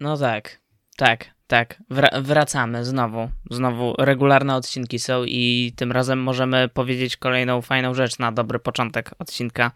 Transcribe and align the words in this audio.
No 0.00 0.16
tak, 0.16 0.60
tak, 0.96 1.30
tak. 1.46 1.82
Wra- 1.90 2.22
wracamy 2.22 2.84
znowu. 2.84 3.30
Znowu 3.50 3.94
regularne 3.98 4.56
odcinki 4.56 4.98
są 4.98 5.24
i 5.24 5.72
tym 5.76 5.92
razem 5.92 6.22
możemy 6.22 6.68
powiedzieć 6.68 7.16
kolejną 7.16 7.62
fajną 7.62 7.94
rzecz 7.94 8.18
na 8.18 8.32
dobry 8.32 8.58
początek 8.58 9.10
odcinka. 9.18 9.70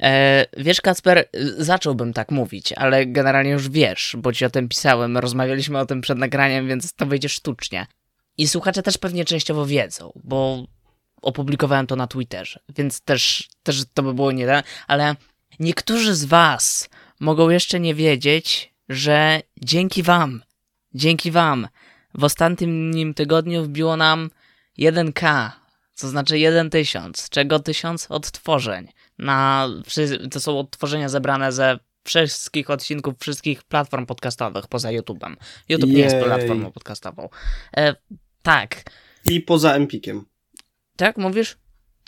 E, 0.00 0.46
wiesz, 0.56 0.80
Kacper, 0.80 1.28
zacząłbym 1.58 2.12
tak 2.12 2.30
mówić, 2.30 2.72
ale 2.72 3.06
generalnie 3.06 3.50
już 3.50 3.68
wiesz, 3.68 4.16
bo 4.18 4.32
ci 4.32 4.44
o 4.44 4.50
tym 4.50 4.68
pisałem, 4.68 5.18
rozmawialiśmy 5.18 5.78
o 5.78 5.86
tym 5.86 6.00
przed 6.00 6.18
nagraniem, 6.18 6.68
więc 6.68 6.94
to 6.94 7.06
wyjdzie 7.06 7.28
sztucznie. 7.28 7.86
I 8.38 8.48
słuchacze 8.48 8.82
też 8.82 8.98
pewnie 8.98 9.24
częściowo 9.24 9.66
wiedzą, 9.66 10.12
bo 10.24 10.66
opublikowałem 11.22 11.86
to 11.86 11.96
na 11.96 12.06
Twitterze, 12.06 12.60
więc 12.76 13.00
też, 13.00 13.48
też 13.62 13.84
to 13.94 14.02
by 14.02 14.14
było 14.14 14.32
nie 14.32 14.62
ale 14.86 15.16
niektórzy 15.60 16.14
z 16.14 16.24
was 16.24 16.90
mogą 17.20 17.50
jeszcze 17.50 17.80
nie 17.80 17.94
wiedzieć, 17.94 18.71
że 18.88 19.40
dzięki 19.62 20.02
wam, 20.02 20.42
dzięki 20.94 21.30
wam 21.30 21.68
w 22.14 22.24
ostatnim 22.24 23.14
tygodniu 23.14 23.64
wbiło 23.64 23.96
nam 23.96 24.30
1K, 24.78 25.50
to 26.00 26.08
znaczy 26.08 26.34
1000, 26.70 27.28
czego 27.30 27.58
1000 27.58 28.06
odtworzeń. 28.10 28.88
Na, 29.18 29.68
to 30.30 30.40
są 30.40 30.58
odtworzenia 30.58 31.08
zebrane 31.08 31.52
ze 31.52 31.78
wszystkich 32.04 32.70
odcinków 32.70 33.14
wszystkich 33.18 33.62
platform 33.62 34.06
podcastowych 34.06 34.66
poza 34.66 34.88
YouTube'em. 34.88 35.36
YouTube 35.68 35.90
Jej. 35.90 35.96
nie 35.96 36.02
jest 36.02 36.16
platformą 36.16 36.72
podcastową. 36.72 37.28
E, 37.76 37.94
tak. 38.42 38.82
I 39.30 39.40
poza 39.40 39.74
Empikiem. 39.74 40.24
Tak, 40.96 41.16
mówisz? 41.16 41.56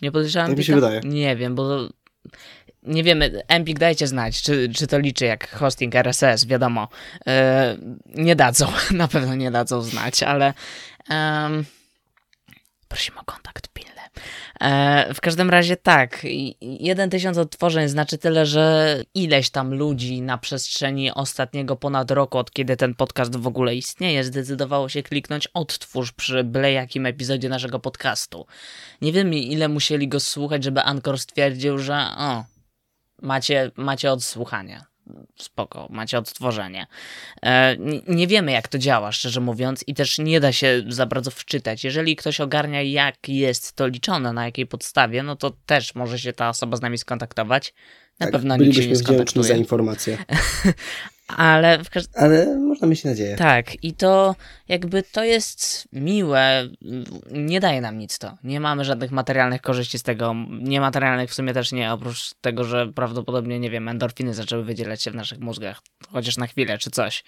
Nie 0.01 0.11
podejrzewam 0.11 0.47
Tak 0.47 0.57
mi 0.57 0.63
się 0.63 0.75
wydaje. 0.75 1.01
Nie 1.03 1.35
wiem, 1.35 1.55
bo 1.55 1.89
nie 2.87 3.03
wiemy, 3.03 3.41
Empik 3.47 3.79
dajcie 3.79 4.07
znać, 4.07 4.41
czy, 4.41 4.69
czy 4.69 4.87
to 4.87 4.99
liczy 4.99 5.25
jak 5.25 5.49
hosting 5.49 5.95
RSS, 5.95 6.45
wiadomo. 6.45 6.87
Yy, 7.25 7.33
nie 8.23 8.35
dadzą, 8.35 8.67
na 8.91 9.07
pewno 9.07 9.35
nie 9.35 9.51
dadzą 9.51 9.81
znać, 9.81 10.23
ale 10.23 10.53
prosimy 12.87 13.19
o 13.19 13.23
kontakt 13.23 13.67
pilny. 13.67 14.01
E, 14.61 15.13
w 15.13 15.21
każdym 15.21 15.49
razie 15.49 15.77
tak, 15.77 16.25
jeden 16.61 17.09
tysiąc 17.09 17.37
odtworzeń 17.37 17.87
znaczy 17.89 18.17
tyle, 18.17 18.45
że 18.45 19.03
ileś 19.13 19.49
tam 19.49 19.73
ludzi 19.73 20.21
na 20.21 20.37
przestrzeni 20.37 21.11
ostatniego 21.11 21.75
ponad 21.75 22.11
roku, 22.11 22.37
od 22.37 22.51
kiedy 22.51 22.77
ten 22.77 22.95
podcast 22.95 23.35
w 23.35 23.47
ogóle 23.47 23.75
istnieje, 23.75 24.23
zdecydowało 24.23 24.89
się 24.89 25.03
kliknąć 25.03 25.47
odtwórz 25.53 26.11
przy 26.11 26.43
byle 26.43 26.71
jakim 26.71 27.05
epizodzie 27.05 27.49
naszego 27.49 27.79
podcastu. 27.79 28.45
Nie 29.01 29.11
wiem 29.11 29.33
ile 29.33 29.67
musieli 29.67 30.07
go 30.07 30.19
słuchać, 30.19 30.63
żeby 30.63 30.81
Anchor 30.81 31.19
stwierdził, 31.19 31.77
że 31.77 32.07
o, 32.17 32.43
macie, 33.21 33.71
macie 33.75 34.11
odsłuchania 34.11 34.85
spoko, 35.39 35.87
macie 35.89 36.17
odtworzenie. 36.17 36.87
E, 37.43 37.75
nie 38.07 38.27
wiemy, 38.27 38.51
jak 38.51 38.67
to 38.67 38.77
działa, 38.77 39.11
szczerze 39.11 39.41
mówiąc, 39.41 39.83
i 39.87 39.93
też 39.93 40.17
nie 40.17 40.39
da 40.39 40.51
się 40.51 40.83
za 40.87 41.05
bardzo 41.05 41.31
wczytać. 41.31 41.83
Jeżeli 41.83 42.15
ktoś 42.15 42.41
ogarnia, 42.41 42.81
jak 42.81 43.29
jest 43.29 43.73
to 43.73 43.87
liczone, 43.87 44.33
na 44.33 44.45
jakiej 44.45 44.67
podstawie, 44.67 45.23
no 45.23 45.35
to 45.35 45.51
też 45.65 45.95
może 45.95 46.19
się 46.19 46.33
ta 46.33 46.49
osoba 46.49 46.77
z 46.77 46.81
nami 46.81 46.97
skontaktować. 46.97 47.73
Na 48.19 48.25
tak, 48.25 48.31
pewno 48.31 48.57
nikt 48.57 48.75
się 48.75 48.87
nie 48.87 48.95
skontaktuje. 48.95 49.45
za 49.45 49.55
informację. 49.55 50.17
Ale, 51.27 51.83
w 51.83 51.89
każdym... 51.89 52.23
Ale 52.23 52.59
można 52.59 52.87
mieć 52.87 53.03
nadzieję. 53.03 53.35
Tak, 53.35 53.83
i 53.83 53.93
to 53.93 54.35
jakby 54.67 55.03
to 55.03 55.23
jest 55.23 55.87
miłe, 55.93 56.69
nie 57.31 57.59
daje 57.59 57.81
nam 57.81 57.97
nic 57.97 58.19
to. 58.19 58.37
Nie 58.43 58.59
mamy 58.59 58.85
żadnych 58.85 59.11
materialnych 59.11 59.61
korzyści 59.61 59.99
z 59.99 60.03
tego. 60.03 60.35
Niematerialnych 60.61 61.29
w 61.29 61.33
sumie 61.33 61.53
też 61.53 61.71
nie, 61.71 61.93
oprócz 61.93 62.33
tego, 62.41 62.63
że 62.63 62.87
prawdopodobnie, 62.87 63.59
nie 63.59 63.69
wiem, 63.69 63.87
endorfiny 63.87 64.33
zaczęły 64.33 64.63
wydzielać 64.63 65.03
się 65.03 65.11
w 65.11 65.15
naszych 65.15 65.39
mózgach, 65.39 65.81
chociaż 66.11 66.37
na 66.37 66.47
chwilę 66.47 66.77
czy 66.77 66.91
coś. 66.91 67.23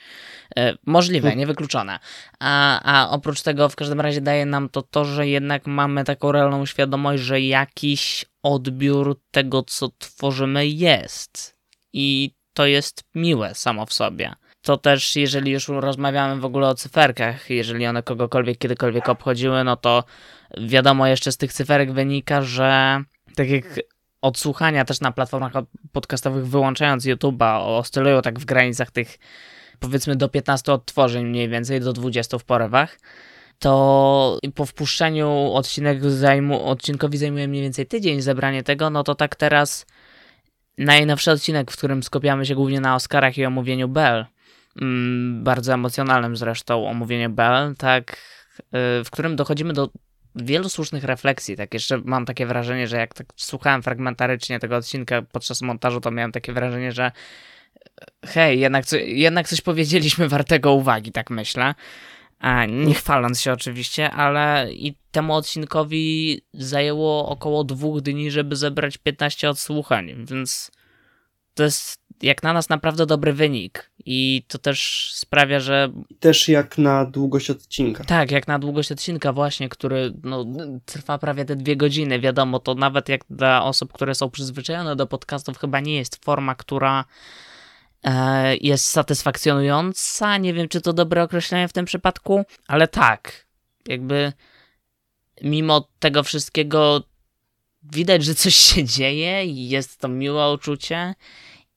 E, 0.58 0.73
możliwe, 0.86 1.28
hmm. 1.28 1.39
niewykluczone. 1.39 2.00
A, 2.39 2.82
a 2.84 3.09
oprócz 3.09 3.42
tego 3.42 3.70
w 3.70 3.76
każdym 3.76 4.02
razie 4.02 4.22
daje 4.22 4.45
nam 4.45 4.70
to 4.70 4.82
to, 4.82 5.06
że 5.06 5.28
jednak 5.28 5.67
mamy 5.67 6.04
taką 6.04 6.32
realną 6.32 6.66
świadomość, 6.66 7.23
że 7.23 7.42
jakiś 7.42 8.26
odbiór 8.44 9.21
tego, 9.32 9.64
co 9.64 9.89
tworzymy 10.00 10.67
jest. 10.67 11.58
I 11.94 12.36
to 12.58 12.66
jest 12.66 13.04
miłe 13.16 13.56
samo 13.56 13.86
w 13.86 13.94
sobie. 13.94 14.34
To 14.62 14.78
też, 14.78 15.16
jeżeli 15.16 15.52
już 15.52 15.68
rozmawiamy 15.68 16.42
w 16.42 16.45
ogóle 16.45 16.68
o 16.68 16.76
cyferkach, 16.76 17.50
jeżeli 17.50 17.88
one 17.88 18.04
kogokolwiek 18.04 18.58
kiedykolwiek 18.58 19.10
obchodziły, 19.10 19.64
no 19.64 19.76
to 19.76 20.04
wiadomo 20.58 21.08
jeszcze 21.08 21.32
z 21.32 21.38
tych 21.38 21.54
cyferek 21.54 21.92
wynika, 21.92 22.42
że 22.42 23.02
tak 23.36 23.50
jak 23.50 23.66
odsłuchania 24.22 24.86
też 24.86 25.02
na 25.02 25.12
platformach 25.12 25.54
podcastowych, 25.92 26.48
wyłączając 26.48 27.06
YouTube'a, 27.06 27.60
oscylują 27.62 28.22
tak 28.22 28.40
w 28.40 28.45
granicach 28.45 28.92
tych 28.92 29.18
powiedzmy 29.80 30.16
do 30.16 30.30
15 30.30 30.74
odtworzeń 30.74 31.26
mniej 31.26 31.50
więcej, 31.50 31.82
do 31.82 31.94
20 31.94 32.38
w 32.38 32.44
porywach, 32.44 33.00
to 33.60 34.39
po 34.56 34.66
wpuszczeniu 34.66 35.52
odcinek 35.54 36.12
zajmu, 36.12 36.66
odcinkowi 36.66 37.18
zajmuje 37.18 37.48
mniej 37.48 37.62
więcej 37.62 37.86
tydzień 37.86 38.22
zebranie 38.22 38.64
tego, 38.64 38.89
no 38.89 39.04
to 39.04 39.16
tak 39.16 39.36
teraz 39.36 39.86
najnowszy 40.77 41.32
odcinek, 41.32 41.71
w 41.71 41.77
którym 41.77 42.04
skupiamy 42.04 42.45
się 42.45 42.55
głównie 42.55 42.82
na 42.82 42.95
Oscarach 42.95 43.38
i 43.38 43.45
omówieniu 43.45 43.88
Bell, 43.88 44.26
mm, 44.82 45.43
bardzo 45.43 45.73
emocjonalnym 45.73 46.38
zresztą 46.38 46.88
omówieniu 46.88 47.30
Bell, 47.30 47.76
tak, 47.77 48.17
y, 48.60 49.04
w 49.04 49.08
którym 49.11 49.36
dochodzimy 49.36 49.73
do 49.73 49.89
wielu 50.36 50.70
słusznych 50.70 51.04
refleksji. 51.04 51.55
Tak 51.55 51.73
jeszcze 51.73 52.02
mam 52.05 52.26
takie 52.26 52.45
wrażenie, 52.45 52.88
że 52.88 52.98
jak 52.98 53.14
tak 53.14 53.27
słuchałem 53.36 53.83
fragmentarycznie 53.83 54.60
tego 54.60 54.76
odcinka 54.76 55.21
podczas 55.21 55.61
montażu, 55.61 56.02
to 56.02 56.11
miałem 56.11 56.32
takie 56.32 56.54
wrażenie, 56.54 56.92
że 56.92 57.11
hej, 58.26 58.59
jednak, 58.59 58.86
co, 58.86 58.98
jednak 58.98 59.48
coś 59.48 59.61
powiedzieliśmy 59.61 60.30
wartego 60.30 60.73
uwagi, 60.73 61.11
tak 61.11 61.30
myślę. 61.30 61.76
Nie 62.67 62.93
chwaląc 62.93 63.42
się 63.42 63.53
oczywiście, 63.53 64.11
ale 64.11 64.73
i 64.73 64.95
temu 65.11 65.33
odcinkowi 65.36 66.42
zajęło 66.53 67.30
około 67.30 67.64
dwóch 67.64 68.02
dni, 68.02 68.31
żeby 68.31 68.55
zebrać 68.55 68.98
15 68.98 69.49
odsłuchań, 69.49 70.25
więc 70.25 70.71
to 71.53 71.64
jest 71.64 72.08
jak 72.21 72.43
na 72.43 72.53
nas 72.53 72.70
naprawdę 72.70 73.05
dobry 73.05 73.33
wynik 73.33 73.92
i 74.05 74.43
to 74.47 74.58
też 74.58 75.09
sprawia, 75.14 75.59
że... 75.59 75.89
Też 76.20 76.49
jak 76.49 76.77
na 76.77 77.05
długość 77.05 77.49
odcinka. 77.49 78.03
Tak, 78.03 78.31
jak 78.31 78.47
na 78.47 78.59
długość 78.59 78.92
odcinka 78.92 79.33
właśnie, 79.33 79.70
który 79.70 80.14
no, 80.23 80.45
trwa 80.86 81.17
prawie 81.17 81.45
te 81.45 81.55
dwie 81.55 81.76
godziny, 81.76 82.20
wiadomo, 82.20 82.59
to 82.59 82.76
nawet 82.76 83.09
jak 83.09 83.21
dla 83.30 83.64
osób, 83.64 83.93
które 83.93 84.15
są 84.15 84.30
przyzwyczajone 84.30 84.95
do 84.95 85.08
podcastów, 85.08 85.58
chyba 85.58 85.80
nie 85.80 85.95
jest 85.95 86.26
forma, 86.26 86.55
która 86.55 87.05
jest 88.61 88.87
satysfakcjonująca. 88.87 90.37
Nie 90.37 90.53
wiem, 90.53 90.67
czy 90.67 90.81
to 90.81 90.93
dobre 90.93 91.23
określenie 91.23 91.67
w 91.67 91.73
tym 91.73 91.85
przypadku, 91.85 92.45
ale 92.67 92.87
tak, 92.87 93.47
jakby 93.87 94.33
mimo 95.41 95.87
tego 95.99 96.23
wszystkiego 96.23 97.03
widać, 97.83 98.23
że 98.23 98.35
coś 98.35 98.55
się 98.55 98.83
dzieje 98.83 99.45
i 99.45 99.69
jest 99.69 99.99
to 99.99 100.08
miłe 100.08 100.53
uczucie. 100.53 101.15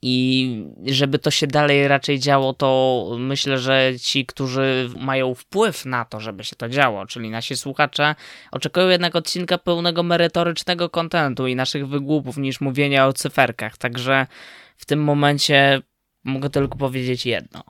I 0.03 0.64
żeby 0.86 1.19
to 1.19 1.31
się 1.31 1.47
dalej 1.47 1.88
raczej 1.88 2.19
działo, 2.19 2.52
to 2.52 3.06
myślę, 3.19 3.58
że 3.58 3.92
ci, 4.02 4.26
którzy 4.26 4.91
mają 4.98 5.34
wpływ 5.34 5.84
na 5.84 6.04
to, 6.04 6.20
żeby 6.20 6.44
się 6.44 6.56
to 6.56 6.69
działo, 6.69 7.06
czyli 7.06 7.31
nasi 7.31 7.56
słuchacze, 7.56 8.14
oczekują 8.50 8.88
jednak 8.88 9.16
odcinka 9.16 9.58
pełnego 9.58 10.02
merytorycznego 10.02 10.91
kontentu 10.91 11.47
i 11.47 11.56
naszych 11.56 11.88
wygłupów 11.88 12.37
niż 12.37 12.60
mówienia 12.60 13.06
o 13.06 13.12
cyferkach. 13.12 13.76
Także 13.76 14.26
w 14.76 14.84
tym 14.84 15.04
momencie 15.04 15.82
Mogę 16.25 16.50
tylko 16.50 16.78
powiedzieć 16.78 17.26
jedno. 17.26 17.64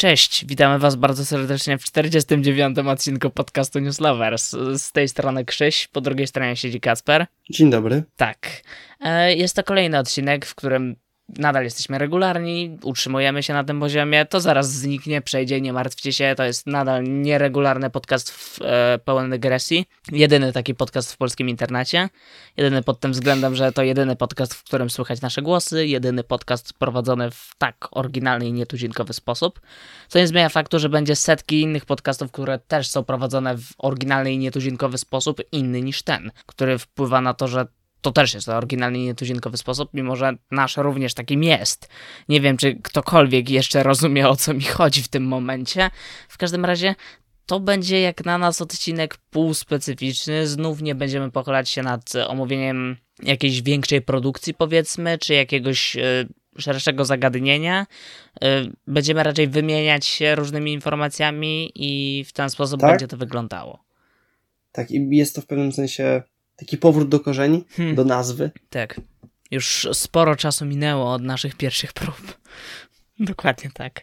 Cześć, 0.00 0.44
witamy 0.46 0.78
Was 0.78 0.96
bardzo 0.96 1.24
serdecznie 1.24 1.78
w 1.78 1.84
49. 1.84 2.78
odcinku 2.78 3.30
podcastu 3.30 3.78
News 3.78 4.00
Lovers. 4.00 4.50
Z 4.74 4.92
tej 4.92 5.08
strony 5.08 5.44
Krzyś, 5.44 5.88
po 5.88 6.00
drugiej 6.00 6.26
stronie 6.26 6.56
siedzi 6.56 6.80
Kasper. 6.80 7.26
Dzień 7.50 7.70
dobry. 7.70 8.02
Tak. 8.16 8.48
E, 9.00 9.34
jest 9.34 9.56
to 9.56 9.62
kolejny 9.64 9.98
odcinek, 9.98 10.46
w 10.46 10.54
którym 10.54 10.96
nadal 11.36 11.64
jesteśmy 11.64 11.98
regularni, 11.98 12.78
utrzymujemy 12.82 13.42
się 13.42 13.52
na 13.52 13.64
tym 13.64 13.80
poziomie, 13.80 14.26
to 14.26 14.40
zaraz 14.40 14.72
zniknie, 14.72 15.22
przejdzie, 15.22 15.60
nie 15.60 15.72
martwcie 15.72 16.12
się, 16.12 16.34
to 16.36 16.44
jest 16.44 16.66
nadal 16.66 17.04
nieregularny 17.04 17.90
podcast 17.90 18.30
w, 18.30 18.62
e, 18.62 18.98
pełen 19.04 19.30
dygresji. 19.30 19.86
Jedyny 20.12 20.52
taki 20.52 20.74
podcast 20.74 21.12
w 21.12 21.16
polskim 21.16 21.48
internecie. 21.48 22.08
Jedyny 22.56 22.82
pod 22.82 23.00
tym 23.00 23.12
względem, 23.12 23.54
że 23.54 23.72
to 23.72 23.82
jedyny 23.82 24.16
podcast, 24.16 24.54
w 24.54 24.64
którym 24.64 24.90
słychać 24.90 25.20
nasze 25.20 25.42
głosy, 25.42 25.86
jedyny 25.86 26.24
podcast 26.24 26.72
prowadzony 26.72 27.30
w 27.30 27.50
tak 27.58 27.88
oryginalny 27.90 28.46
i 28.46 28.52
nietuzinkowy 28.52 29.12
sposób. 29.12 29.60
Co 30.08 30.18
nie 30.18 30.26
zmienia 30.26 30.48
faktu, 30.48 30.78
że 30.78 30.88
będzie 30.88 31.16
setki 31.16 31.60
innych 31.60 31.84
podcastów, 31.84 32.32
które 32.32 32.58
też 32.58 32.88
są 32.88 33.04
prowadzone 33.04 33.58
w 33.58 33.72
oryginalny 33.78 34.32
i 34.32 34.38
nietuzinkowy 34.38 34.98
sposób, 34.98 35.40
inny 35.52 35.82
niż 35.82 36.02
ten, 36.02 36.30
który 36.46 36.78
wpływa 36.78 37.20
na 37.20 37.34
to, 37.34 37.48
że 37.48 37.66
to 38.00 38.12
też 38.12 38.34
jest 38.34 38.48
oryginalny 38.48 38.98
i 38.98 39.04
nietuzinkowy 39.04 39.56
sposób, 39.56 39.90
mimo 39.94 40.16
że 40.16 40.32
nasz 40.50 40.76
również 40.76 41.14
takim 41.14 41.42
jest. 41.42 41.88
Nie 42.28 42.40
wiem, 42.40 42.56
czy 42.56 42.74
ktokolwiek 42.74 43.50
jeszcze 43.50 43.82
rozumie, 43.82 44.28
o 44.28 44.36
co 44.36 44.54
mi 44.54 44.64
chodzi 44.64 45.02
w 45.02 45.08
tym 45.08 45.26
momencie. 45.26 45.90
W 46.28 46.38
każdym 46.38 46.64
razie 46.64 46.94
to 47.46 47.60
będzie 47.60 48.00
jak 48.00 48.24
na 48.24 48.38
nas 48.38 48.62
odcinek 48.62 49.16
półspecyficzny. 49.16 50.46
Znów 50.46 50.82
nie 50.82 50.94
będziemy 50.94 51.30
pochylać 51.30 51.70
się 51.70 51.82
nad 51.82 52.12
omówieniem 52.26 52.96
jakiejś 53.22 53.62
większej 53.62 54.02
produkcji, 54.02 54.54
powiedzmy, 54.54 55.18
czy 55.18 55.34
jakiegoś 55.34 55.96
y, 55.96 56.28
szerszego 56.58 57.04
zagadnienia. 57.04 57.86
Y, 58.44 58.46
będziemy 58.86 59.22
raczej 59.22 59.48
wymieniać 59.48 60.06
się 60.06 60.34
różnymi 60.34 60.72
informacjami 60.72 61.72
i 61.74 62.24
w 62.24 62.32
ten 62.32 62.50
sposób 62.50 62.80
tak? 62.80 62.90
będzie 62.90 63.08
to 63.08 63.16
wyglądało. 63.16 63.84
Tak, 64.72 64.90
i 64.90 65.08
jest 65.16 65.34
to 65.34 65.40
w 65.40 65.46
pewnym 65.46 65.72
sensie 65.72 66.22
taki 66.58 66.78
powrót 66.78 67.08
do 67.08 67.20
korzeni, 67.20 67.64
hmm. 67.70 67.94
do 67.94 68.04
nazwy. 68.04 68.50
Tak. 68.70 69.00
Już 69.50 69.88
sporo 69.92 70.36
czasu 70.36 70.66
minęło 70.66 71.12
od 71.12 71.22
naszych 71.22 71.56
pierwszych 71.56 71.92
prób. 71.92 72.38
Dokładnie 73.20 73.70
tak. 73.74 74.00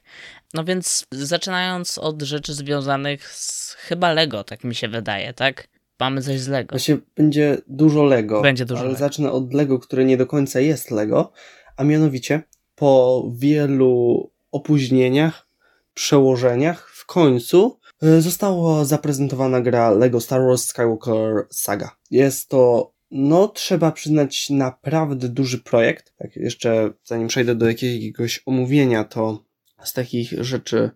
No 0.53 0.63
więc 0.63 1.05
zaczynając 1.11 1.97
od 1.97 2.21
rzeczy 2.21 2.53
związanych 2.53 3.27
z 3.27 3.71
chyba 3.73 4.13
Lego, 4.13 4.43
tak 4.43 4.63
mi 4.63 4.75
się 4.75 4.87
wydaje, 4.87 5.33
tak? 5.33 5.67
Mamy 5.99 6.21
coś 6.21 6.39
z 6.39 6.47
Lego. 6.47 6.73
Właśnie 6.73 6.97
będzie 7.15 7.57
dużo 7.67 8.03
Lego. 8.03 8.41
Będzie 8.41 8.65
dużo 8.65 8.79
ale 8.79 8.89
Lego. 8.89 8.99
zacznę 8.99 9.31
od 9.31 9.53
Lego, 9.53 9.79
które 9.79 10.05
nie 10.05 10.17
do 10.17 10.27
końca 10.27 10.59
jest 10.59 10.91
Lego, 10.91 11.31
a 11.77 11.83
mianowicie 11.83 12.43
po 12.75 13.23
wielu 13.35 14.31
opóźnieniach, 14.51 15.47
przełożeniach 15.93 16.89
w 16.89 17.05
końcu 17.05 17.79
została 18.19 18.85
zaprezentowana 18.85 19.61
gra 19.61 19.91
LEGO 19.91 20.21
Star 20.21 20.41
Wars 20.41 20.65
Skywalker 20.65 21.47
Saga. 21.51 21.95
Jest 22.11 22.49
to, 22.49 22.93
no 23.11 23.47
trzeba 23.47 23.91
przyznać, 23.91 24.49
naprawdę 24.49 25.29
duży 25.29 25.59
projekt. 25.59 26.13
Tak, 26.17 26.35
jeszcze 26.35 26.93
zanim 27.03 27.27
przejdę 27.27 27.55
do 27.55 27.67
jakiegoś 27.67 28.43
omówienia, 28.45 29.03
to 29.03 29.45
z 29.83 29.93
takich 29.93 30.31
rzeczy 30.43 30.91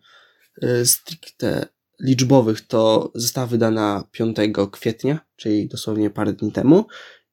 e, 0.61 0.85
stricte 0.85 1.65
liczbowych 2.00 2.67
to 2.67 3.11
została 3.15 3.47
wydana 3.47 4.03
5 4.11 4.38
kwietnia, 4.71 5.19
czyli 5.35 5.67
dosłownie 5.67 6.09
parę 6.09 6.33
dni 6.33 6.51
temu. 6.51 6.85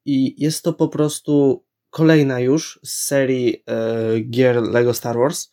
I 0.05 0.43
jest 0.43 0.63
to 0.63 0.73
po 0.73 0.87
prostu 0.87 1.63
kolejna 1.89 2.39
już 2.39 2.79
z 2.83 3.05
serii 3.05 3.63
e, 3.67 4.19
gier 4.19 4.63
LEGO 4.63 4.93
Star 4.93 5.17
Wars. 5.17 5.49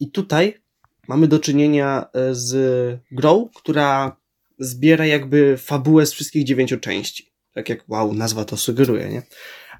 I 0.00 0.10
tutaj 0.10 0.63
mamy 1.08 1.28
do 1.28 1.38
czynienia 1.38 2.06
e, 2.12 2.34
z 2.34 3.00
grą, 3.12 3.48
która 3.54 4.16
zbiera 4.58 5.06
jakby 5.06 5.56
fabułę 5.56 6.06
z 6.06 6.12
wszystkich 6.12 6.44
dziewięciu 6.44 6.78
części. 6.80 7.32
Tak 7.54 7.68
jak, 7.68 7.84
wow, 7.88 8.14
nazwa 8.14 8.44
to 8.44 8.56
sugeruje, 8.56 9.08
nie? 9.08 9.22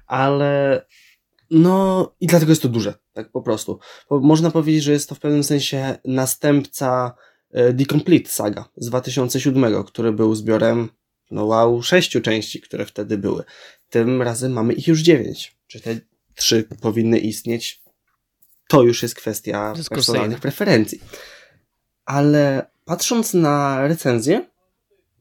Ale 0.07 0.81
no 1.49 2.15
i 2.21 2.27
dlatego 2.27 2.51
jest 2.51 2.61
to 2.61 2.69
duże, 2.69 2.93
tak 3.13 3.31
po 3.31 3.41
prostu. 3.41 3.79
Bo 4.09 4.19
można 4.19 4.51
powiedzieć, 4.51 4.83
że 4.83 4.91
jest 4.91 5.09
to 5.09 5.15
w 5.15 5.19
pewnym 5.19 5.43
sensie 5.43 5.97
następca 6.05 7.15
e, 7.51 7.73
The 7.73 7.85
Complete 7.85 8.29
Saga 8.29 8.69
z 8.77 8.87
2007, 8.89 9.83
który 9.83 10.11
był 10.11 10.35
zbiorem, 10.35 10.89
no 11.31 11.45
wow, 11.45 11.83
sześciu 11.83 12.21
części, 12.21 12.61
które 12.61 12.85
wtedy 12.85 13.17
były. 13.17 13.43
Tym 13.89 14.21
razem 14.21 14.51
mamy 14.51 14.73
ich 14.73 14.87
już 14.87 15.01
dziewięć. 15.01 15.57
Czy 15.67 15.81
te 15.81 15.99
trzy 16.35 16.63
powinny 16.81 17.19
istnieć? 17.19 17.84
To 18.67 18.83
już 18.83 19.03
jest 19.03 19.15
kwestia 19.15 19.73
personalnych 19.89 20.39
preferencji. 20.39 20.99
Ale 22.05 22.69
patrząc 22.85 23.33
na 23.33 23.87
recenzję, 23.87 24.45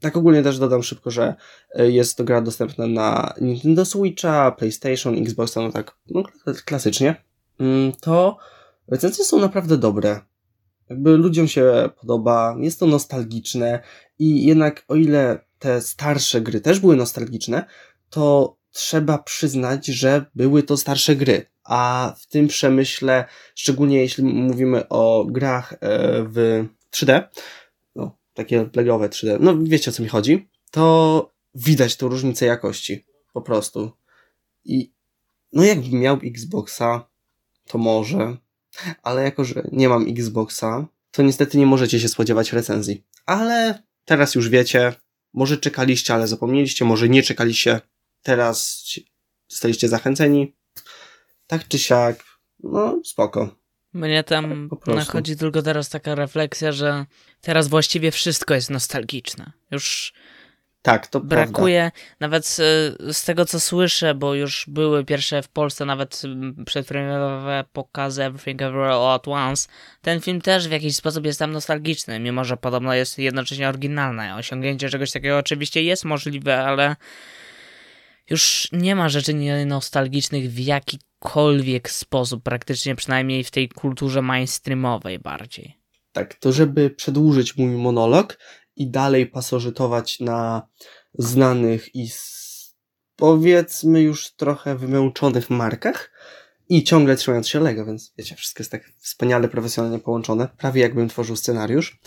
tak 0.01 0.17
ogólnie 0.17 0.43
też 0.43 0.59
dodam 0.59 0.83
szybko, 0.83 1.11
że 1.11 1.35
e, 1.75 1.91
jest 1.91 2.17
to 2.17 2.25
gra 2.25 2.41
dostępna 2.41 2.87
na 2.87 3.35
Nintendo 3.41 3.85
Switcha, 3.85 4.51
PlayStation, 4.51 5.19
Xboxa, 5.19 5.61
no 5.61 5.73
tak 5.73 5.97
no, 6.11 6.23
klasycznie, 6.65 7.25
mm, 7.61 7.93
to 8.01 8.37
recenzje 8.89 9.25
są 9.25 9.39
naprawdę 9.39 9.77
dobre. 9.77 10.21
Jakby 10.91 11.17
ludziom 11.17 11.49
się 11.49 11.91
podoba, 12.01 12.57
jest 12.61 12.81
to 12.81 12.87
nostalgiczne 12.87 13.81
i 14.19 14.47
jednak 14.47 14.85
o 14.89 14.95
ile 14.95 15.39
te 15.59 15.81
starsze 15.81 16.41
gry 16.41 16.61
też 16.61 16.81
były 16.81 16.97
nostalgiczne, 16.97 17.65
to 18.11 18.57
trzeba 18.71 19.19
przyznać, 19.19 19.87
że 19.87 20.25
były 20.35 20.63
to 20.63 20.77
starsze 20.77 21.17
gry 21.17 21.54
a 21.65 22.15
w 22.19 22.27
tym 22.27 22.49
przemyśle, 22.49 23.25
szczególnie 23.55 24.01
jeśli 24.01 24.25
mówimy 24.25 24.89
o 24.89 25.25
grach 25.29 25.73
e, 25.73 25.77
w 26.29 26.65
3D, 26.93 27.23
no, 27.97 28.17
takie 28.35 28.69
legowe 28.75 29.09
3D, 29.09 29.37
no 29.41 29.55
wiecie 29.63 29.91
o 29.91 29.95
co 29.95 30.03
mi 30.03 30.09
chodzi, 30.09 30.49
to 30.71 31.35
widać 31.55 31.97
tą 31.97 32.09
różnicę 32.09 32.47
jakości, 32.47 33.05
po 33.33 33.43
prostu. 33.43 33.93
I 34.65 34.93
no 35.53 35.65
jakbym 35.65 36.01
miał 36.01 36.19
Xboxa, 36.25 37.09
to 37.67 37.79
może, 37.79 38.37
ale 39.03 39.23
jako, 39.23 39.45
że 39.45 39.69
nie 39.73 39.89
mam 39.89 40.09
Xboxa, 40.09 40.87
to 41.11 41.23
niestety 41.23 41.59
nie 41.59 41.67
możecie 41.67 42.01
się 42.01 42.09
spodziewać 42.09 42.53
recenzji. 42.53 43.05
Ale 43.27 43.83
teraz 44.05 44.35
już 44.35 44.49
wiecie, 44.49 44.93
może 45.33 45.57
czekaliście, 45.57 46.15
ale 46.15 46.27
zapomnieliście, 46.27 46.85
może 46.85 47.09
nie 47.09 47.23
czekaliście, 47.23 47.81
teraz 48.23 48.85
zostaliście 49.49 49.89
zachęceni, 49.89 50.55
tak 51.59 51.69
czy 51.69 51.79
siak, 51.79 52.25
no 52.63 53.01
spoko. 53.05 53.57
Mnie 53.93 54.25
tam 54.25 54.71
nachodzi 54.87 55.37
tylko 55.37 55.63
teraz 55.63 55.89
taka 55.89 56.15
refleksja, 56.15 56.73
że 56.73 57.07
teraz 57.41 57.69
właściwie 57.69 58.11
wszystko 58.11 58.55
jest 58.55 58.71
nostalgiczne. 58.71 59.53
Już 59.71 60.13
tak, 60.83 61.07
to 61.07 61.21
brakuje, 61.21 61.81
prawda. 61.81 62.17
nawet 62.21 62.47
z, 62.47 62.57
z, 63.17 63.25
tego 63.25 63.45
co 63.45 63.61
słyszę, 63.61 64.15
bo 64.15 64.35
już 64.35 64.65
były 64.69 65.05
pierwsze 65.05 65.43
w 65.43 65.49
Polsce 65.49 65.85
nawet 65.85 66.23
przedpremierowe 66.67 67.65
pokazy 67.73 68.25
Everything 68.25 68.63
Everywhere 68.63 68.93
All 68.93 69.15
At 69.15 69.29
Once. 69.29 69.69
Ten 70.03 70.21
film 70.21 70.41
też 70.41 70.69
w 70.69 70.71
jakiś 70.71 70.97
sposób 70.97 71.27
jest 71.27 71.39
tam 71.39 71.53
nostalgiczny, 71.53 72.21
mimo 72.21 72.45
że 72.45 72.57
podobno 72.57 72.95
jest 72.95 73.19
jednocześnie 73.19 73.69
oryginalny. 73.69 74.35
Osiągnięcie 74.35 74.89
czegoś 74.89 75.13
takiego 75.13 75.39
oczywiście 75.39 75.83
jest 75.83 76.05
możliwe, 76.05 76.65
ale 76.65 76.97
już 78.31 78.69
nie 78.73 78.97
ma 78.97 79.09
rzeczy 79.09 79.35
nostalgicznych 79.67 80.51
w 80.51 80.59
jaki 80.59 80.99
jakikolwiek 81.25 81.91
sposób, 81.91 82.43
praktycznie 82.43 82.97
przynajmniej 82.97 83.45
w 83.45 83.51
tej 83.51 83.69
kulturze 83.69 84.23
mainstreamowej 84.23 85.19
bardziej. 85.19 85.79
Tak, 86.13 86.35
to 86.35 86.53
żeby 86.53 86.91
przedłużyć 86.91 87.57
mój 87.57 87.71
monolog 87.71 88.39
i 88.77 88.91
dalej 88.91 89.27
pasożytować 89.27 90.21
na 90.21 90.69
znanych 91.15 91.95
i 91.95 92.09
powiedzmy 93.17 94.01
już 94.03 94.35
trochę 94.35 94.77
wymęczonych 94.77 95.51
markach 95.51 96.11
i 96.69 96.85
ciągle 96.85 97.17
trzymając 97.17 97.49
się 97.49 97.61
Lego, 97.61 97.87
więc 97.87 98.13
wiecie, 98.19 98.37
wszystko 98.37 98.61
jest 98.63 98.71
tak 98.71 98.93
wspaniale 98.99 99.49
profesjonalnie 99.49 99.99
połączone, 99.99 100.49
prawie 100.59 100.81
jakbym 100.81 101.09
tworzył 101.09 101.37
scenariusz. 101.37 102.01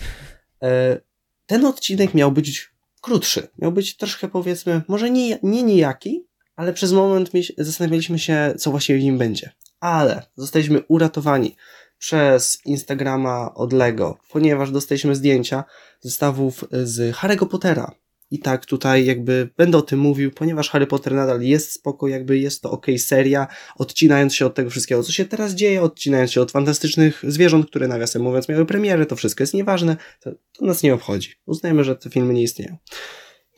E, 0.62 1.02
ten 1.46 1.66
odcinek 1.66 2.14
miał 2.14 2.32
być 2.32 2.70
krótszy, 3.08 3.48
miał 3.58 3.72
być 3.72 3.98
troszkę 3.98 4.28
powiedzmy, 4.28 4.82
może 4.88 5.10
nie, 5.10 5.40
nie 5.44 5.64
nijaki, 5.64 6.28
ale 6.56 6.74
przez 6.74 6.92
moment 6.92 7.30
zastanawialiśmy 7.58 8.20
się, 8.20 8.54
co 8.58 8.72
właściwie 8.72 9.00
w 9.00 9.04
nim 9.04 9.18
będzie. 9.18 9.52
Ale 9.80 10.24
zostaliśmy 10.36 10.82
uratowani 10.88 11.56
przez 11.98 12.66
Instagrama 12.66 13.54
od 13.54 13.74
Lego, 13.74 14.18
ponieważ 14.32 14.72
dostaliśmy 14.72 15.16
zdjęcia 15.16 15.64
zestawów 16.00 16.66
z 16.72 17.16
Harry'ego 17.16 17.48
Pottera. 17.48 17.92
I 18.32 18.40
tak 18.40 18.66
tutaj 18.66 19.06
jakby 19.06 19.50
będę 19.58 19.78
o 19.78 19.82
tym 19.82 20.00
mówił, 20.00 20.32
ponieważ 20.32 20.70
Harry 20.70 20.88
Potter 20.88 21.14
nadal 21.14 21.42
jest 21.42 21.72
spoko, 21.72 22.08
jakby 22.08 22.38
jest 22.38 22.62
to 22.62 22.72
ok 22.72 22.86
seria, 22.98 23.48
odcinając 23.78 24.36
się 24.36 24.46
od 24.46 24.56
tego 24.56 24.70
wszystkiego, 24.70 25.04
co 25.04 25.12
się 25.12 25.26
teraz 25.26 25.54
dzieje, 25.54 25.82
odcinając 25.82 26.32
się 26.32 26.42
od 26.42 26.52
fantastycznych 26.52 27.24
zwierząt, 27.28 27.70
które 27.70 27.88
nawiasem 27.88 28.22
mówiąc 28.22 28.50
miały 28.50 28.66
premiery, 28.66 29.06
to 29.06 29.16
wszystko 29.16 29.44
jest 29.44 29.54
nieważne, 29.54 29.98
to, 30.20 30.32
to 30.32 30.66
nas 30.66 30.84
nie 30.84 30.94
obchodzi. 30.94 31.34
Uznajmy, 31.46 31.84
że 31.84 31.96
te 31.96 32.10
filmy 32.10 32.34
nie 32.34 32.44
istnieją. 32.44 32.78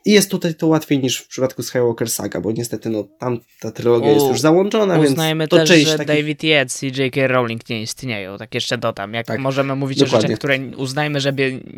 I 0.05 0.11
jest 0.11 0.31
tutaj 0.31 0.55
to 0.55 0.67
łatwiej 0.67 0.99
niż 0.99 1.17
w 1.17 1.27
przypadku 1.27 1.63
Skywalker 1.63 2.09
Saga, 2.09 2.41
bo 2.41 2.51
niestety 2.51 2.89
no, 2.89 3.03
tam 3.19 3.39
ta 3.59 3.71
trylogia 3.71 4.11
U, 4.11 4.13
jest 4.13 4.27
już 4.27 4.39
załączona, 4.39 4.99
uznajmy 4.99 5.41
więc 5.41 5.49
to 5.49 5.57
też, 5.57 5.87
że 5.87 5.97
takich... 5.97 6.07
David 6.07 6.43
Yates 6.43 6.83
i 6.83 6.87
J.K. 6.87 7.27
Rowling 7.27 7.69
nie 7.69 7.81
istnieją. 7.81 8.37
Tak 8.37 8.53
jeszcze 8.55 8.77
dodam. 8.77 9.13
Jak 9.13 9.25
tak, 9.25 9.39
możemy 9.39 9.75
mówić 9.75 9.99
dokładnie. 9.99 10.17
o 10.17 10.21
rzeczach, 10.21 10.37
które 10.37 10.59
uznajmy, 10.77 11.19
że, 11.19 11.33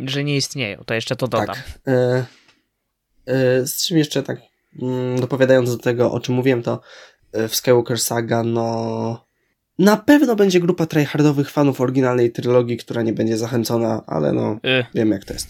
że 0.05 0.23
nie 0.23 0.35
istnieją, 0.35 0.83
to 0.85 0.93
jeszcze 0.93 1.15
to 1.15 1.27
dodam. 1.27 1.55
Tak. 1.55 1.79
E, 1.87 2.25
z 3.65 3.85
czym 3.85 3.97
jeszcze 3.97 4.23
tak 4.23 4.37
mm, 4.81 5.19
dopowiadając 5.19 5.69
do 5.77 5.77
tego, 5.83 6.11
o 6.11 6.19
czym 6.19 6.35
mówiłem, 6.35 6.63
to 6.63 6.81
e, 7.33 7.47
w 7.47 7.55
Skywalker 7.55 7.99
Saga, 7.99 8.43
no 8.43 9.25
Na 9.79 9.97
pewno 9.97 10.35
będzie 10.35 10.59
grupa 10.59 10.85
tryhardowych 10.85 11.49
fanów 11.49 11.81
oryginalnej 11.81 12.31
trylogii, 12.31 12.77
która 12.77 13.01
nie 13.01 13.13
będzie 13.13 13.37
zachęcona, 13.37 14.03
ale 14.07 14.33
no, 14.33 14.59
Y. 14.65 14.85
wiem 14.93 15.11
jak 15.11 15.25
to 15.25 15.33
jest. 15.33 15.47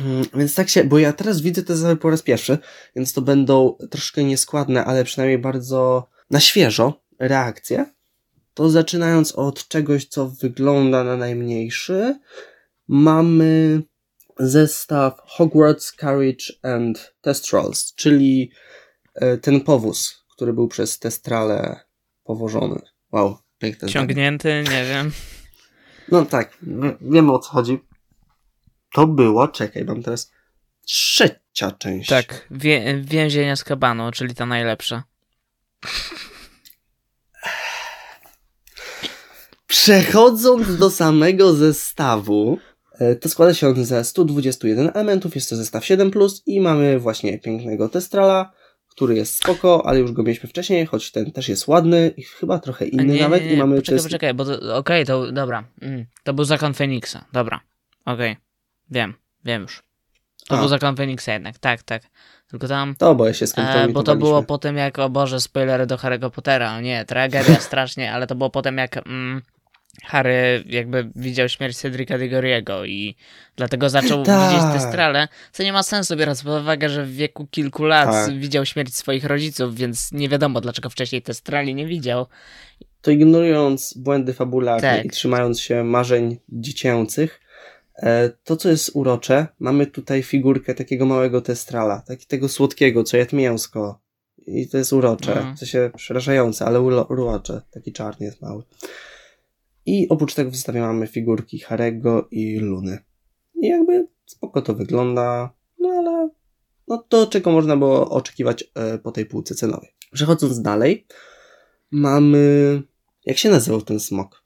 Mm, 0.00 0.24
Więc 0.34 0.54
tak 0.54 0.68
się, 0.68 0.84
bo 0.84 0.98
ja 0.98 1.12
teraz 1.12 1.40
widzę 1.40 1.62
te 1.62 1.74
zestawy 1.76 1.96
po 1.96 2.10
raz 2.10 2.22
pierwszy, 2.22 2.58
więc 2.96 3.12
to 3.12 3.22
będą 3.22 3.76
troszkę 3.90 4.24
nieskładne, 4.24 4.84
ale 4.84 5.04
przynajmniej 5.04 5.38
bardzo 5.38 6.08
na 6.30 6.40
świeżo 6.40 7.00
reakcje. 7.18 7.86
To 8.54 8.70
zaczynając 8.70 9.32
od 9.32 9.68
czegoś, 9.68 10.04
co 10.04 10.28
wygląda 10.28 11.04
na 11.04 11.16
najmniejszy, 11.16 12.18
mamy 12.88 13.82
zestaw 14.38 15.14
Hogwarts 15.26 15.92
Carriage 15.92 16.44
and 16.62 17.14
Testrals, 17.20 17.94
czyli 17.94 18.50
e, 19.14 19.36
ten 19.38 19.60
powóz, 19.60 20.24
który 20.36 20.52
był 20.52 20.68
przez 20.68 20.98
Testrale 20.98 21.80
powożony. 22.24 22.80
Wow, 23.12 23.38
piękne 23.58 23.88
zdanie. 23.88 23.92
Ciągnięty, 23.92 24.64
nie 24.70 24.84
wiem. 24.84 25.12
No 26.12 26.24
tak, 26.24 26.58
wie- 26.62 26.96
wiemy 27.00 27.32
o 27.32 27.38
co 27.38 27.50
chodzi. 27.50 27.78
To 28.92 29.06
była, 29.06 29.48
czekaj, 29.48 29.84
mam 29.84 30.02
teraz 30.02 30.30
trzecia 30.86 31.70
część. 31.78 32.08
Tak, 32.08 32.46
wie, 32.50 33.00
więzienia 33.04 33.56
z 33.56 33.64
kabanu, 33.64 34.10
czyli 34.12 34.34
ta 34.34 34.46
najlepsza. 34.46 35.02
Przechodząc 39.66 40.76
do 40.76 40.90
samego 40.90 41.54
zestawu, 41.54 42.58
to 43.20 43.28
składa 43.28 43.54
się 43.54 43.68
on 43.68 43.84
ze 43.84 44.04
121 44.04 44.90
elementów, 44.94 45.34
jest 45.34 45.50
to 45.50 45.56
zestaw 45.56 45.84
7 45.84 46.10
i 46.46 46.60
mamy 46.60 46.98
właśnie 46.98 47.38
pięknego 47.38 47.88
Testrala, 47.88 48.52
który 48.88 49.14
jest 49.14 49.36
spoko, 49.36 49.86
ale 49.86 49.98
już 49.98 50.12
go 50.12 50.22
mieliśmy 50.22 50.48
wcześniej, 50.48 50.86
choć 50.86 51.12
ten 51.12 51.32
też 51.32 51.48
jest 51.48 51.66
ładny 51.66 52.12
i 52.16 52.22
chyba 52.22 52.58
trochę 52.58 52.86
inny 52.86 53.04
nie, 53.04 53.20
nawet 53.20 53.42
nie, 53.42 53.48
nie, 53.48 53.54
i 53.54 53.56
mamy 53.56 53.76
poczekaj, 53.76 53.98
czysty- 53.98 54.06
poczekaj, 54.08 54.34
bo 54.34 54.44
okej, 54.76 55.06
to, 55.06 55.32
dobra, 55.32 55.64
mm, 55.82 56.06
to 56.24 56.34
był 56.34 56.44
zakon 56.44 56.74
Feniksa, 56.74 57.24
dobra, 57.32 57.60
okej, 58.04 58.36
wiem, 58.90 59.14
wiem 59.44 59.62
już. 59.62 59.82
To 60.48 60.54
A. 60.54 60.58
był 60.58 60.68
zakon 60.68 60.96
Feniksa 60.96 61.32
jednak, 61.32 61.58
tak, 61.58 61.82
tak, 61.82 62.02
tylko 62.50 62.68
tam, 62.68 62.94
To 62.98 63.14
bo 63.14 63.26
ja 63.26 63.34
się 63.34 63.46
e, 63.56 63.88
bo 63.88 64.02
to 64.02 64.16
było 64.16 64.42
po 64.42 64.58
tym 64.58 64.76
jak, 64.76 64.98
o 64.98 65.10
Boże, 65.10 65.40
spoilery 65.40 65.86
do 65.86 65.96
Harry'ego 65.96 66.30
Pottera, 66.30 66.80
nie, 66.80 67.04
tragedia 67.04 67.60
strasznie, 67.70 68.12
ale 68.12 68.26
to 68.26 68.34
było 68.34 68.50
potem 68.50 68.78
jak 68.78 68.96
mm, 68.96 69.42
Harry 70.04 70.64
jakby 70.66 71.10
widział 71.16 71.48
śmierć 71.48 71.76
Cedrica 71.76 72.18
Diggory'ego 72.18 72.86
i 72.86 73.16
dlatego 73.56 73.90
zaczął 73.90 74.22
Tak. 74.22 74.50
widzieć 74.50 74.72
te 74.72 74.88
strale, 74.90 75.28
co 75.52 75.62
nie 75.62 75.72
ma 75.72 75.82
sensu, 75.82 76.16
biorąc 76.16 76.42
pod 76.42 76.60
uwagę, 76.62 76.88
że 76.88 77.04
w 77.04 77.14
wieku 77.14 77.46
kilku 77.46 77.84
lat 77.84 78.10
Tak. 78.10 78.38
widział 78.38 78.66
śmierć 78.66 78.94
swoich 78.94 79.24
rodziców, 79.24 79.74
więc 79.74 80.12
nie 80.12 80.28
wiadomo, 80.28 80.60
dlaczego 80.60 80.90
wcześniej 80.90 81.22
te 81.22 81.34
strali 81.34 81.74
nie 81.74 81.86
widział. 81.86 82.26
to 83.02 83.10
ignorując 83.10 83.94
błędy 83.96 84.32
fabularne 84.34 84.96
Tak. 84.96 85.04
i 85.04 85.10
trzymając 85.10 85.60
się 85.60 85.84
marzeń 85.84 86.36
dziecięcych, 86.48 87.40
e, 88.02 88.30
to 88.44 88.56
co 88.56 88.68
jest 88.68 88.90
urocze, 88.94 89.46
mamy 89.58 89.86
tutaj 89.86 90.22
figurkę 90.22 90.74
takiego 90.74 91.06
małego 91.06 91.40
testrala, 91.40 92.00
takiego 92.00 92.48
słodkiego, 92.48 93.04
co 93.04 93.16
jest 93.16 93.32
mięsko. 93.32 94.00
I 94.46 94.68
to 94.68 94.78
jest 94.78 94.92
urocze, 94.92 95.32
Mhm. 95.36 95.56
w 95.56 95.58
sensie 95.58 95.90
przerażające, 95.96 96.64
ale 96.64 96.80
urocze. 96.80 97.62
Taki 97.70 97.92
czarny 97.92 98.26
jest 98.26 98.42
mały. 98.42 98.62
I 99.86 100.08
oprócz 100.08 100.34
tego 100.34 100.50
w 100.50 100.54
zestawie 100.54 100.80
mamy 100.80 101.06
figurki 101.06 101.58
Harego 101.58 102.28
i 102.30 102.58
Luny. 102.58 102.98
I 103.62 103.68
jakby 103.68 104.08
spoko 104.26 104.62
to 104.62 104.74
wygląda, 104.74 105.54
no 105.78 105.88
ale 105.88 106.30
no 106.88 106.98
to 107.08 107.26
czego 107.26 107.52
można 107.52 107.76
było 107.76 108.10
oczekiwać 108.10 108.64
e, 108.74 108.98
po 108.98 109.12
tej 109.12 109.26
półce 109.26 109.54
cenowej. 109.54 109.94
Przechodząc 110.12 110.62
dalej, 110.62 111.06
mamy... 111.90 112.82
Jak 113.26 113.38
się 113.38 113.50
nazywał 113.50 113.82
ten 113.82 114.00
smok 114.00 114.44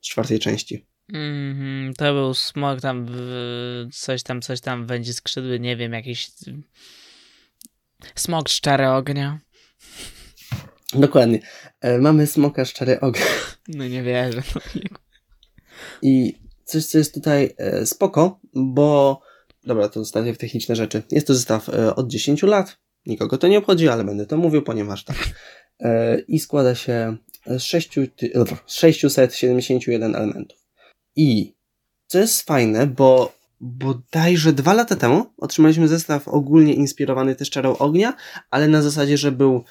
z 0.00 0.08
czwartej 0.08 0.38
części? 0.38 0.86
Mhm, 1.12 1.94
to 1.94 2.12
był 2.14 2.34
smok 2.34 2.80
tam, 2.80 3.06
w, 3.08 3.86
coś 3.92 4.22
tam, 4.22 4.42
coś 4.42 4.60
tam, 4.60 4.86
będzie 4.86 5.12
skrzydły, 5.12 5.60
nie 5.60 5.76
wiem, 5.76 5.92
jakiś 5.92 6.30
smok 8.14 8.50
z 8.50 8.60
czary 8.60 8.88
ognia. 8.88 9.38
Dokładnie. 10.92 11.40
E, 11.80 11.98
mamy 11.98 12.26
smoka 12.26 12.64
szczery 12.64 13.00
ogień. 13.00 13.24
No 13.68 13.88
nie 13.88 14.02
wierzę. 14.02 14.42
No, 14.54 14.60
I 16.02 16.38
coś, 16.64 16.86
co 16.86 16.98
jest 16.98 17.14
tutaj 17.14 17.54
e, 17.58 17.86
spoko, 17.86 18.40
bo... 18.54 19.20
Dobra, 19.64 19.88
to 19.88 20.00
zostawię 20.00 20.34
w 20.34 20.38
techniczne 20.38 20.76
rzeczy. 20.76 21.02
Jest 21.10 21.26
to 21.26 21.34
zestaw 21.34 21.68
e, 21.68 21.94
od 21.94 22.08
10 22.08 22.42
lat. 22.42 22.78
Nikogo 23.06 23.38
to 23.38 23.48
nie 23.48 23.58
obchodzi, 23.58 23.88
ale 23.88 24.04
będę 24.04 24.26
to 24.26 24.36
mówił, 24.36 24.62
ponieważ 24.62 25.04
tak. 25.04 25.16
E, 25.80 26.18
I 26.18 26.38
składa 26.38 26.74
się 26.74 27.16
z, 27.46 27.62
6, 27.62 27.90
ty, 28.16 28.30
dobra, 28.34 28.56
z 28.66 28.74
671 28.74 30.14
elementów. 30.14 30.58
I 31.16 31.54
co 32.06 32.18
jest 32.18 32.42
fajne, 32.42 32.86
bo 32.86 33.32
bodajże 33.60 34.52
dwa 34.52 34.74
lata 34.74 34.96
temu 34.96 35.26
otrzymaliśmy 35.36 35.88
zestaw 35.88 36.28
ogólnie 36.28 36.74
inspirowany 36.74 37.34
też 37.34 37.50
czarą 37.50 37.76
ognia, 37.76 38.16
ale 38.50 38.68
na 38.68 38.82
zasadzie, 38.82 39.18
że 39.18 39.32
był 39.32 39.64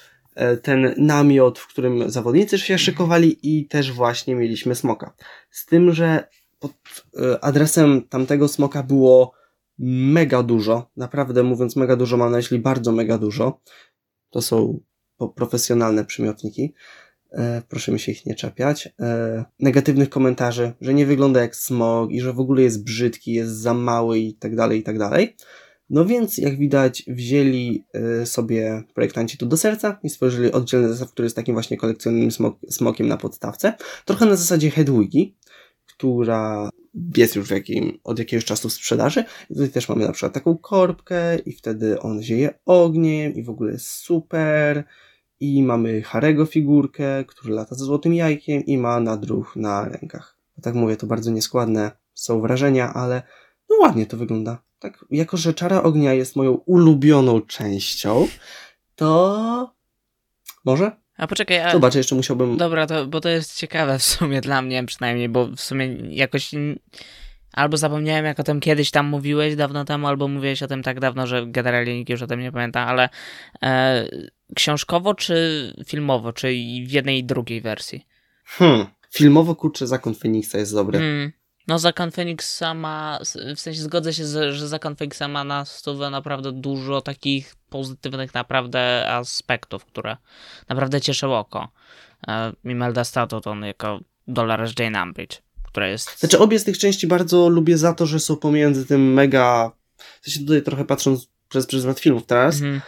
ten 0.62 0.94
namiot, 0.96 1.58
w 1.58 1.66
którym 1.66 2.10
zawodnicy 2.10 2.58
się 2.58 2.78
szykowali 2.78 3.38
i 3.42 3.66
też 3.66 3.92
właśnie 3.92 4.34
mieliśmy 4.34 4.74
smoka. 4.74 5.14
Z 5.50 5.66
tym, 5.66 5.92
że 5.92 6.28
pod 6.58 6.72
e, 7.16 7.44
adresem 7.44 8.02
tamtego 8.08 8.48
smoka 8.48 8.82
było 8.82 9.32
mega 9.78 10.42
dużo. 10.42 10.90
Naprawdę 10.96 11.42
mówiąc 11.42 11.76
mega 11.76 11.96
dużo, 11.96 12.16
mam 12.16 12.30
na 12.30 12.36
myśli 12.36 12.58
bardzo 12.58 12.92
mega 12.92 13.18
dużo. 13.18 13.60
To 14.30 14.42
są 14.42 14.80
profesjonalne 15.34 16.04
przymiotniki. 16.04 16.74
E, 17.32 17.62
proszę 17.68 17.92
mi 17.92 18.00
się 18.00 18.12
ich 18.12 18.26
nie 18.26 18.34
czepiać. 18.34 18.88
E, 19.00 19.44
negatywnych 19.58 20.10
komentarzy, 20.10 20.72
że 20.80 20.94
nie 20.94 21.06
wygląda 21.06 21.40
jak 21.40 21.56
smog 21.56 22.10
i 22.12 22.20
że 22.20 22.32
w 22.32 22.40
ogóle 22.40 22.62
jest 22.62 22.84
brzydki, 22.84 23.32
jest 23.32 23.52
za 23.52 23.74
mały 23.74 24.18
i 24.18 24.34
tak 24.34 24.56
dalej, 24.56 24.80
i 24.80 24.82
tak 24.82 24.98
dalej. 24.98 25.36
No 25.90 26.04
więc, 26.04 26.38
jak 26.38 26.58
widać, 26.58 27.04
wzięli 27.06 27.84
e, 27.94 28.26
sobie 28.26 28.82
projektanci 28.94 29.38
to 29.38 29.46
do 29.46 29.56
serca 29.56 29.98
i 30.02 30.10
stworzyli 30.10 30.52
oddzielny 30.52 30.88
zestaw, 30.88 31.12
który 31.12 31.26
jest 31.26 31.36
takim 31.36 31.54
właśnie 31.54 31.76
kolekcjonnym 31.76 32.30
smok, 32.30 32.58
smokiem 32.68 33.08
na 33.08 33.16
podstawce. 33.16 33.74
Trochę 34.04 34.26
na 34.26 34.36
zasadzie 34.36 34.70
Hedwigi, 34.70 35.36
która 35.86 36.70
jest 37.16 37.36
już 37.36 37.50
jakim, 37.50 37.98
od 38.04 38.18
jakiegoś 38.18 38.44
czasu 38.44 38.68
w 38.68 38.72
sprzedaży. 38.72 39.24
Tutaj 39.48 39.68
też 39.68 39.88
mamy 39.88 40.06
na 40.06 40.12
przykład 40.12 40.32
taką 40.32 40.58
korbkę 40.58 41.38
i 41.38 41.52
wtedy 41.52 42.00
on 42.00 42.22
zieje 42.22 42.54
ogniem 42.66 43.34
i 43.34 43.42
w 43.42 43.50
ogóle 43.50 43.72
jest 43.72 43.86
super. 43.86 44.84
I 45.40 45.62
mamy 45.62 46.02
Harego 46.02 46.46
figurkę, 46.46 47.24
który 47.24 47.54
lata 47.54 47.74
ze 47.74 47.84
złotym 47.84 48.14
jajkiem 48.14 48.64
i 48.64 48.78
ma 48.78 49.00
nadruch 49.00 49.56
na 49.56 49.88
rękach. 49.88 50.38
Tak 50.62 50.74
mówię, 50.74 50.96
to 50.96 51.06
bardzo 51.06 51.30
nieskładne 51.30 51.90
są 52.14 52.40
wrażenia, 52.40 52.94
ale 52.94 53.22
no 53.70 53.76
ładnie 53.80 54.06
to 54.06 54.16
wygląda. 54.16 54.69
Tak, 54.80 55.04
jako 55.10 55.36
że 55.36 55.54
Czara 55.54 55.82
Ognia 55.82 56.14
jest 56.14 56.36
moją 56.36 56.52
ulubioną 56.52 57.40
częścią, 57.40 58.28
to 58.96 59.74
może? 60.64 60.92
A 61.16 61.26
poczekaj, 61.26 61.58
a... 61.58 61.72
Zobaczę, 61.72 61.98
jeszcze 61.98 62.14
musiałbym... 62.14 62.56
Dobra, 62.56 62.86
to, 62.86 63.06
bo 63.06 63.20
to 63.20 63.28
jest 63.28 63.56
ciekawe 63.56 63.98
w 63.98 64.02
sumie 64.02 64.40
dla 64.40 64.62
mnie 64.62 64.84
przynajmniej, 64.84 65.28
bo 65.28 65.46
w 65.46 65.60
sumie 65.60 65.86
jakoś 66.10 66.50
albo 67.52 67.76
zapomniałem 67.76 68.24
jak 68.24 68.40
o 68.40 68.42
tym 68.42 68.60
kiedyś 68.60 68.90
tam 68.90 69.06
mówiłeś 69.06 69.56
dawno 69.56 69.84
temu, 69.84 70.06
albo 70.06 70.28
mówiłeś 70.28 70.62
o 70.62 70.66
tym 70.66 70.82
tak 70.82 71.00
dawno, 71.00 71.26
że 71.26 71.46
generalnie 71.46 71.98
nikt 71.98 72.10
już 72.10 72.22
o 72.22 72.26
tym 72.26 72.40
nie 72.40 72.52
pamięta, 72.52 72.86
ale 72.86 73.08
e, 73.62 74.08
książkowo 74.54 75.14
czy 75.14 75.74
filmowo, 75.86 76.32
czy 76.32 76.48
w 76.86 76.90
jednej 76.90 77.18
i 77.18 77.24
drugiej 77.24 77.60
wersji? 77.60 78.06
Hmm. 78.44 78.86
Filmowo, 79.10 79.54
kurczę, 79.54 79.86
Zakon 79.86 80.14
Feniksa 80.14 80.58
jest 80.58 80.74
dobry. 80.74 80.98
Hmm. 80.98 81.32
No 81.70 81.78
Zakon 81.78 82.10
Feniksa 82.10 82.74
ma, 82.74 83.18
w 83.56 83.60
sensie 83.60 83.82
zgodzę 83.82 84.14
się, 84.14 84.24
że 84.52 84.68
Zakon 84.68 84.96
Feniksa 84.96 85.28
ma 85.28 85.44
na 85.44 85.64
stówę 85.64 86.10
naprawdę 86.10 86.52
dużo 86.52 87.00
takich 87.00 87.54
pozytywnych 87.68 88.34
naprawdę 88.34 89.08
aspektów, 89.08 89.84
które 89.84 90.16
naprawdę 90.68 91.00
cieszą 91.00 91.38
oko. 91.38 91.68
E, 92.28 92.52
Imelda 92.64 93.04
Statoton 93.04 93.64
jako 93.64 94.00
Dolores 94.28 94.72
Jane 94.78 95.02
Umbridge, 95.02 95.38
która 95.62 95.88
jest... 95.88 96.18
Znaczy, 96.20 96.38
obie 96.38 96.58
z 96.58 96.64
tych 96.64 96.78
części 96.78 97.06
bardzo 97.06 97.48
lubię 97.48 97.78
za 97.78 97.94
to, 97.94 98.06
że 98.06 98.20
są 98.20 98.36
pomiędzy 98.36 98.86
tym 98.86 99.12
mega. 99.12 99.72
W 100.20 100.24
sensie 100.24 100.40
tutaj 100.40 100.62
trochę 100.62 100.84
patrząc 100.84 101.28
przez 101.48 101.66
pryzmat 101.66 102.00
filmów 102.00 102.26
teraz, 102.26 102.54
Mhm. 102.54 102.80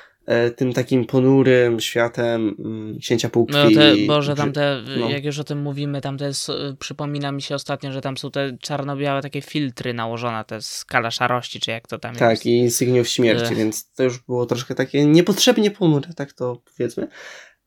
Tym 0.57 0.73
takim 0.73 1.05
ponurym 1.05 1.81
światem 1.81 2.57
mm, 2.59 2.99
księcia 2.99 3.29
półkrwi. 3.29 3.75
No 3.75 3.81
te, 3.81 3.97
Boże, 4.07 4.33
Że- 4.33 4.37
tam 4.37 4.53
te, 4.53 4.83
no. 4.99 5.11
jak 5.11 5.25
już 5.25 5.39
o 5.39 5.45
tym 5.45 5.63
mówimy, 5.63 6.01
tam 6.01 6.17
y, 6.49 6.77
przypomina 6.79 7.33
mi 7.33 7.43
się 7.43 7.55
ostatnio, 7.55 7.93
że 7.93 8.01
tam 8.01 8.17
są 8.17 8.31
te 8.31 8.57
czarno-białe 8.61 9.23
takie 9.23 9.41
filtry 9.41 9.95
nałożone, 9.95 10.45
jest 10.51 10.71
skala 10.71 11.11
szarości, 11.11 11.61
czy 11.61 11.71
jak 11.71 11.89
to 11.89 11.99
tam 11.99 12.11
jest. 12.11 12.19
Tak, 12.19 12.47
i 12.47 12.57
Insygniów 12.57 13.09
Śmierci, 13.09 13.55
więc 13.55 13.93
to 13.93 14.03
już 14.03 14.19
było 14.19 14.47
troszkę 14.47 14.75
takie 14.75 15.07
niepotrzebnie 15.07 15.71
ponure, 15.71 16.15
tak 16.17 16.33
to 16.33 16.63
powiedzmy. 16.77 17.09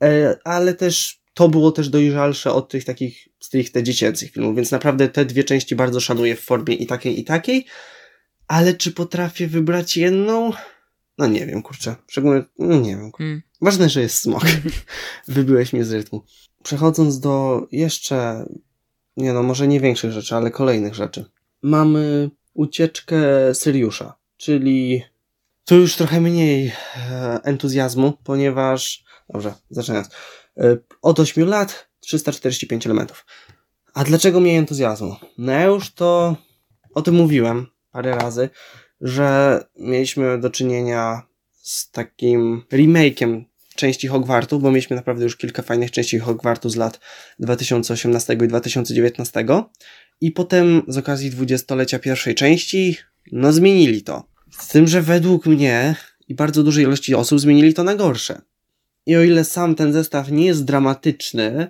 E, 0.03 0.35
ale 0.43 0.73
też 0.73 1.19
to 1.33 1.49
było 1.49 1.71
też 1.71 1.89
dojrzalsze 1.89 2.53
od 2.53 2.69
tych 2.69 2.85
takich 2.85 3.27
stricte 3.39 3.83
dziecięcych 3.83 4.31
filmów, 4.31 4.55
więc 4.55 4.71
naprawdę 4.71 5.09
te 5.09 5.25
dwie 5.25 5.43
części 5.43 5.75
bardzo 5.75 5.99
szanuję 5.99 6.35
w 6.35 6.41
formie 6.41 6.75
i 6.75 6.85
takiej, 6.85 7.19
i 7.19 7.23
takiej. 7.23 7.65
Ale 8.47 8.73
czy 8.73 8.91
potrafię 8.91 9.47
wybrać 9.47 9.97
jedną? 9.97 10.51
No 11.17 11.27
nie 11.27 11.45
wiem, 11.45 11.61
kurczę. 11.61 11.95
Szczególnie, 12.07 12.43
no 12.59 12.79
nie 12.79 12.95
wiem. 12.95 13.11
Mm. 13.19 13.41
Ważne, 13.61 13.89
że 13.89 14.01
jest 14.01 14.17
smok. 14.17 14.43
Wybyłeś 15.27 15.73
mnie 15.73 15.85
z 15.85 15.91
rytmu. 15.91 16.23
przechodząc 16.63 17.19
do 17.19 17.67
jeszcze, 17.71 18.45
nie 19.17 19.33
no, 19.33 19.43
może 19.43 19.67
nie 19.67 19.79
większych 19.79 20.11
rzeczy, 20.11 20.35
ale 20.35 20.51
kolejnych 20.51 20.95
rzeczy. 20.95 21.25
Mamy 21.61 22.29
ucieczkę 22.53 23.17
Syriusza, 23.53 24.15
czyli 24.37 25.03
tu 25.65 25.75
już 25.75 25.95
trochę 25.95 26.21
mniej 26.21 26.67
e, 27.11 27.39
entuzjazmu, 27.43 28.13
ponieważ, 28.23 29.03
dobrze, 29.29 29.53
zaczynając, 29.69 30.09
e, 30.57 30.77
od 31.01 31.19
8 31.19 31.47
lat 31.47 31.89
345 31.99 32.85
elementów. 32.85 33.25
A 33.93 34.03
dlaczego 34.03 34.39
mniej 34.39 34.57
entuzjazmu? 34.57 35.15
No 35.37 35.51
ja 35.51 35.63
już 35.63 35.93
to 35.93 36.35
o 36.93 37.01
tym 37.01 37.15
mówiłem 37.15 37.67
parę 37.91 38.15
razy, 38.15 38.49
że 39.01 39.59
mieliśmy 39.79 40.39
do 40.39 40.49
czynienia 40.49 41.21
z 41.53 41.91
takim 41.91 42.63
remake'iem 42.71 43.43
części 43.75 44.07
Hogwartu, 44.07 44.59
bo 44.59 44.71
mieliśmy 44.71 44.95
naprawdę 44.95 45.23
już 45.23 45.37
kilka 45.37 45.61
fajnych 45.61 45.91
części 45.91 46.19
Hogwartu 46.19 46.69
z 46.69 46.75
lat 46.75 46.99
2018 47.39 48.33
i 48.33 48.47
2019. 48.47 49.45
I 50.21 50.31
potem 50.31 50.81
z 50.87 50.97
okazji 50.97 51.29
dwudziestolecia 51.29 51.99
pierwszej 51.99 52.35
części, 52.35 52.97
no 53.31 53.53
zmienili 53.53 54.03
to. 54.03 54.23
Z 54.59 54.67
tym, 54.67 54.87
że 54.87 55.01
według 55.01 55.45
mnie 55.45 55.95
i 56.27 56.35
bardzo 56.35 56.63
dużej 56.63 56.83
ilości 56.83 57.15
osób 57.15 57.39
zmienili 57.39 57.73
to 57.73 57.83
na 57.83 57.95
gorsze. 57.95 58.41
I 59.05 59.15
o 59.15 59.23
ile 59.23 59.43
sam 59.43 59.75
ten 59.75 59.93
zestaw 59.93 60.31
nie 60.31 60.45
jest 60.45 60.65
dramatyczny, 60.65 61.69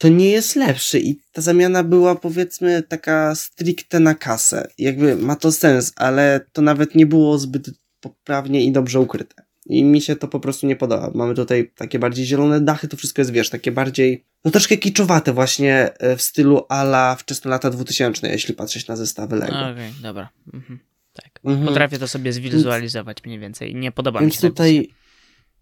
to 0.00 0.08
nie 0.08 0.30
jest 0.30 0.56
lepszy 0.56 1.00
i 1.00 1.16
ta 1.32 1.42
zamiana 1.42 1.84
była 1.84 2.14
powiedzmy 2.14 2.82
taka 2.82 3.34
stricte 3.34 4.00
na 4.00 4.14
kasę. 4.14 4.68
Jakby 4.78 5.16
ma 5.16 5.36
to 5.36 5.52
sens, 5.52 5.92
ale 5.96 6.40
to 6.52 6.62
nawet 6.62 6.94
nie 6.94 7.06
było 7.06 7.38
zbyt 7.38 7.70
poprawnie 8.00 8.64
i 8.64 8.72
dobrze 8.72 9.00
ukryte. 9.00 9.42
I 9.66 9.84
mi 9.84 10.00
się 10.00 10.16
to 10.16 10.28
po 10.28 10.40
prostu 10.40 10.66
nie 10.66 10.76
podoba. 10.76 11.10
Mamy 11.14 11.34
tutaj 11.34 11.70
takie 11.76 11.98
bardziej 11.98 12.26
zielone 12.26 12.60
dachy, 12.60 12.88
to 12.88 12.96
wszystko 12.96 13.20
jest, 13.20 13.32
wiesz, 13.32 13.50
takie 13.50 13.72
bardziej, 13.72 14.24
no 14.44 14.50
troszkę 14.50 14.76
kiczowate 14.76 15.32
właśnie 15.32 15.90
e, 15.98 16.16
w 16.16 16.22
stylu 16.22 16.62
ala 16.68 17.16
wczesne 17.16 17.50
lata 17.50 17.70
2000, 17.70 18.28
jeśli 18.30 18.54
patrzeć 18.54 18.86
na 18.86 18.96
zestawy 18.96 19.36
Lego. 19.36 19.52
Okej, 19.52 19.72
okay, 19.72 20.02
dobra. 20.02 20.28
Mhm. 20.54 20.78
Tak. 21.12 21.40
Mhm. 21.44 21.66
Potrafię 21.66 21.98
to 21.98 22.08
sobie 22.08 22.32
zwizualizować 22.32 23.24
mniej 23.24 23.38
więcej. 23.38 23.74
Nie 23.74 23.92
podoba 23.92 24.20
Więc 24.20 24.34
mi 24.34 24.40
się 24.40 24.48
tutaj, 24.48 24.90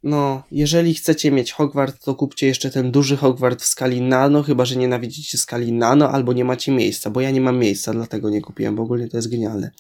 no, 0.03 0.43
jeżeli 0.53 0.95
chcecie 0.95 1.31
mieć 1.31 1.53
Hogwart, 1.53 2.05
to 2.05 2.15
kupcie 2.15 2.47
jeszcze 2.47 2.71
ten 2.71 2.91
duży 2.91 3.17
Hogwart 3.17 3.63
w 3.63 3.67
skali 3.67 4.01
nano, 4.01 4.43
chyba 4.43 4.65
że 4.65 4.77
nienawidzicie 4.77 5.39
skali 5.39 5.73
nano, 5.73 6.11
albo 6.11 6.33
nie 6.33 6.45
macie 6.45 6.73
miejsca, 6.73 7.11
bo 7.11 7.21
ja 7.21 7.31
nie 7.31 7.41
mam 7.41 7.59
miejsca, 7.59 7.93
dlatego 7.93 8.31
nie 8.31 8.41
kupiłem, 8.41 8.77
bo 8.77 8.83
ogólnie 8.83 9.09
to 9.09 9.17
jest 9.17 9.31
genialne. 9.31 9.71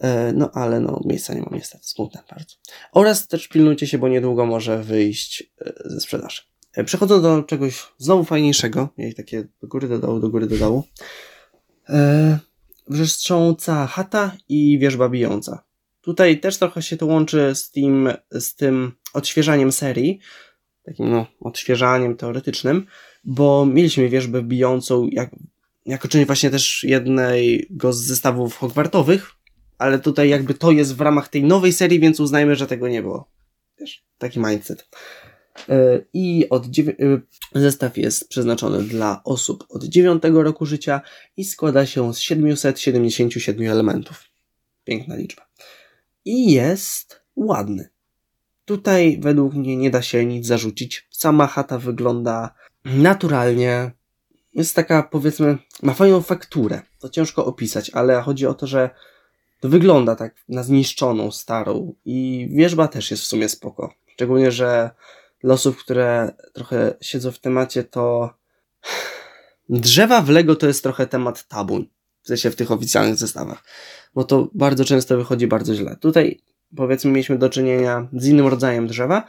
E, 0.00 0.32
no 0.32 0.50
ale 0.54 0.80
no, 0.80 1.00
miejsca 1.04 1.34
nie 1.34 1.40
mam 1.40 1.54
niestety, 1.54 1.84
smutne 1.86 2.22
bardzo. 2.30 2.56
Oraz 2.92 3.28
też 3.28 3.48
pilnujcie 3.48 3.86
się, 3.86 3.98
bo 3.98 4.08
niedługo 4.08 4.46
może 4.46 4.82
wyjść 4.82 5.52
e, 5.60 5.72
ze 5.84 6.00
sprzedaży. 6.00 6.42
E, 6.72 6.84
przechodzę 6.84 7.22
do 7.22 7.42
czegoś 7.42 7.82
znowu 7.98 8.24
fajniejszego, 8.24 8.88
jej 8.98 9.14
takie 9.14 9.44
do 9.62 9.68
góry 9.68 9.88
do 9.88 9.98
dołu, 9.98 10.20
do 10.20 10.28
góry 10.28 10.46
do 10.46 10.56
dołu. 10.56 10.84
Wrzeszcząca 12.88 13.86
chata 13.86 14.36
i 14.48 14.78
wierzba 14.78 15.08
bijąca. 15.08 15.64
Tutaj 16.00 16.40
też 16.40 16.58
trochę 16.58 16.82
się 16.82 16.96
to 16.96 17.06
łączy 17.06 17.54
z 17.54 17.70
tym, 17.70 18.08
z 18.30 18.54
tym 18.54 18.92
odświeżaniem 19.12 19.72
serii, 19.72 20.20
takim 20.82 21.10
no, 21.10 21.26
odświeżaniem 21.40 22.16
teoretycznym, 22.16 22.86
bo 23.24 23.66
mieliśmy 23.66 24.08
wierzbę 24.08 24.42
bijącą 24.42 25.08
jak, 25.12 25.30
jako 25.86 26.08
część 26.08 26.26
właśnie 26.26 26.50
też 26.50 26.84
jednego 26.84 27.92
z 27.92 28.02
zestawów 28.02 28.56
Hogwartowych, 28.56 29.30
ale 29.78 29.98
tutaj 29.98 30.28
jakby 30.28 30.54
to 30.54 30.70
jest 30.70 30.96
w 30.96 31.00
ramach 31.00 31.28
tej 31.28 31.44
nowej 31.44 31.72
serii, 31.72 32.00
więc 32.00 32.20
uznajmy, 32.20 32.56
że 32.56 32.66
tego 32.66 32.88
nie 32.88 33.02
było. 33.02 33.30
Wiesz, 33.80 34.04
taki 34.18 34.40
mindset. 34.40 34.88
E, 35.68 36.00
I 36.12 36.48
od 36.50 36.66
e, 36.66 36.70
zestaw 37.54 37.98
jest 37.98 38.28
przeznaczony 38.28 38.82
dla 38.82 39.20
osób 39.24 39.64
od 39.68 39.84
9 39.84 40.22
roku 40.32 40.66
życia 40.66 41.00
i 41.36 41.44
składa 41.44 41.86
się 41.86 42.14
z 42.14 42.18
777 42.18 43.66
elementów. 43.66 44.24
Piękna 44.84 45.16
liczba. 45.16 45.48
I 46.24 46.52
jest 46.52 47.20
ładny. 47.36 47.89
Tutaj 48.70 49.18
według 49.20 49.54
mnie 49.54 49.76
nie 49.76 49.90
da 49.90 50.02
się 50.02 50.26
nic 50.26 50.46
zarzucić. 50.46 51.08
Sama 51.10 51.46
chata 51.46 51.78
wygląda 51.78 52.54
naturalnie. 52.84 53.90
Jest 54.54 54.76
taka, 54.76 55.02
powiedzmy, 55.02 55.58
ma 55.82 55.94
fajną 55.94 56.22
fakturę. 56.22 56.82
To 56.98 57.08
ciężko 57.08 57.46
opisać, 57.46 57.90
ale 57.90 58.22
chodzi 58.22 58.46
o 58.46 58.54
to, 58.54 58.66
że 58.66 58.90
to 59.60 59.68
wygląda 59.68 60.16
tak 60.16 60.34
na 60.48 60.62
zniszczoną, 60.62 61.30
starą 61.30 61.94
i 62.04 62.48
wierzba 62.52 62.88
też 62.88 63.10
jest 63.10 63.22
w 63.22 63.26
sumie 63.26 63.48
spoko. 63.48 63.94
Szczególnie, 64.06 64.52
że 64.52 64.90
dla 65.40 65.54
osób, 65.54 65.76
które 65.76 66.32
trochę 66.52 66.94
siedzą 67.00 67.32
w 67.32 67.38
temacie, 67.38 67.84
to 67.84 68.34
drzewa 69.68 70.22
w 70.22 70.28
Lego 70.28 70.56
to 70.56 70.66
jest 70.66 70.82
trochę 70.82 71.06
temat 71.06 71.48
tabu. 71.48 71.84
W 72.22 72.28
sensie 72.28 72.50
w 72.50 72.56
tych 72.56 72.70
oficjalnych 72.70 73.16
zestawach. 73.16 73.64
Bo 74.14 74.24
to 74.24 74.48
bardzo 74.54 74.84
często 74.84 75.16
wychodzi 75.16 75.46
bardzo 75.46 75.74
źle. 75.74 75.96
Tutaj 75.96 76.40
powiedzmy 76.76 77.10
mieliśmy 77.10 77.38
do 77.38 77.48
czynienia 77.48 78.08
z 78.12 78.28
innym 78.28 78.46
rodzajem 78.46 78.86
drzewa, 78.86 79.24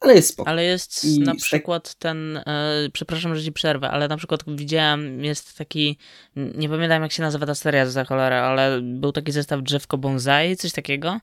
ale 0.00 0.14
jest 0.14 0.28
spoko. 0.28 0.50
Ale 0.50 0.64
jest 0.64 1.04
I 1.04 1.20
na 1.20 1.34
przykład 1.34 1.94
ten, 1.94 2.36
e, 2.36 2.88
przepraszam, 2.92 3.36
że 3.36 3.42
ci 3.42 3.52
przerwę, 3.52 3.90
ale 3.90 4.08
na 4.08 4.16
przykład 4.16 4.40
widziałem, 4.46 5.24
jest 5.24 5.58
taki, 5.58 5.98
nie 6.36 6.68
pamiętam 6.68 7.02
jak 7.02 7.12
się 7.12 7.22
nazywa 7.22 7.46
ta 7.46 7.54
seria 7.54 7.86
za 7.86 8.04
cholerę, 8.04 8.42
ale 8.42 8.80
był 8.82 9.12
taki 9.12 9.32
zestaw 9.32 9.62
drzewko 9.62 9.98
bonsai, 9.98 10.56
coś 10.56 10.72
takiego. 10.72 11.20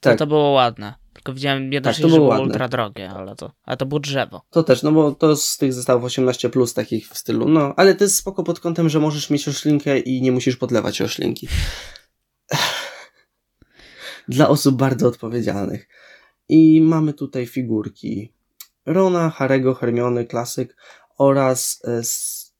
To, 0.00 0.10
tak. 0.10 0.18
to 0.18 0.26
było 0.26 0.50
ładne. 0.50 0.94
Tylko 1.12 1.32
widziałem 1.32 1.72
jednocześnie, 1.72 2.02
tak, 2.02 2.10
to 2.10 2.16
było, 2.16 2.30
że 2.30 2.36
było 2.36 2.46
ultra 2.46 2.68
drogie, 2.68 3.10
ale 3.10 3.36
to, 3.36 3.52
ale 3.64 3.76
to 3.76 3.86
było 3.86 4.00
drzewo. 4.00 4.42
To 4.50 4.62
też, 4.62 4.82
no 4.82 4.92
bo 4.92 5.12
to 5.12 5.36
z 5.36 5.56
tych 5.56 5.72
zestawów 5.72 6.04
18 6.04 6.50
plus 6.50 6.74
takich 6.74 7.08
w 7.08 7.18
stylu, 7.18 7.48
no, 7.48 7.74
ale 7.76 7.94
to 7.94 8.04
jest 8.04 8.16
spoko 8.16 8.44
pod 8.44 8.60
kątem, 8.60 8.88
że 8.88 9.00
możesz 9.00 9.30
mieć 9.30 9.46
roślinkę 9.46 9.98
i 9.98 10.22
nie 10.22 10.32
musisz 10.32 10.56
podlewać 10.56 11.00
roślinki. 11.00 11.48
Dla 14.28 14.48
osób 14.48 14.76
bardzo 14.76 15.08
odpowiedzialnych. 15.08 15.88
I 16.48 16.80
mamy 16.80 17.12
tutaj 17.12 17.46
figurki 17.46 18.32
Rona, 18.86 19.30
Harego, 19.30 19.74
Hermiony, 19.74 20.24
klasyk 20.24 20.76
oraz 21.18 21.82
e, 21.84 22.00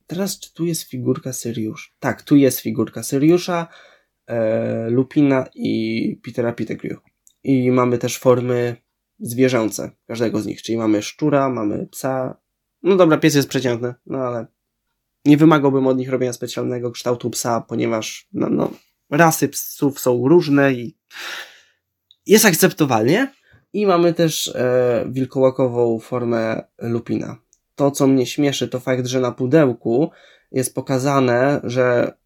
teraz 0.06 0.38
czy 0.38 0.54
tu 0.54 0.64
jest 0.64 0.82
figurka 0.82 1.32
Syriusz? 1.32 1.96
Tak, 2.00 2.22
tu 2.22 2.36
jest 2.36 2.60
figurka 2.60 3.02
Syriusza, 3.02 3.68
e, 4.26 4.90
Lupina 4.90 5.46
i 5.54 6.20
Petera 6.24 6.52
Pettigrew. 6.52 6.98
I 7.44 7.70
mamy 7.70 7.98
też 7.98 8.18
formy 8.18 8.76
zwierzęce 9.18 9.90
każdego 10.06 10.40
z 10.40 10.46
nich, 10.46 10.62
czyli 10.62 10.78
mamy 10.78 11.02
szczura, 11.02 11.48
mamy 11.48 11.86
psa. 11.86 12.36
No 12.82 12.96
dobra, 12.96 13.18
pies 13.18 13.34
jest 13.34 13.48
przeciętny, 13.48 13.94
no 14.06 14.18
ale 14.18 14.46
nie 15.24 15.36
wymagałbym 15.36 15.86
od 15.86 15.98
nich 15.98 16.10
robienia 16.10 16.32
specjalnego 16.32 16.90
kształtu 16.90 17.30
psa, 17.30 17.60
ponieważ 17.60 18.28
no, 18.32 18.48
no 18.48 18.70
rasy 19.10 19.48
psów 19.48 20.00
są 20.00 20.28
różne 20.28 20.72
i 20.72 20.96
jest 22.26 22.44
akceptowalnie. 22.44 23.32
I 23.72 23.86
mamy 23.86 24.14
też 24.14 24.48
e, 24.48 25.04
wilkołakową 25.08 25.98
formę 25.98 26.62
lupina. 26.78 27.36
To, 27.74 27.90
co 27.90 28.06
mnie 28.06 28.26
śmieszy, 28.26 28.68
to 28.68 28.80
fakt, 28.80 29.06
że 29.06 29.20
na 29.20 29.32
pudełku 29.32 30.10
jest 30.52 30.74
pokazane, 30.74 31.60
że, 31.64 32.16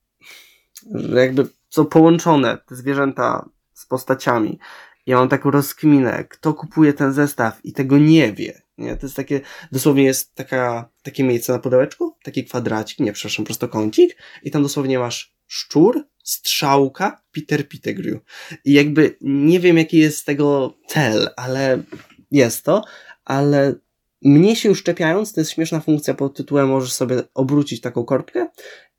że 0.95 1.21
jakby 1.21 1.47
są 1.71 1.87
połączone 1.87 2.59
te 2.69 2.77
zwierzęta 2.77 3.49
z 3.75 3.87
postaciami. 3.87 4.59
Ja 5.07 5.17
mam 5.17 5.29
taką 5.29 5.51
rozkminę, 5.51 6.25
kto 6.25 6.55
kupuje 6.55 6.93
ten 6.93 7.13
zestaw 7.13 7.65
i 7.65 7.73
tego 7.73 7.99
nie 7.99 8.33
wie. 8.33 8.63
Nie? 8.79 8.97
To 8.97 9.07
jest 9.07 9.17
takie, 9.17 9.41
dosłownie 9.73 10.05
jest 10.05 10.35
taka, 10.35 10.89
takie 11.03 11.25
miejsce 11.25 11.53
na 11.53 11.59
pudełeczku, 11.59 12.17
taki 12.23 12.45
kwadracik, 12.45 12.99
nie, 12.99 13.13
przepraszam, 13.13 13.45
prostokącik 13.45 14.17
i 14.43 14.51
tam 14.51 14.63
dosłownie 14.63 14.99
masz 14.99 15.35
szczur, 15.47 16.05
strzałka, 16.31 17.23
Peter 17.33 17.69
Pettigrew. 17.69 18.21
I 18.65 18.73
jakby 18.73 19.17
nie 19.21 19.61
wiem, 19.61 19.79
jaki 19.79 19.99
jest 19.99 20.27
tego 20.27 20.75
cel, 20.87 21.29
ale 21.37 21.83
jest 22.31 22.65
to, 22.65 22.85
ale 23.25 23.75
mnie 24.23 24.57
się 24.57 24.69
już 24.69 24.83
czepiając, 24.83 25.33
to 25.33 25.41
jest 25.41 25.51
śmieszna 25.51 25.81
funkcja 25.81 26.15
pod 26.15 26.37
tytułem 26.37 26.69
możesz 26.69 26.93
sobie 26.93 27.23
obrócić 27.35 27.81
taką 27.81 28.05
korbkę 28.05 28.47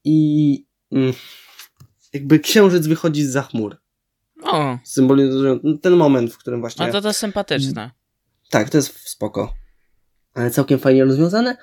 i 0.04 0.66
mm, 0.92 1.14
jakby 2.14 2.40
księżyc 2.40 2.88
wychodzi 2.88 3.24
z 3.24 3.30
za 3.30 3.42
chmur. 3.42 3.78
O. 4.44 4.78
Symbolizują 4.84 5.60
ten 5.82 5.94
moment, 5.94 6.34
w 6.34 6.38
którym 6.38 6.60
właśnie... 6.60 6.86
A 6.86 6.92
to 6.92 7.02
to 7.02 7.14
sympatyczne. 7.14 7.92
Tak, 8.50 8.70
to 8.70 8.78
jest 8.78 9.10
spoko. 9.10 9.54
Ale 10.34 10.52
całkiem 10.52 10.80
fajnie 10.80 11.06
rozwiązane. 11.06 11.58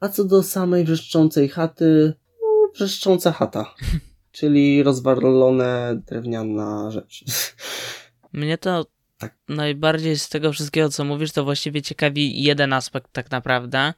A 0.00 0.08
co 0.08 0.24
do 0.24 0.42
samej 0.42 0.84
wrzeszczącej 0.84 1.48
chaty, 1.48 2.12
no, 2.42 2.70
wrzeszcząca 2.74 3.32
chata. 3.32 3.74
czyli 4.34 4.82
rozwalone 4.82 6.02
drewniana 6.06 6.90
rzecz. 6.90 7.24
Mnie 8.32 8.58
to 8.58 8.86
tak. 9.18 9.36
najbardziej 9.48 10.18
z 10.18 10.28
tego 10.28 10.52
wszystkiego, 10.52 10.88
co 10.88 11.04
mówisz, 11.04 11.32
to 11.32 11.44
właściwie 11.44 11.82
ciekawi 11.82 12.42
jeden 12.42 12.72
aspekt 12.72 13.12
tak 13.12 13.30
naprawdę, 13.30 13.94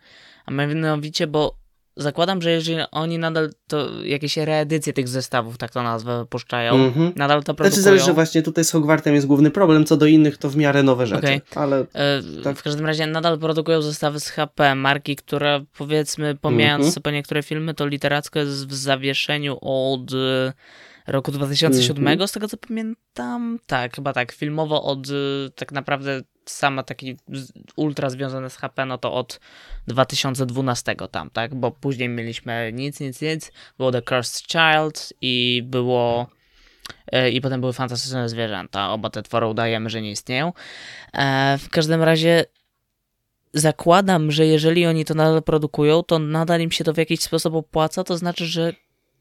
a 0.46 0.51
mianowicie, 0.51 1.27
bo 1.27 1.59
zakładam, 1.96 2.42
że 2.42 2.50
jeżeli 2.50 2.78
oni 2.90 3.18
nadal 3.18 3.50
to 3.68 4.02
jakieś 4.04 4.37
reedycje 4.37 4.92
tych 4.92 5.09
zestawów, 5.09 5.59
tak 5.59 5.70
to 5.70 5.82
nazwę, 5.82 6.18
wypuszczają, 6.18 6.74
Mhm. 6.74 7.12
nadal 7.16 7.38
to 7.38 7.44
Znaczy 7.44 7.56
produkują. 7.56 7.82
zależy 7.82 8.12
właśnie 8.12 8.42
tutaj 8.42 8.64
z 8.64 8.70
Hogwartem 8.70 9.14
jest 9.14 9.26
główny 9.26 9.50
problem, 9.50 9.85
co 9.85 9.96
do 9.96 10.06
innych 10.06 10.38
to 10.38 10.50
w 10.50 10.56
miarę 10.56 10.82
nowe 10.82 11.06
rzeczy. 11.06 11.18
Okej. 11.26 11.40
Ale 11.54 11.76
E, 11.94 12.22
Tak. 12.44 12.56
W 12.59 12.62
każdym 12.62 12.87
razie 12.87 13.06
nadal 13.06 13.38
produkują 13.38 13.82
zestawy 13.82 14.20
z 14.20 14.28
HP, 14.28 14.74
marki, 14.74 15.16
które 15.16 15.64
powiedzmy, 15.78 16.35
pomijając 16.40 16.80
Mhm. 16.80 16.92
sobie 16.92 17.12
niektóre 17.12 17.42
filmy, 17.42 17.74
to 17.74 17.87
literacko 17.87 18.38
jest 18.38 18.68
w 18.68 18.74
zawieszeniu 18.74 19.59
od 19.61 20.12
e, 20.12 20.52
roku 21.06 21.32
2007, 21.32 22.09
Mhm. 22.09 22.28
z 22.28 22.32
tego 22.32 22.48
co 22.48 22.56
pamiętam. 22.56 23.59
Tak, 23.66 23.94
chyba 23.96 24.12
tak. 24.12 24.32
Filmowo 24.32 24.82
od 24.82 25.06
e, 25.09 25.12
tak 25.54 25.72
naprawdę 25.72 26.20
sama 26.46 26.82
taki 26.82 27.16
ultra 27.76 28.11
związane 28.11 28.50
z 28.50 28.56
HP, 28.56 28.87
no 28.87 28.98
to 28.98 29.12
od 29.12 29.40
2012 29.87 30.96
tam, 31.11 31.30
tak? 31.30 31.54
Bo 31.54 31.70
później 31.70 32.09
mieliśmy 32.09 32.72
nic, 32.72 33.00
nic, 33.00 33.22
nic. 33.22 33.52
Było 33.78 33.92
The 33.92 34.02
Cursed 34.02 34.46
Child 34.48 35.12
i 35.20 35.62
było 35.64 36.26
e, 37.12 37.30
i 37.30 37.40
potem 37.40 37.61
były 37.61 37.72
fantastyczne 37.72 38.28
zwierzęta. 38.28 38.90
Oba 38.90 39.11
te 39.11 39.22
twory 39.22 39.46
udajemy, 39.46 39.90
że 39.90 40.02
nie 40.02 40.11
istnieją. 40.11 40.52
E, 41.12 41.59
w 41.59 41.68
każdym 41.68 42.02
razie 42.02 42.44
zakładam, 43.54 44.30
że 44.30 44.46
jeżeli 44.46 44.87
oni 44.87 45.04
to 45.04 45.14
nadal 45.14 45.42
produkują, 45.42 46.02
to 46.02 46.18
nadal 46.18 46.61
im 46.61 46.70
się 46.70 46.85
to 46.85 46.92
w 46.92 46.96
jakiś 46.96 47.20
sposób 47.20 47.54
opłaca, 47.54 48.04
to 48.04 48.16
znaczy, 48.16 48.46
że 48.46 48.72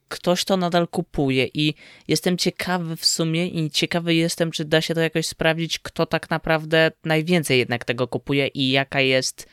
ktoś 0.07 0.45
to 0.45 0.57
nadal 0.57 0.87
kupuje 0.87 1.47
i 1.53 1.73
jestem 2.07 2.37
ciekawy 2.37 2.95
w 2.95 3.05
sumie 3.05 3.47
i 3.47 3.71
ciekawy 3.71 4.15
jestem, 4.15 4.51
czy 4.51 4.65
da 4.65 4.81
się 4.81 4.93
to 4.93 5.01
jakoś 5.01 5.27
sprawdzić, 5.27 5.79
kto 5.79 6.05
tak 6.05 6.29
naprawdę 6.29 6.91
najwięcej 7.05 7.59
jednak 7.59 7.85
tego 7.85 8.07
kupuje 8.07 8.47
i 8.47 8.69
jaka 8.69 9.01
jest 9.01 9.47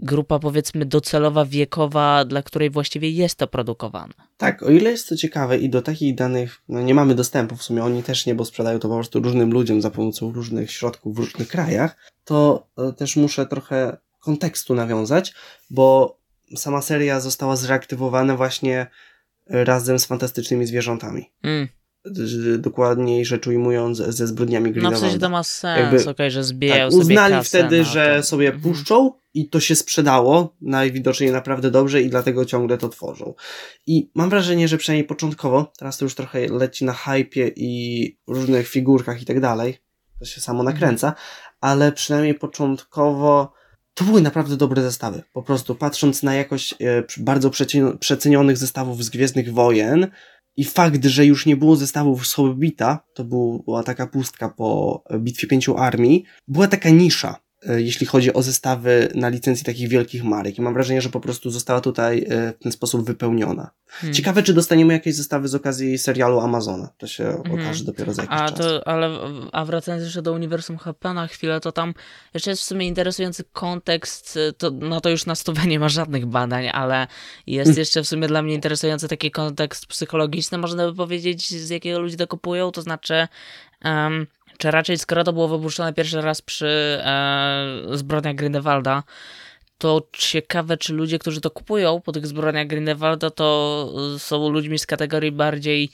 grupa 0.00 0.38
powiedzmy 0.38 0.86
docelowa, 0.86 1.44
wiekowa, 1.44 2.24
dla 2.24 2.42
której 2.42 2.70
właściwie 2.70 3.10
jest 3.10 3.38
to 3.38 3.46
produkowane. 3.46 4.14
tak, 4.36 4.62
o 4.62 4.70
ile 4.70 4.90
jest 4.90 5.08
to 5.08 5.16
ciekawe 5.16 5.58
i 5.58 5.70
do 5.70 5.82
takich 5.82 6.14
danych 6.14 6.62
no 6.68 6.82
nie 6.82 6.94
mamy 6.94 7.14
dostępu, 7.14 7.56
w 7.56 7.62
sumie 7.62 7.84
oni 7.84 8.02
też 8.02 8.26
nie, 8.26 8.34
bo 8.34 8.44
sprzedają 8.44 8.78
to 8.78 8.88
po 8.88 8.94
prostu 8.94 9.20
różnym 9.20 9.52
ludziom 9.52 9.82
za 9.82 9.90
pomocą 9.90 10.32
różnych 10.32 10.70
środków 10.70 11.14
w 11.14 11.18
różnych 11.18 11.48
krajach, 11.48 11.96
to 12.24 12.66
e, 12.78 12.92
też 12.92 13.16
muszę 13.16 13.46
trochę 13.46 13.96
kontekstu 14.20 14.74
nawiązać, 14.74 15.34
bo 15.70 16.18
sama 16.56 16.82
seria 16.82 17.20
została 17.20 17.56
zreaktywowana 17.56 18.36
właśnie 18.36 18.86
razem 19.52 19.98
z 19.98 20.04
fantastycznymi 20.06 20.66
zwierzętami. 20.66 21.32
Mm. 21.42 21.68
Dokładniej 22.58 23.24
rzecz 23.24 23.46
ujmując, 23.46 23.98
ze 23.98 24.26
zbrodniami 24.26 24.64
No 24.64 24.70
w 24.70 24.72
Grindelwalda. 24.72 25.06
sensie 25.06 25.18
to 25.20 25.30
ma 25.30 25.42
sens, 25.42 25.80
Jakby- 25.94 26.10
okej, 26.10 26.30
że 26.30 26.44
zbijają 26.44 26.90
Tak, 26.90 26.98
uznali 26.98 27.34
kasę 27.34 27.48
wtedy, 27.48 27.78
na 27.78 27.84
że 27.84 28.16
to. 28.16 28.22
sobie 28.22 28.46
Mhm. 28.46 28.62
puszczą 28.62 29.12
i 29.34 29.48
to 29.48 29.60
się 29.60 29.76
sprzedało 29.76 30.56
najwidoczniej 30.60 31.32
naprawdę 31.32 31.70
dobrze 31.70 32.02
i 32.02 32.10
dlatego 32.10 32.44
ciągle 32.44 32.78
to 32.78 32.88
tworzą. 32.88 33.34
I 33.86 34.10
mam 34.14 34.30
wrażenie, 34.30 34.68
że 34.68 34.78
przynajmniej 34.78 35.06
początkowo, 35.08 35.72
teraz 35.78 35.98
to 35.98 36.04
już 36.04 36.14
trochę 36.14 36.46
leci 36.48 36.84
na 36.84 36.92
hypie 36.92 37.52
i 37.56 38.16
różnych 38.26 38.68
figurkach 38.68 39.22
i 39.22 39.24
tak 39.24 39.40
dalej, 39.40 39.78
to 40.18 40.24
się 40.24 40.40
samo 40.40 40.62
nakręca, 40.62 41.14
ale 41.60 41.92
przynajmniej 41.92 42.34
początkowo 42.34 43.52
to 43.94 44.04
były 44.04 44.20
naprawdę 44.20 44.56
dobre 44.56 44.82
zestawy. 44.82 45.22
Po 45.32 45.42
prostu 45.42 45.74
patrząc 45.74 46.22
na 46.22 46.34
jakość 46.34 46.72
e, 46.72 46.76
bardzo 47.18 47.50
przecen- 47.50 47.98
przecenionych 47.98 48.56
zestawów 48.56 49.04
z 49.04 49.10
Gwiezdnych 49.10 49.52
Wojen 49.52 50.06
i 50.56 50.64
fakt, 50.64 51.04
że 51.04 51.26
już 51.26 51.46
nie 51.46 51.56
było 51.56 51.76
zestawów 51.76 52.26
z 52.26 52.32
Hobbita, 52.32 53.04
to 53.14 53.24
był- 53.24 53.62
była 53.64 53.82
taka 53.82 54.06
pustka 54.06 54.48
po 54.48 55.02
Bitwie 55.18 55.46
Pięciu 55.46 55.76
Armii, 55.78 56.24
była 56.48 56.68
taka 56.68 56.90
nisza, 56.90 57.36
jeśli 57.76 58.06
chodzi 58.06 58.32
o 58.32 58.42
zestawy 58.42 59.08
na 59.14 59.28
licencji 59.28 59.64
takich 59.66 59.88
wielkich 59.88 60.24
marek. 60.24 60.58
I 60.58 60.62
mam 60.62 60.74
wrażenie, 60.74 61.02
że 61.02 61.08
po 61.08 61.20
prostu 61.20 61.50
została 61.50 61.80
tutaj 61.80 62.26
e, 62.28 62.52
w 62.52 62.62
ten 62.62 62.72
sposób 62.72 63.06
wypełniona. 63.06 63.70
Hmm. 63.88 64.14
Ciekawe, 64.14 64.42
czy 64.42 64.54
dostaniemy 64.54 64.92
jakieś 64.92 65.14
zestawy 65.14 65.48
z 65.48 65.54
okazji 65.54 65.98
serialu 65.98 66.40
Amazona. 66.40 66.88
To 66.98 67.06
się 67.06 67.24
Mhm. 67.24 67.60
okaże 67.60 67.84
dopiero 67.84 68.14
za 68.14 68.22
jakiś 68.22 68.38
A 68.40 68.48
czas. 68.48 68.58
to, 68.58 68.88
ale, 68.88 69.18
a 69.52 69.64
wracając 69.64 70.04
jeszcze 70.04 70.22
do 70.22 70.32
Uniwersum 70.32 70.78
HP 70.78 71.14
na 71.14 71.26
chwilę, 71.26 71.60
to 71.60 71.72
tam 71.72 71.94
jeszcze 72.34 72.50
jest 72.50 72.62
w 72.62 72.66
sumie 72.66 72.86
interesujący 72.86 73.44
kontekst, 73.52 74.36
y, 74.36 74.52
to, 74.52 74.70
no 74.70 75.00
to 75.00 75.10
już 75.10 75.26
na 75.26 75.34
stówę 75.34 75.66
nie 75.66 75.78
ma 75.80 75.88
żadnych 75.88 76.26
badań, 76.26 76.68
ale 76.72 77.06
jest 77.46 77.78
jeszcze 77.82 78.02
w 78.02 78.08
sumie 78.08 78.28
dla 78.28 78.42
mnie 78.42 78.54
interesujący 78.54 79.08
taki 79.08 79.30
kontekst 79.30 79.86
psychologiczny, 79.86 80.58
można 80.58 80.86
by 80.90 80.94
powiedzieć, 80.96 81.48
z 81.50 81.70
jakiego 81.70 82.00
ludzie 82.00 82.16
to 82.16 82.26
kupują, 82.26 82.70
to 82.70 82.82
znaczy, 82.82 83.28
em, 83.80 84.26
czy 84.58 84.70
raczej 84.70 84.98
skoro 84.98 85.24
to 85.24 85.32
było 85.32 85.48
wypuszczone 85.48 85.92
pierwszy 85.92 86.20
raz 86.20 86.42
przy 86.42 87.00
e, 87.04 87.82
zbrodniach 87.92 88.34
Grindelwalda, 88.34 89.02
to 89.78 90.06
ciekawe, 90.12 90.76
czy 90.76 90.92
ludzie, 90.92 91.18
którzy 91.18 91.40
to 91.40 91.50
kupują 91.50 92.00
po 92.00 92.12
tych 92.12 92.26
zbrodniach 92.26 92.66
Grindelwalda, 92.66 93.30
to 93.30 93.88
są 94.18 94.48
ludźmi 94.48 94.78
z 94.78 94.86
kategorii 94.86 95.32
bardziej 95.32 95.90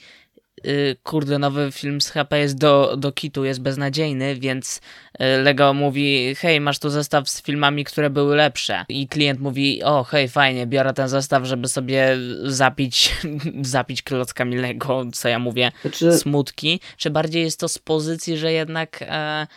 kurde, 1.03 1.39
nowy 1.39 1.71
film 1.71 2.01
z 2.01 2.09
HP 2.09 2.39
jest 2.39 2.57
do, 2.57 2.95
do 2.97 3.11
kitu, 3.11 3.45
jest 3.45 3.61
beznadziejny, 3.61 4.35
więc 4.35 4.81
y, 5.21 5.41
Lego 5.41 5.73
mówi, 5.73 6.35
hej, 6.35 6.61
masz 6.61 6.79
tu 6.79 6.89
zestaw 6.89 7.29
z 7.29 7.41
filmami, 7.41 7.83
które 7.83 8.09
były 8.09 8.35
lepsze. 8.35 8.85
I 8.89 9.07
klient 9.07 9.39
mówi, 9.39 9.83
o, 9.83 10.03
hej, 10.03 10.29
fajnie, 10.29 10.67
biorę 10.67 10.93
ten 10.93 11.07
zestaw, 11.07 11.45
żeby 11.45 11.67
sobie 11.67 12.17
zapić, 12.43 13.15
zapić 13.61 14.01
klockami 14.01 14.57
Lego, 14.57 15.05
co 15.13 15.29
ja 15.29 15.39
mówię, 15.39 15.71
Znaczy, 15.81 16.11
smutki. 16.17 16.79
Czy 16.97 17.09
bardziej 17.09 17.43
jest 17.43 17.59
to 17.59 17.67
z 17.67 17.79
pozycji, 17.79 18.37
że 18.37 18.51
jednak... 18.51 19.01
E, 19.01 19.47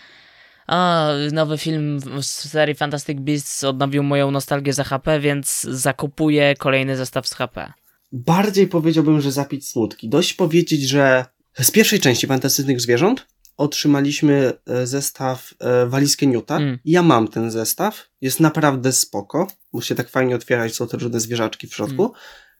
a, 0.66 1.08
nowy 1.32 1.58
film 1.58 2.00
z 2.22 2.26
serii 2.26 2.74
Fantastic 2.74 3.20
Beasts 3.20 3.64
odnowił 3.64 4.02
moją 4.02 4.30
nostalgię 4.30 4.72
za 4.72 4.84
HP, 4.84 5.20
więc 5.20 5.60
zakupuję 5.62 6.54
kolejny 6.56 6.96
zestaw 6.96 7.28
z 7.28 7.34
HP. 7.34 7.72
Bardziej 8.12 8.66
powiedziałbym, 8.66 9.20
że 9.20 9.32
zapić 9.32 9.68
smutki. 9.68 10.08
Dość 10.08 10.34
powiedzieć, 10.34 10.82
że 10.82 11.24
z 11.60 11.70
pierwszej 11.70 12.00
części 12.00 12.26
Fantastycznych 12.26 12.80
Zwierząt 12.80 13.26
otrzymaliśmy 13.56 14.52
e, 14.66 14.86
zestaw 14.86 15.54
e, 15.58 15.86
walizkę 15.86 16.26
Newta. 16.26 16.56
Mm. 16.56 16.78
Ja 16.84 17.02
mam 17.02 17.28
ten 17.28 17.50
zestaw. 17.50 18.08
Jest 18.20 18.40
naprawdę 18.40 18.92
spoko. 18.92 19.46
Musi 19.72 19.88
się 19.88 19.94
tak 19.94 20.08
fajnie 20.08 20.34
otwierać, 20.34 20.74
są 20.74 20.88
te 20.88 20.96
różne 20.96 21.20
zwierzaczki 21.20 21.66
w 21.66 21.74
środku. 21.74 22.02
Mm. 22.02 22.14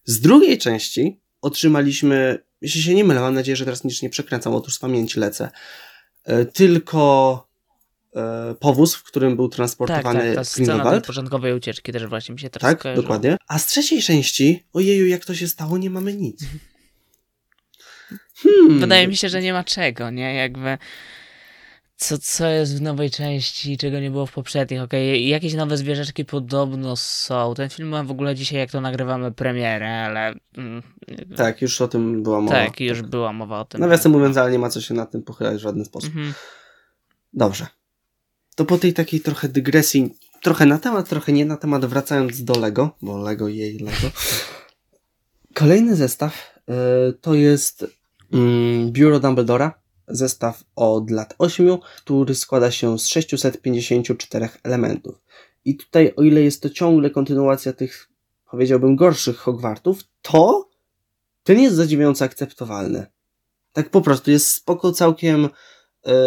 Z 0.05 0.21
drugiej 0.21 0.59
części 0.59 1.21
otrzymaliśmy, 1.41 2.39
jeśli 2.61 2.83
się 2.83 2.95
nie 2.95 3.05
mylę, 3.05 3.21
mam 3.21 3.35
nadzieję, 3.35 3.57
że 3.57 3.65
teraz 3.65 3.85
nic 3.85 4.03
nie 4.03 4.11
przekręcam, 4.11 4.55
otóż 4.55 4.75
z 4.75 4.79
pamięci 4.79 5.21
lecę, 5.21 5.51
e, 6.25 6.45
tylko 6.45 7.52
e, 8.17 8.55
powóz, 8.61 8.95
w 8.95 9.03
którym 9.03 9.37
był 9.37 9.49
Tak, 9.49 9.57
transportowany 9.57 10.21
tak, 10.21 10.35
ta 10.35 10.45
scena 10.45 11.01
początkowej 11.01 11.55
ucieczki 11.55 11.93
też 11.93 12.07
właśnie 12.07 12.33
mi 12.33 12.41
się 12.41 12.51
teraz 12.51 12.71
Tak, 12.71 12.79
skojarzyła. 12.79 13.03
dokładnie. 13.03 13.37
A 13.49 13.59
z 13.59 13.67
trzeciej 13.67 14.03
części, 14.03 14.65
ojeju, 14.73 15.07
jak 15.07 15.25
to 15.25 15.35
się 15.35 15.49
stało, 15.49 15.79
nie 15.79 15.91
mamy 15.91 16.15
nic. 16.15 16.45
Hmm. 18.37 18.81
Wydaje 18.81 19.09
mi 19.09 19.17
się, 19.17 19.29
że 19.29 19.43
nie 19.43 19.53
ma 19.53 19.65
czego, 19.65 20.11
nie? 20.11 20.35
Jakby. 20.35 20.79
Co, 21.97 22.19
co 22.19 22.47
jest 22.47 22.79
w 22.79 22.81
nowej 22.81 23.11
części, 23.11 23.77
czego 23.79 24.01
nie 24.01 24.11
było 24.11 24.27
w 24.27 24.33
poprzednich? 24.33 24.83
Okej, 24.83 25.29
jakieś 25.29 25.55
nowe 25.55 25.77
zwierzaczki 25.77 26.25
podobno 26.25 26.97
są. 26.97 27.55
Ten 27.57 27.69
film 27.71 27.89
ma 27.89 28.05
w 28.05 28.11
ogóle 28.11 28.35
dzisiaj, 28.35 28.59
jak 28.59 28.71
to 28.71 28.81
nagrywamy, 28.81 29.33
premierę, 29.33 30.05
ale. 30.05 30.35
Mm, 30.57 30.83
Tak, 31.37 31.63
już 31.63 31.81
o 31.81 31.89
tym 31.89 32.23
była 32.23 32.41
mowa. 32.41 32.55
tak, 32.65 32.81
już 32.81 33.03
była 33.03 33.33
mowa 33.33 33.61
o 33.61 33.65
tym. 33.65 33.81
Nawiasem 33.81 34.13
mówiąc, 34.13 34.37
ale 34.37 34.53
nie 34.53 34.59
ma 34.59 34.69
co 34.69 34.81
się 34.81 34.95
nad 34.95 35.11
tym 35.11 35.23
pochylać 35.23 35.57
w 35.57 35.61
żaden 35.61 35.85
sposób. 35.85 36.09
Mhm. 36.11 36.35
Dobrze. 37.33 37.67
To 38.55 38.65
po 38.65 38.79
tej 38.79 38.93
takiej 38.93 39.21
trochę 39.21 39.49
dygresji, 39.49 40.15
trochę 40.43 40.67
na 40.67 40.79
temat, 40.79 41.09
trochę 41.09 41.33
nie 41.33 41.45
na 41.45 41.57
temat, 41.57 41.85
wracając 41.85 42.45
do 42.45 42.61
Lego, 42.61 42.97
bo 43.03 43.19
Lego 43.19 43.49
jej 43.49 43.79
Lego. 43.79 44.11
Kolejny 45.55 45.97
zestaw 45.97 46.35
y, 46.69 46.73
to 47.13 47.35
jest 47.35 47.87
mm, 48.33 48.93
Biuro 48.93 49.21
Dumbledora. 49.21 49.83
Zestaw 50.09 50.65
od 50.77 51.11
lat 51.11 51.35
8, 51.39 51.79
który 51.97 52.35
składa 52.35 52.71
się 52.71 52.99
z 52.99 53.07
654 53.07 54.49
elementów. 54.63 55.23
I 55.65 55.77
tutaj, 55.77 56.13
o 56.17 56.23
ile 56.23 56.43
jest 56.43 56.63
to 56.63 56.71
ciągle 56.71 57.11
kontynuacja 57.11 57.73
tych, 57.73 58.09
powiedziałbym, 58.51 58.97
gorszych 58.97 59.37
Hogwartów, 59.37 60.01
to 60.23 60.71
ten 61.43 61.61
jest 61.61 61.77
zadziwiająco 61.77 62.25
akceptowalny. 62.25 63.07
Tak 63.73 63.91
po 63.91 64.01
prostu 64.01 64.31
jest 64.31 64.49
spoko 64.49 64.93
całkiem 64.93 65.45
e, 65.45 65.49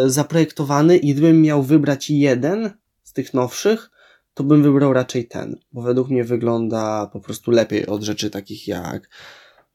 zaprojektowany 0.05 0.97
i 0.97 1.13
gdybym 1.13 1.41
miał 1.41 1.63
wybrać 1.63 2.09
jeden 2.09 2.71
z 3.03 3.13
tych 3.13 3.33
nowszych, 3.33 3.91
to 4.33 4.43
bym 4.43 4.63
wybrał 4.63 4.93
raczej 4.93 5.27
ten, 5.27 5.59
bo 5.71 5.81
według 5.81 6.09
mnie 6.09 6.23
wygląda 6.23 7.09
po 7.13 7.19
prostu 7.19 7.51
lepiej 7.51 7.85
od 7.85 8.03
rzeczy 8.03 8.29
takich 8.29 8.67
jak 8.67 9.09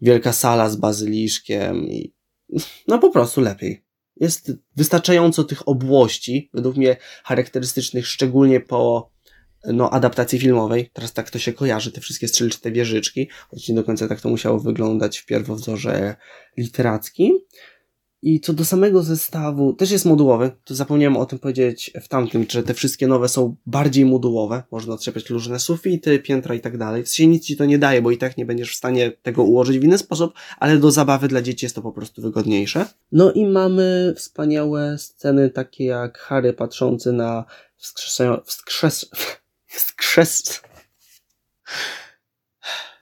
wielka 0.00 0.32
sala 0.32 0.70
z 0.70 0.76
bazyliszkiem 0.76 1.88
i 1.88 2.14
no 2.88 2.98
po 2.98 3.10
prostu 3.10 3.40
lepiej. 3.40 3.84
Jest 4.16 4.52
wystarczająco 4.76 5.44
tych 5.44 5.68
obłości, 5.68 6.50
według 6.54 6.76
mnie 6.76 6.96
charakterystycznych, 7.24 8.06
szczególnie 8.06 8.60
po 8.60 9.10
no, 9.64 9.90
adaptacji 9.90 10.38
filmowej. 10.38 10.90
Teraz 10.92 11.12
tak 11.12 11.30
to 11.30 11.38
się 11.38 11.52
kojarzy, 11.52 11.92
te 11.92 12.00
wszystkie 12.00 12.28
strzelczyte 12.28 12.72
wieżyczki, 12.72 13.28
choć 13.50 13.68
nie 13.68 13.74
do 13.74 13.84
końca 13.84 14.08
tak 14.08 14.20
to 14.20 14.28
musiało 14.28 14.58
wyglądać 14.58 15.18
w 15.18 15.26
pierwowzorze 15.26 16.16
literackim. 16.56 17.38
I 18.22 18.40
co 18.40 18.52
do 18.52 18.64
samego 18.64 19.02
zestawu, 19.02 19.72
też 19.72 19.90
jest 19.90 20.04
modułowy. 20.04 20.50
To 20.64 20.74
zapomniałem 20.74 21.16
o 21.16 21.26
tym 21.26 21.38
powiedzieć 21.38 21.90
w 22.02 22.08
tamtym, 22.08 22.46
że 22.50 22.62
te 22.62 22.74
wszystkie 22.74 23.06
nowe 23.06 23.28
są 23.28 23.56
bardziej 23.66 24.04
modułowe. 24.04 24.62
Można 24.70 24.94
otrzepiać 24.94 25.30
różne 25.30 25.60
sufity, 25.60 26.18
piętra 26.18 26.54
i 26.54 26.60
tak 26.60 26.78
dalej. 26.78 27.02
W 27.02 27.08
sensie 27.08 27.26
nic 27.26 27.44
ci 27.44 27.56
to 27.56 27.64
nie 27.64 27.78
daje, 27.78 28.02
bo 28.02 28.10
i 28.10 28.18
tak 28.18 28.36
nie 28.36 28.46
będziesz 28.46 28.72
w 28.72 28.76
stanie 28.76 29.12
tego 29.22 29.42
ułożyć 29.42 29.78
w 29.78 29.84
inny 29.84 29.98
sposób, 29.98 30.34
ale 30.58 30.78
do 30.78 30.90
zabawy 30.90 31.28
dla 31.28 31.42
dzieci 31.42 31.66
jest 31.66 31.76
to 31.76 31.82
po 31.82 31.92
prostu 31.92 32.22
wygodniejsze. 32.22 32.86
No 33.12 33.32
i 33.32 33.46
mamy 33.46 34.14
wspaniałe 34.16 34.98
sceny 34.98 35.50
takie 35.50 35.84
jak 35.84 36.18
Harry 36.18 36.52
patrzący 36.52 37.12
na 37.12 37.44
wskrzes, 37.76 39.10
wskrzes, 39.68 40.62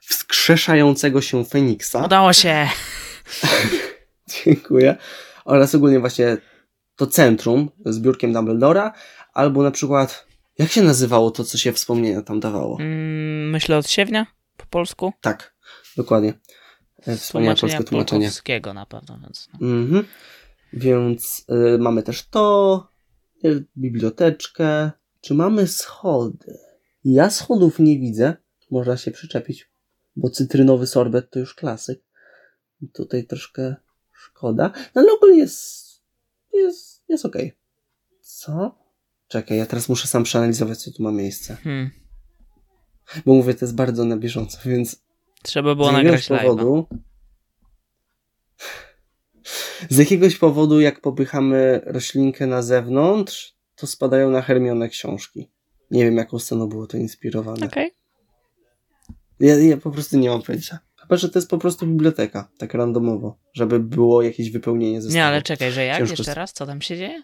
wskrzeszającego 0.01 1.21
się 1.21 1.45
Feniksa. 1.45 2.05
Udało 2.05 2.33
się! 2.33 2.67
Dziękuję. 4.45 4.95
Oraz 5.45 5.75
ogólnie 5.75 5.99
właśnie 5.99 6.37
to 6.95 7.07
centrum 7.07 7.69
z 7.85 7.99
biurkiem 7.99 8.33
Dumbledora, 8.33 8.93
albo 9.33 9.63
na 9.63 9.71
przykład, 9.71 10.27
jak 10.57 10.71
się 10.71 10.81
nazywało 10.81 11.31
to, 11.31 11.43
co 11.43 11.57
się 11.57 11.73
wspomnienia 11.73 12.21
tam 12.21 12.39
dawało? 12.39 12.77
Mm, 12.79 13.49
myślę 13.49 13.77
od 13.77 13.89
siewnia 13.89 14.25
po 14.57 14.65
polsku. 14.65 15.13
Tak, 15.21 15.55
dokładnie. 15.97 16.33
E, 17.05 17.15
Wspaniałe 17.17 17.55
polskie 17.55 17.83
tłumaczenie. 17.83 18.27
polskiego 18.27 18.73
na 18.73 18.85
pewno, 18.85 19.19
więc. 19.23 19.49
No. 19.53 19.67
Mhm. 19.67 20.05
Więc 20.73 21.45
y, 21.75 21.77
mamy 21.77 22.03
też 22.03 22.27
to, 22.27 22.87
y, 23.45 23.65
biblioteczkę. 23.77 24.91
Czy 25.21 25.33
mamy 25.33 25.67
schody? 25.67 26.57
Ja 27.03 27.29
schodów 27.29 27.79
nie 27.79 27.99
widzę. 27.99 28.33
Można 28.71 28.97
się 28.97 29.11
przyczepić, 29.11 29.71
bo 30.15 30.29
cytrynowy 30.29 30.87
sorbet 30.87 31.31
to 31.31 31.39
już 31.39 31.55
klasyk. 31.55 32.01
Tutaj 32.93 33.25
troszkę 33.27 33.75
szkoda. 34.19 34.71
No 34.95 35.01
ale 35.01 35.13
ogólnie 35.13 35.39
jest, 35.39 36.01
jest, 36.53 37.03
jest 37.09 37.25
okej. 37.25 37.47
Okay. 37.47 37.59
Co? 38.21 38.75
Czekaj, 39.27 39.57
ja 39.57 39.65
teraz 39.65 39.89
muszę 39.89 40.07
sam 40.07 40.23
przeanalizować, 40.23 40.77
co 40.77 40.91
tu 40.91 41.03
ma 41.03 41.11
miejsce. 41.11 41.55
Hmm. 41.55 41.89
Bo 43.25 43.33
mówię, 43.33 43.53
to 43.53 43.65
jest 43.65 43.75
bardzo 43.75 44.05
na 44.05 44.17
bieżąco, 44.17 44.59
więc... 44.65 45.03
Trzeba 45.43 45.75
było 45.75 45.91
nagrać 45.91 46.27
powodu, 46.27 46.87
Z 49.89 49.97
jakiegoś 49.97 50.37
powodu, 50.37 50.79
jak 50.79 51.01
popychamy 51.01 51.81
roślinkę 51.85 52.47
na 52.47 52.61
zewnątrz, 52.61 53.55
to 53.75 53.87
spadają 53.87 54.31
na 54.31 54.41
Hermione 54.41 54.89
książki. 54.89 55.49
Nie 55.91 56.05
wiem, 56.05 56.17
jaką 56.17 56.39
sceną 56.39 56.69
było 56.69 56.87
to 56.87 56.97
inspirowane. 56.97 57.65
Okej. 57.65 57.87
Okay. 57.87 57.99
Ja, 59.39 59.55
ja 59.55 59.77
po 59.77 59.91
prostu 59.91 60.17
nie 60.17 60.29
mam 60.29 60.41
pojęcia. 60.41 60.79
Chyba, 61.09 61.17
że 61.17 61.29
to 61.29 61.39
jest 61.39 61.49
po 61.49 61.57
prostu 61.57 61.87
biblioteka, 61.87 62.49
tak 62.57 62.73
randomowo, 62.73 63.37
żeby 63.53 63.79
było 63.79 64.21
jakieś 64.21 64.51
wypełnienie 64.51 65.01
zestawu. 65.01 65.15
Nie, 65.15 65.25
ale 65.25 65.41
czekaj, 65.41 65.71
że 65.71 65.85
jak? 65.85 65.97
Ciężko 65.97 66.15
Jeszcze 66.17 66.33
raz? 66.33 66.53
Co 66.53 66.65
tam 66.65 66.81
się 66.81 66.97
dzieje? 66.97 67.23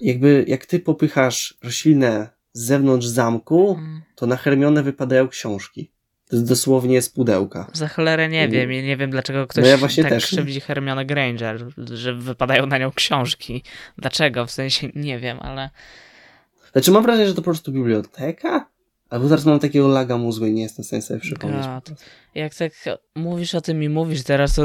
Jakby, 0.00 0.44
jak 0.48 0.66
ty 0.66 0.80
popychasz 0.80 1.58
roślinę 1.62 2.28
z 2.52 2.64
zewnątrz 2.64 3.06
zamku, 3.06 3.74
hmm. 3.74 4.02
to 4.14 4.26
na 4.26 4.36
Hermione 4.36 4.82
wypadają 4.82 5.28
książki. 5.28 5.92
To 6.28 6.36
jest 6.36 6.48
dosłownie 6.48 7.02
z 7.02 7.08
pudełka. 7.08 7.70
Za 7.72 7.88
cholerę 7.88 8.28
nie 8.28 8.48
wiem 8.48 8.72
i 8.72 8.82
nie 8.82 8.96
wiem 8.96 9.10
dlaczego 9.10 9.46
ktoś 9.46 9.64
no 9.64 9.70
ja 9.70 9.76
właśnie 9.76 10.02
tak 10.02 10.12
też. 10.12 10.26
krzywdzi 10.26 10.60
Hermione 10.60 11.06
Granger, 11.06 11.66
że 11.78 12.14
wypadają 12.14 12.66
na 12.66 12.78
nią 12.78 12.92
książki. 12.92 13.62
Dlaczego? 13.98 14.46
W 14.46 14.50
sensie 14.50 14.88
nie 14.94 15.18
wiem, 15.18 15.38
ale... 15.40 15.70
Znaczy 16.72 16.90
mam 16.90 17.02
wrażenie, 17.02 17.28
że 17.28 17.34
to 17.34 17.40
po 17.40 17.50
prostu 17.50 17.72
biblioteka? 17.72 18.71
Albo 19.12 19.28
zaraz 19.28 19.44
mam 19.44 19.58
takiego 19.58 19.88
laga 19.88 20.18
mózgu 20.18 20.46
i 20.46 20.52
nie 20.52 20.62
jestem 20.62 20.82
w 20.82 20.86
stanie 20.86 21.02
sobie 21.02 21.20
przypomnieć. 21.20 21.66
God. 21.66 21.90
Jak 22.34 22.54
tak 22.54 22.72
mówisz 23.16 23.54
o 23.54 23.60
tym 23.60 23.82
i 23.82 23.88
mówisz 23.88 24.22
teraz, 24.22 24.54
to 24.54 24.62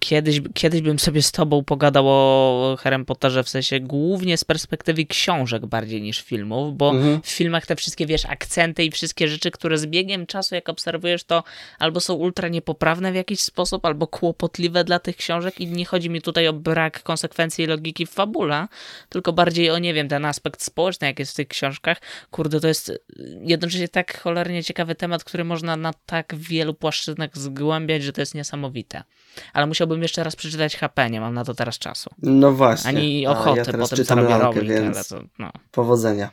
kiedyś, 0.00 0.40
kiedyś 0.54 0.80
bym 0.80 0.98
sobie 0.98 1.22
z 1.22 1.32
tobą 1.32 1.64
pogadał 1.64 2.04
o 2.08 2.76
Harry 2.80 3.04
Potterze 3.04 3.44
w 3.44 3.48
sensie 3.48 3.80
głównie 3.80 4.36
z 4.36 4.44
perspektywy 4.44 5.06
książek 5.06 5.66
bardziej 5.66 6.02
niż 6.02 6.20
filmów, 6.22 6.76
bo 6.76 6.90
mhm. 6.90 7.22
w 7.22 7.28
filmach 7.28 7.66
te 7.66 7.76
wszystkie, 7.76 8.06
wiesz, 8.06 8.26
akcenty 8.26 8.84
i 8.84 8.90
wszystkie 8.90 9.28
rzeczy, 9.28 9.50
które 9.50 9.78
z 9.78 9.86
biegiem 9.86 10.26
czasu, 10.26 10.54
jak 10.54 10.68
obserwujesz, 10.68 11.24
to 11.24 11.42
albo 11.78 12.00
są 12.00 12.14
ultra 12.14 12.48
niepoprawne 12.48 13.12
w 13.12 13.14
jakiś 13.14 13.40
sposób, 13.40 13.86
albo 13.86 14.06
kłopotliwe 14.06 14.84
dla 14.84 14.98
tych 14.98 15.16
książek 15.16 15.60
i 15.60 15.66
nie 15.66 15.84
chodzi 15.84 16.10
mi 16.10 16.22
tutaj 16.22 16.48
o 16.48 16.52
brak 16.52 17.02
konsekwencji 17.02 17.64
i 17.64 17.66
logiki 17.66 18.06
w 18.06 18.10
fabule, 18.10 18.68
tylko 19.08 19.32
bardziej 19.32 19.70
o, 19.70 19.78
nie 19.78 19.94
wiem, 19.94 20.08
ten 20.08 20.24
aspekt 20.24 20.62
społeczny, 20.62 21.06
jak 21.06 21.18
jest 21.18 21.32
w 21.32 21.34
tych 21.34 21.48
książkach. 21.48 22.00
Kurde, 22.30 22.60
to 22.60 22.68
jest 22.68 22.92
jednocześnie 23.42 23.88
tak 23.88 24.20
cholernie 24.20 24.64
ciekawy 24.64 24.94
temat, 24.94 25.24
który 25.24 25.44
można 25.44 25.76
na 25.76 25.92
tak 26.06 26.34
wielu 26.36 26.74
płaszczyznach 26.74 27.38
zgłębiać, 27.38 28.02
że 28.02 28.12
to 28.12 28.20
jest 28.20 28.34
niesamowite. 28.34 29.02
Ale 29.52 29.66
musiałbym 29.78 30.02
jeszcze 30.02 30.24
raz 30.24 30.36
przeczytać 30.36 30.76
HP, 30.76 31.10
nie 31.10 31.20
mam 31.20 31.34
na 31.34 31.44
to 31.44 31.54
teraz 31.54 31.78
czasu. 31.78 32.10
No 32.22 32.52
właśnie. 32.52 32.88
Ani 32.88 33.26
ochoty, 33.26 33.58
ja 33.58 33.64
teraz 33.64 33.80
potem 33.80 33.96
czytam 33.96 34.24
lalkę, 34.24 34.62
więc 34.62 35.08
to, 35.08 35.20
no. 35.38 35.50
powodzenia. 35.70 36.30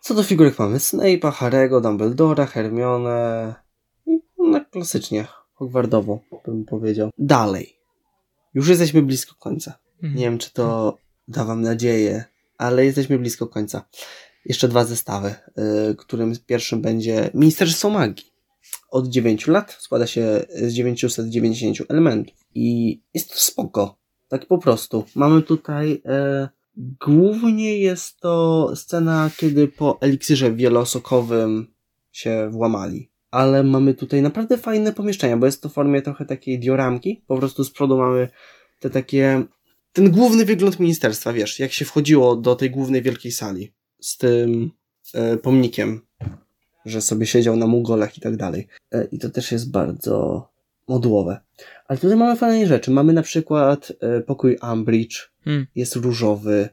Co 0.00 0.14
do 0.14 0.22
figurek 0.22 0.58
mamy 0.58 0.78
Snape'a, 0.78 1.32
Harry'ego, 1.32 1.80
Dumbledora, 1.80 2.46
Hermione 2.46 3.54
no, 4.38 4.60
klasycznie, 4.70 5.26
Hogwartowo 5.54 6.20
bym 6.46 6.64
powiedział. 6.64 7.10
Dalej. 7.18 7.78
Już 8.54 8.68
jesteśmy 8.68 9.02
blisko 9.02 9.34
końca. 9.38 9.78
Mhm. 10.02 10.14
Nie 10.14 10.24
wiem, 10.24 10.38
czy 10.38 10.52
to 10.52 10.96
da 11.28 11.44
wam 11.44 11.62
nadzieję, 11.62 12.24
ale 12.58 12.84
jesteśmy 12.84 13.18
blisko 13.18 13.46
końca. 13.46 13.88
Jeszcze 14.44 14.68
dwa 14.68 14.84
zestawy, 14.84 15.34
yy, 15.56 15.94
którym 15.94 16.34
pierwszym 16.46 16.82
będzie 16.82 17.30
Ministerstwo 17.34 17.90
Magii 17.90 18.35
od 18.90 19.08
9 19.08 19.46
lat, 19.46 19.76
składa 19.80 20.06
się 20.06 20.44
z 20.48 20.72
990 20.72 21.90
elementów 21.90 22.36
i 22.54 23.00
jest 23.14 23.30
to 23.30 23.38
spoko. 23.38 23.98
Tak 24.28 24.46
po 24.46 24.58
prostu. 24.58 25.04
Mamy 25.14 25.42
tutaj 25.42 26.02
e, 26.04 26.48
głównie 26.76 27.78
jest 27.78 28.20
to 28.20 28.72
scena, 28.76 29.30
kiedy 29.36 29.68
po 29.68 29.98
eliksirze 30.00 30.52
wielosokowym 30.52 31.66
się 32.12 32.48
włamali. 32.50 33.10
Ale 33.30 33.62
mamy 33.62 33.94
tutaj 33.94 34.22
naprawdę 34.22 34.58
fajne 34.58 34.92
pomieszczenia, 34.92 35.36
bo 35.36 35.46
jest 35.46 35.62
to 35.62 35.68
w 35.68 35.72
formie 35.72 36.02
trochę 36.02 36.24
takiej 36.24 36.58
dioramki. 36.58 37.24
Po 37.26 37.36
prostu 37.36 37.64
z 37.64 37.70
przodu 37.70 37.98
mamy 37.98 38.28
te 38.80 38.90
takie. 38.90 39.44
Ten 39.92 40.10
główny 40.10 40.44
wygląd 40.44 40.80
ministerstwa, 40.80 41.32
wiesz, 41.32 41.58
jak 41.58 41.72
się 41.72 41.84
wchodziło 41.84 42.36
do 42.36 42.56
tej 42.56 42.70
głównej 42.70 43.02
wielkiej 43.02 43.32
sali 43.32 43.72
z 44.00 44.16
tym 44.16 44.70
e, 45.14 45.36
pomnikiem 45.36 46.05
że 46.86 47.00
sobie 47.00 47.26
siedział 47.26 47.56
na 47.56 47.66
mugolach 47.66 48.18
i 48.18 48.20
tak 48.20 48.36
dalej. 48.36 48.66
E, 48.92 49.04
I 49.04 49.18
to 49.18 49.30
też 49.30 49.52
jest 49.52 49.70
bardzo 49.70 50.48
modułowe. 50.88 51.40
Ale 51.88 51.98
tutaj 51.98 52.16
mamy 52.16 52.36
fajne 52.36 52.66
rzeczy. 52.66 52.90
Mamy 52.90 53.12
na 53.12 53.22
przykład 53.22 53.92
e, 54.00 54.20
pokój 54.20 54.56
Ambridge, 54.60 55.30
hmm. 55.44 55.66
jest 55.74 55.96
różowy. 55.96 56.68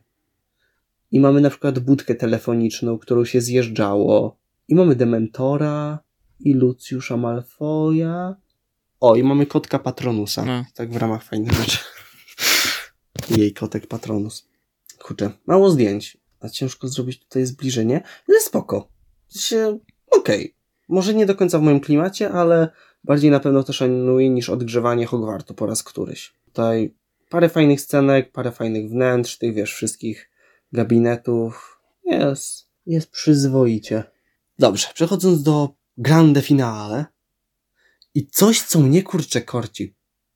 I 1.12 1.20
mamy 1.20 1.42
na 1.42 1.50
przykład 1.50 1.80
budkę 1.80 2.16
telefoniczną, 2.16 2.98
którą 2.98 3.26
się 3.26 3.42
zjeżdżało. 3.42 4.38
I 4.68 4.76
mamy 4.76 4.96
Dementora, 4.96 6.00
i 6.40 6.54
Lucjusza 6.54 7.18
Malfoja. 7.18 8.36
O, 9.00 9.16
i 9.16 9.24
mamy 9.24 9.46
kotka 9.46 9.80
Patronusa. 9.80 10.46
No. 10.46 10.66
Tak 10.74 10.92
w 10.92 10.98
ramach 10.98 11.24
fajnych 11.24 11.52
rzeczy. 11.52 11.78
Jej 13.38 13.54
kotek 13.54 13.88
Patronus. 13.88 14.48
Kurczę, 15.00 15.32
mało 15.46 15.70
zdjęć. 15.70 16.18
A 16.40 16.50
ciężko 16.50 16.88
zrobić 16.88 17.20
tutaj 17.20 17.46
zbliżenie. 17.46 18.04
Ale 18.30 18.40
spoko. 18.40 18.90
Się 19.36 19.80
okej. 20.18 20.42
Okay. 20.42 20.54
Może 20.88 21.14
nie 21.14 21.26
do 21.26 21.36
końca 21.36 21.60
w 21.60 21.62
moim 21.62 21.80
klimacie, 21.80 22.30
ale 22.30 22.70
bardziej 23.04 23.32
na 23.32 23.40
pewno 23.40 23.64
to 23.64 23.74
szanuję 23.74 24.30
niż 24.30 24.50
odgrzewanie 24.50 25.06
Hogwartu 25.06 25.54
po 25.54 25.66
raz 25.66 25.84
któryś. 25.84 26.34
Tutaj 26.46 26.94
parę 27.30 27.50
fajnych 27.50 27.82
scenek, 27.82 28.32
parę 28.32 28.52
fajnych 28.52 28.90
wnętrz, 28.90 29.38
tych 29.38 29.54
wiesz, 29.54 29.74
wszystkich 29.74 30.30
gabinetów. 30.74 31.80
Jest, 32.06 32.70
jest 32.86 33.12
przyzwoicie. 33.12 34.04
Dobrze, 34.60 34.88
przechodząc 34.94 35.44
do 35.44 35.70
grande 35.98 36.42
finale 36.42 37.06
i 38.16 38.28
coś, 38.28 38.62
co 38.62 38.80
mnie 38.80 39.04
kurczę 39.04 39.42
korci, 39.42 39.96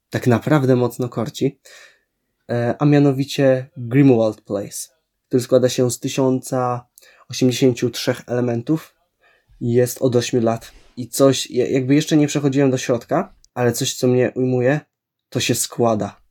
tak 0.09 0.27
naprawdę 0.27 0.75
mocno 0.75 1.09
korci, 1.09 1.59
e, 2.49 2.75
a 2.79 2.85
mianowicie 2.85 3.69
Grimwald 3.77 4.41
Place, 4.41 4.87
który 5.27 5.43
składa 5.43 5.69
się 5.69 5.91
z 5.91 5.99
1083 5.99 8.15
elementów, 8.27 8.96
jest 9.61 10.01
od 10.01 10.15
8 10.15 10.43
lat 10.43 10.71
i 10.97 11.07
coś, 11.07 11.51
jakby 11.51 11.95
jeszcze 11.95 12.17
nie 12.17 12.27
przechodziłem 12.27 12.71
do 12.71 12.77
środka, 12.77 13.35
ale 13.53 13.73
coś, 13.73 13.93
co 13.93 14.07
mnie 14.07 14.31
ujmuje, 14.35 14.79
to 15.29 15.39
się 15.39 15.55
składa. 15.55 16.21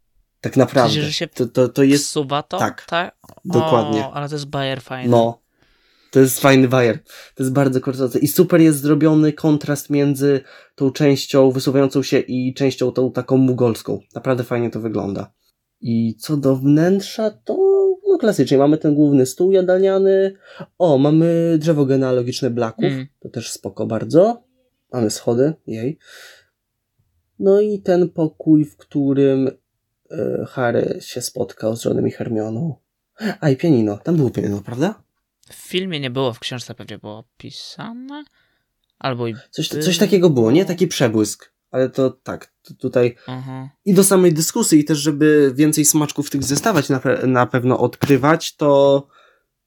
Tak 0.40 0.56
naprawdę. 0.56 0.88
Myślisz, 0.88 1.04
że 1.04 1.12
się 1.12 1.26
to, 1.26 1.46
to, 1.46 1.68
to 1.68 1.82
jest. 1.82 2.06
Suwa 2.06 2.42
to? 2.42 2.58
Tak. 2.58 2.84
tak? 2.88 3.16
Dokładnie. 3.44 4.00
O, 4.00 4.14
ale 4.14 4.28
to 4.28 4.34
jest 4.34 4.46
bajer 4.46 4.82
fajny. 4.82 5.10
No. 5.10 5.40
To 6.10 6.20
jest 6.20 6.40
fajny 6.40 6.68
bajer. 6.68 7.02
To 7.34 7.42
jest 7.42 7.52
bardzo 7.52 7.80
korzystające. 7.80 8.18
I 8.18 8.28
super 8.28 8.60
jest 8.60 8.80
zrobiony 8.80 9.32
kontrast 9.32 9.90
między 9.90 10.40
tą 10.74 10.90
częścią 10.90 11.50
wysuwającą 11.50 12.02
się 12.02 12.18
i 12.18 12.54
częścią 12.54 12.92
tą 12.92 13.12
taką 13.12 13.36
mugolską. 13.36 14.00
Naprawdę 14.14 14.44
fajnie 14.44 14.70
to 14.70 14.80
wygląda. 14.80 15.32
I 15.80 16.16
co 16.16 16.36
do 16.36 16.56
wnętrza, 16.56 17.30
to 17.30 17.85
no 18.16 18.20
klasycznie 18.20 18.58
mamy 18.58 18.78
ten 18.78 18.94
główny 18.94 19.26
stół 19.26 19.52
jadalniany. 19.52 20.34
O, 20.78 20.98
mamy 20.98 21.56
drzewo 21.58 21.86
genealogiczne 21.86 22.50
Blacków. 22.50 22.84
Mm. 22.84 23.06
To 23.20 23.28
też 23.28 23.50
spoko 23.50 23.86
bardzo. 23.86 24.44
Mamy 24.92 25.10
schody, 25.10 25.54
jej. 25.66 25.98
No 27.38 27.60
i 27.60 27.80
ten 27.80 28.08
pokój, 28.08 28.64
w 28.64 28.76
którym 28.76 29.48
y, 29.48 30.46
Harry 30.48 30.98
się 31.00 31.20
spotkał 31.20 31.76
z 31.76 31.84
Johnem 31.84 32.08
i 32.08 32.10
Hermioną. 32.10 32.74
A 33.40 33.50
i 33.50 33.56
pianino, 33.56 33.98
tam 33.98 34.16
było 34.16 34.30
pianino, 34.30 34.60
prawda? 34.60 35.02
W 35.48 35.54
filmie 35.54 36.00
nie 36.00 36.10
było, 36.10 36.32
w 36.32 36.38
książce 36.38 36.74
pewnie 36.74 36.98
było 36.98 37.18
opisane. 37.18 38.24
Albo 38.98 39.26
i. 39.26 39.34
Coś, 39.50 39.68
coś 39.68 39.98
takiego 39.98 40.30
było, 40.30 40.50
nie? 40.50 40.64
Taki 40.64 40.86
przebłysk. 40.86 41.52
Ale 41.76 41.90
to 41.90 42.10
tak, 42.10 42.52
to 42.62 42.74
tutaj 42.74 43.14
Aha. 43.26 43.70
i 43.84 43.94
do 43.94 44.04
samej 44.04 44.32
dyskusji, 44.32 44.80
i 44.80 44.84
też, 44.84 44.98
żeby 44.98 45.52
więcej 45.54 45.84
smaczków 45.84 46.30
tych 46.30 46.44
zestawać 46.44 46.88
na, 46.88 46.98
pe- 47.00 47.26
na 47.28 47.46
pewno 47.46 47.78
odkrywać, 47.78 48.56
to 48.56 49.06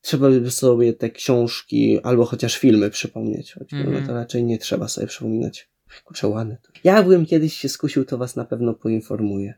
trzeba 0.01 0.29
by 0.29 0.51
sobie 0.51 0.93
te 0.93 1.09
książki 1.09 1.99
albo 2.03 2.25
chociaż 2.25 2.57
filmy 2.57 2.89
przypomnieć. 2.89 3.53
Choć 3.53 3.73
Mhm. 3.73 3.83
filmy 3.83 4.07
to 4.07 4.13
raczej 4.13 4.43
nie 4.43 4.57
trzeba 4.57 4.87
sobie 4.87 5.07
przypominać. 5.07 5.69
Kurczę, 6.03 6.27
ładne 6.27 6.57
to. 6.57 6.71
Jakbym 6.83 7.25
kiedyś 7.25 7.53
się 7.53 7.69
skusił, 7.69 8.05
to 8.05 8.17
was 8.17 8.35
na 8.35 8.45
pewno 8.45 8.73
poinformuję. 8.73 9.53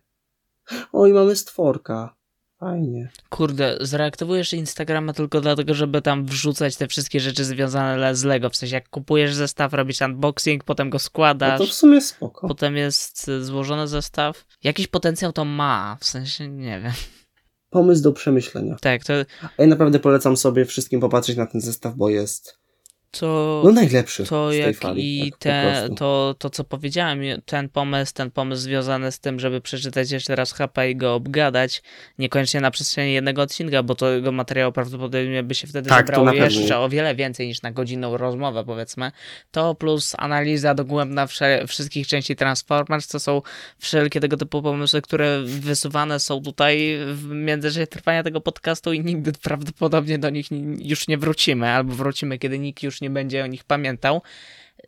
Oj, 0.93 1.13
mamy 1.13 1.35
stworka. 1.35 2.15
Fajnie. 2.61 3.09
Kurde, 3.29 3.77
zreaktywujesz 3.81 4.53
Instagrama 4.53 5.13
tylko 5.13 5.41
dlatego, 5.41 5.73
żeby 5.73 6.01
tam 6.01 6.25
wrzucać 6.25 6.75
te 6.75 6.87
wszystkie 6.87 7.19
rzeczy 7.19 7.45
związane 7.45 8.15
z 8.15 8.23
Lego. 8.23 8.49
W 8.49 8.55
sensie, 8.55 8.75
jak 8.75 8.89
kupujesz 8.89 9.33
zestaw, 9.33 9.73
robisz 9.73 10.01
unboxing, 10.01 10.63
potem 10.63 10.89
go 10.89 10.95
No 10.95 10.99
składasz. 10.99 11.59
to 11.59 11.65
w 11.65 11.73
sumie 11.73 12.01
spoko. 12.01 12.47
Potem 12.47 12.75
jest 12.77 13.27
y, 13.29 13.43
złożony 13.43 13.87
zestaw. 13.87 14.45
Jakiś 14.63 14.87
potencjał 14.87 15.33
to 15.33 15.45
ma, 15.45 15.97
w 15.99 16.05
sensie 16.05 16.47
nie 16.49 16.81
wiem. 16.81 16.91
Pomysł 17.69 18.03
do 18.03 18.11
przemyślenia. 18.13 18.75
Tak, 18.81 19.03
to, 19.05 19.13
A 19.41 19.61
ja 19.61 19.67
naprawdę 19.67 19.99
polecam 19.99 20.37
sobie 20.37 20.65
wszystkim 20.65 20.99
popatrzeć 20.99 21.37
na 21.37 21.45
ten 21.45 21.61
zestaw, 21.61 21.95
bo 21.95 22.09
jest 22.09 22.60
to, 23.11 23.61
no 23.65 23.71
najlepszy 23.71 24.25
to 24.25 24.53
jak 24.53 24.75
fali. 24.75 25.27
i 25.27 25.31
tak 25.31 25.39
te, 25.39 25.89
to, 25.97 26.35
to, 26.39 26.49
co 26.49 26.63
powiedziałem, 26.63 27.19
ten 27.45 27.69
pomysł, 27.69 28.13
ten 28.13 28.31
pomysł 28.31 28.61
związany 28.61 29.11
z 29.11 29.19
tym, 29.19 29.39
żeby 29.39 29.61
przeczytać 29.61 30.11
jeszcze 30.11 30.35
raz 30.35 30.53
HP 30.53 30.91
i 30.91 30.95
go 30.95 31.15
obgadać, 31.15 31.81
niekoniecznie 32.17 32.61
na 32.61 32.71
przestrzeni 32.71 33.13
jednego 33.13 33.41
odcinka, 33.41 33.83
bo 33.83 33.95
tego 33.95 34.31
materiału 34.31 34.71
prawdopodobnie 34.71 35.43
by 35.43 35.55
się 35.55 35.67
wtedy 35.67 35.89
Tak, 35.89 35.99
to 35.99 36.25
zebrało 36.25 36.33
jeszcze 36.33 36.79
o 36.79 36.89
wiele 36.89 37.15
więcej 37.15 37.47
niż 37.47 37.61
na 37.61 37.71
godzinną 37.71 38.17
rozmowę, 38.17 38.63
powiedzmy. 38.65 39.11
To 39.51 39.75
plus 39.75 40.15
analiza 40.17 40.73
dogłębna 40.73 41.27
wszystkich 41.67 42.07
części 42.07 42.35
Transformers, 42.35 43.07
to 43.07 43.19
są 43.19 43.41
wszelkie 43.79 44.19
tego 44.19 44.37
typu 44.37 44.61
pomysły, 44.61 45.01
które 45.01 45.41
wysuwane 45.43 46.19
są 46.19 46.41
tutaj 46.41 46.97
w 47.13 47.27
międzyczasie 47.31 47.87
trwania 47.87 48.23
tego 48.23 48.41
podcastu 48.41 48.93
i 48.93 48.99
nigdy 48.99 49.31
prawdopodobnie 49.33 50.19
do 50.19 50.29
nich 50.29 50.51
ni- 50.51 50.89
już 50.89 51.07
nie 51.07 51.17
wrócimy, 51.17 51.69
albo 51.69 51.93
wrócimy, 51.93 52.39
kiedy 52.39 52.59
nikt 52.59 52.83
już 52.83 53.00
nie 53.01 53.09
będzie 53.09 53.43
o 53.43 53.47
nich 53.47 53.63
pamiętał. 53.63 54.21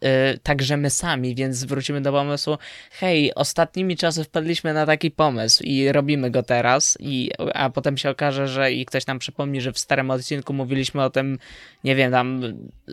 Yy, 0.02 0.10
także 0.44 0.78
my 0.78 0.90
sami, 0.90 1.36
więc 1.36 1.64
wrócimy 1.64 2.02
do 2.02 2.12
pomysłu. 2.12 2.58
Hej, 2.92 3.36
ostatnimi 3.36 3.98
czasy 3.98 4.24
wpadliśmy 4.24 4.74
na 4.74 4.86
taki 4.86 5.12
pomysł 5.12 5.64
i 5.64 5.92
robimy 5.92 6.32
go 6.32 6.44
teraz, 6.44 6.98
i, 7.00 7.32
a 7.54 7.70
potem 7.70 7.98
się 7.98 8.10
okaże, 8.10 8.48
że 8.48 8.72
i 8.72 8.86
ktoś 8.86 9.08
nam 9.08 9.20
przypomni, 9.20 9.62
że 9.62 9.74
w 9.74 9.80
starym 9.80 10.12
odcinku 10.12 10.54
mówiliśmy 10.54 11.04
o 11.04 11.10
tym, 11.10 11.40
nie 11.84 11.96
wiem, 11.96 12.12
tam 12.12 12.42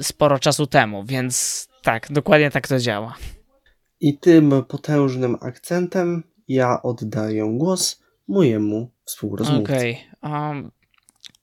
sporo 0.03 0.39
czasu 0.39 0.67
temu, 0.67 1.05
więc 1.05 1.67
tak, 1.83 2.07
dokładnie 2.11 2.51
tak 2.51 2.69
to 2.69 2.79
działa. 2.79 3.17
I 4.01 4.19
tym 4.19 4.65
potężnym 4.69 5.37
akcentem 5.41 6.23
ja 6.49 6.83
oddaję 6.83 7.55
głos 7.59 8.03
mojemu 8.29 8.91
współrozmówcy. 9.05 9.73
Okej. 9.73 9.99
um, 10.23 10.71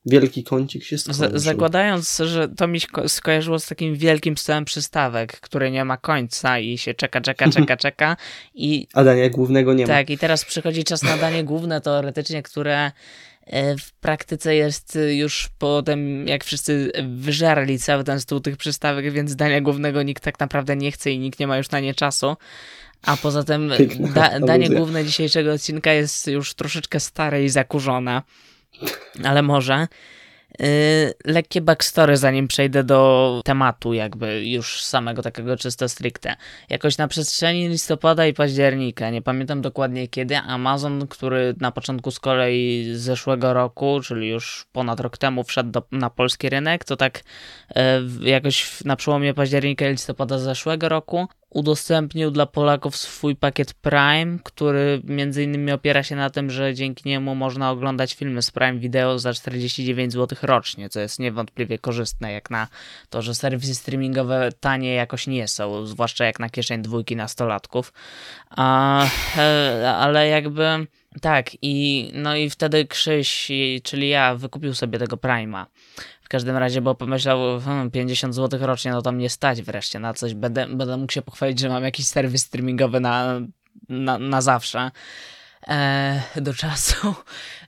Wielki 0.08 0.44
kącik 0.44 0.84
się 0.84 0.98
skończył. 0.98 1.40
Z- 1.40 1.44
zakładając, 1.44 2.18
że 2.26 2.50
to 2.50 2.68
mi 2.68 2.80
sko- 2.80 3.10
skojarzyło 3.10 3.60
z 3.60 3.66
takim 3.68 3.96
wielkim 3.96 4.38
stołem 4.38 4.66
przystawek, 4.66 5.40
który 5.40 5.72
nie 5.72 5.86
ma 5.86 5.98
końca 5.98 6.60
i 6.60 6.78
się 6.78 6.94
czeka, 6.94 7.22
czeka, 7.22 7.50
czeka, 7.56 7.78
czeka 7.78 8.18
i 8.56 8.88
A 8.94 9.04
dania 9.04 9.30
głównego 9.30 9.74
nie 9.74 9.84
ma. 9.84 9.94
tak, 9.94 10.10
i 10.10 10.18
teraz 10.18 10.46
przychodzi 10.46 10.84
czas 10.84 11.04
na 11.04 11.18
danie 11.18 11.44
główne 11.44 11.82
teoretycznie, 11.82 12.44
które 12.44 12.92
e, 13.46 13.78
w 13.78 13.92
praktyce 13.92 14.56
jest 14.56 14.98
już 15.12 15.50
po 15.60 15.84
tym, 15.84 16.28
jak 16.28 16.44
wszyscy 16.44 16.92
wyżarli 17.18 17.80
cały 17.80 18.04
ten 18.04 18.20
stół 18.20 18.40
tych 18.40 18.58
przystawek, 18.58 19.12
więc 19.12 19.36
dania 19.36 19.62
głównego 19.62 20.04
nikt 20.04 20.24
tak 20.24 20.40
naprawdę 20.40 20.76
nie 20.76 20.92
chce 20.92 21.12
i 21.12 21.20
nikt 21.20 21.40
nie 21.40 21.48
ma 21.48 21.58
już 21.58 21.70
na 21.72 21.80
nie 21.80 21.94
czasu. 21.94 22.36
A 23.06 23.18
poza 23.18 23.44
tym 23.44 23.72
da, 24.16 24.40
danie 24.40 24.70
główne 24.70 25.06
dzisiejszego 25.06 25.54
odcinka 25.54 25.94
jest 25.94 26.28
już 26.28 26.54
troszeczkę 26.54 27.00
stare 27.00 27.44
i 27.44 27.50
zakurzone, 27.50 28.22
ale 29.24 29.42
może. 29.42 29.88
Yy, 30.60 31.14
lekkie 31.26 31.62
backstory, 31.62 32.18
zanim 32.18 32.48
przejdę 32.48 32.84
do 32.84 33.42
tematu, 33.46 33.94
jakby 33.94 34.48
już 34.48 34.84
samego 34.84 35.22
takiego 35.22 35.58
czysto 35.58 35.90
stricte. 35.90 36.36
Jakoś 36.70 36.98
na 36.98 37.08
przestrzeni 37.08 37.68
listopada 37.68 38.28
i 38.28 38.34
października, 38.34 39.10
nie 39.10 39.22
pamiętam 39.22 39.62
dokładnie 39.62 40.08
kiedy, 40.08 40.38
Amazon, 40.38 41.08
który 41.08 41.56
na 41.60 41.72
początku 41.72 42.12
z 42.12 42.20
kolei 42.20 42.88
zeszłego 42.94 43.54
roku, 43.54 44.00
czyli 44.04 44.30
już 44.30 44.66
ponad 44.72 45.00
rok 45.00 45.18
temu 45.18 45.44
wszedł 45.44 45.72
do, 45.72 45.84
na 45.92 46.10
polski 46.10 46.50
rynek, 46.50 46.86
to 46.86 46.96
tak 46.96 47.24
w- 48.02 48.24
jakoś 48.24 48.84
na 48.86 48.96
przełomie 48.96 49.34
października 49.34 49.88
i 49.88 49.92
listopada 49.92 50.40
zeszłego 50.40 50.90
roku 50.90 51.28
udostępnił 51.50 52.32
dla 52.32 52.46
Polaków 52.46 52.98
swój 52.98 53.36
pakiet 53.36 53.74
Prime, 53.74 54.40
który 54.44 55.02
między 55.04 55.44
innymi 55.44 55.72
opiera 55.72 56.04
się 56.04 56.16
na 56.16 56.30
tym, 56.30 56.50
że 56.50 56.74
dzięki 56.74 57.10
niemu 57.10 57.36
można 57.36 57.72
oglądać 57.72 58.14
filmy 58.14 58.42
z 58.42 58.52
Prime 58.52 58.80
Video 58.80 59.20
za 59.20 59.34
49 59.34 60.14
zł 60.14 60.38
rocznie, 60.42 60.90
co 60.90 61.00
jest 61.00 61.20
niewątpliwie 61.20 61.80
korzystne, 61.80 62.32
jak 62.32 62.50
na 62.50 62.68
to, 63.10 63.22
że 63.22 63.36
serwisy 63.36 63.76
streamingowe 63.76 64.50
tanie 64.60 64.94
jakoś 64.94 65.28
nie 65.28 65.48
są, 65.48 65.86
zwłaszcza 65.86 66.26
jak 66.26 66.40
na 66.40 66.50
kieszeń 66.50 66.82
dwójki 66.82 67.16
nastolatków. 67.16 67.94
A, 68.50 69.06
e, 69.38 69.96
ale 69.98 70.28
jakby 70.28 70.88
tak, 71.22 71.52
i 71.62 72.10
no 72.14 72.36
i 72.36 72.50
wtedy 72.50 72.86
Krzyś, 72.86 73.52
czyli 73.84 74.10
ja, 74.10 74.36
wykupił 74.36 74.74
sobie 74.74 75.00
tego 75.00 75.16
Prime'a. 75.16 75.66
W 76.28 76.30
każdym 76.30 76.58
razie, 76.58 76.82
bo 76.82 76.96
pomyślał, 76.96 77.60
hmm, 77.60 77.92
50 77.92 78.36
zł 78.36 78.60
rocznie, 78.64 78.92
no 78.92 79.02
to 79.02 79.12
mnie 79.12 79.30
stać 79.30 79.62
wreszcie 79.62 80.00
na 80.00 80.14
coś. 80.14 80.34
Będę, 80.34 80.68
będę 80.68 80.98
mógł 80.98 81.14
się 81.14 81.22
pochwalić, 81.22 81.60
że 81.60 81.70
mam 81.70 81.84
jakiś 81.84 82.08
serwis 82.08 82.42
streamingowy 82.42 83.00
na, 83.00 83.42
na, 83.90 84.18
na 84.18 84.42
zawsze. 84.42 84.92
E, 85.68 86.22
do 86.36 86.54
czasu. 86.54 87.16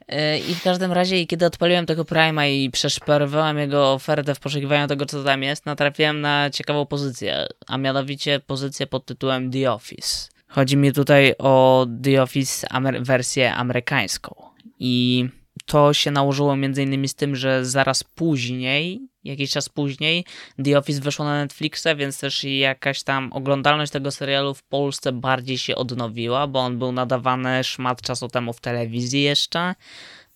E, 0.08 0.39
I 0.39 0.56
w 0.56 0.63
każdym 0.63 0.91
razie, 0.91 1.26
kiedy 1.26 1.45
odpaliłem 1.45 1.86
tego 1.86 2.04
Prime'a 2.04 2.50
i 2.50 2.69
przeszperowałem 2.72 3.58
jego 3.58 3.93
ofertę 3.93 4.36
w 4.36 4.39
poszukiwaniu 4.39 4.88
tego, 4.88 5.06
co 5.06 5.24
tam 5.24 5.43
jest, 5.43 5.65
natrafiłem 5.65 6.22
na 6.22 6.50
ciekawą 6.50 6.86
pozycję, 6.86 7.48
a 7.67 7.78
mianowicie 7.78 8.39
pozycję 8.39 8.88
pod 8.88 9.06
tytułem 9.06 9.52
The 9.52 9.72
Office. 9.72 10.30
Chodzi 10.48 10.78
mi 10.78 10.93
tutaj 10.93 11.34
o 11.38 11.86
The 12.04 12.22
Office 12.22 12.67
amer- 12.67 13.06
wersję 13.06 13.54
amerykańską. 13.54 14.36
I 14.80 15.26
to 15.69 15.93
się 15.93 16.12
nałożyło 16.12 16.55
między 16.55 16.84
innymi 16.84 17.08
z 17.08 17.15
tym, 17.15 17.36
że 17.36 17.65
zaraz 17.65 18.03
później, 18.03 19.01
jakiś 19.23 19.51
czas 19.51 19.69
później, 19.69 20.25
The 20.65 20.77
Office 20.77 21.01
weszło 21.01 21.25
na 21.25 21.41
Netflixa, 21.41 21.88
więc 21.97 22.19
też 22.19 22.43
jakaś 22.43 23.03
tam 23.03 23.34
oglądalność 23.34 23.91
tego 23.91 24.12
serialu 24.12 24.53
w 24.53 24.63
Polsce 24.63 25.12
bardziej 25.12 25.58
się 25.58 25.75
odnowiła, 25.75 26.47
bo 26.47 26.60
on 26.60 26.79
był 26.79 26.91
nadawany 26.91 27.63
szmat 27.63 28.01
czasu 28.01 28.27
temu 28.27 28.53
w 28.53 28.60
telewizji 28.60 29.21
jeszcze. 29.21 29.75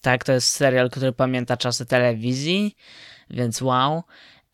Tak, 0.01 0.23
to 0.23 0.31
jest 0.33 0.47
serial, 0.47 0.89
który 0.89 1.11
pamięta 1.11 1.57
czasy 1.57 1.85
telewizji, 1.85 2.75
więc 3.29 3.61
wow. 3.61 4.03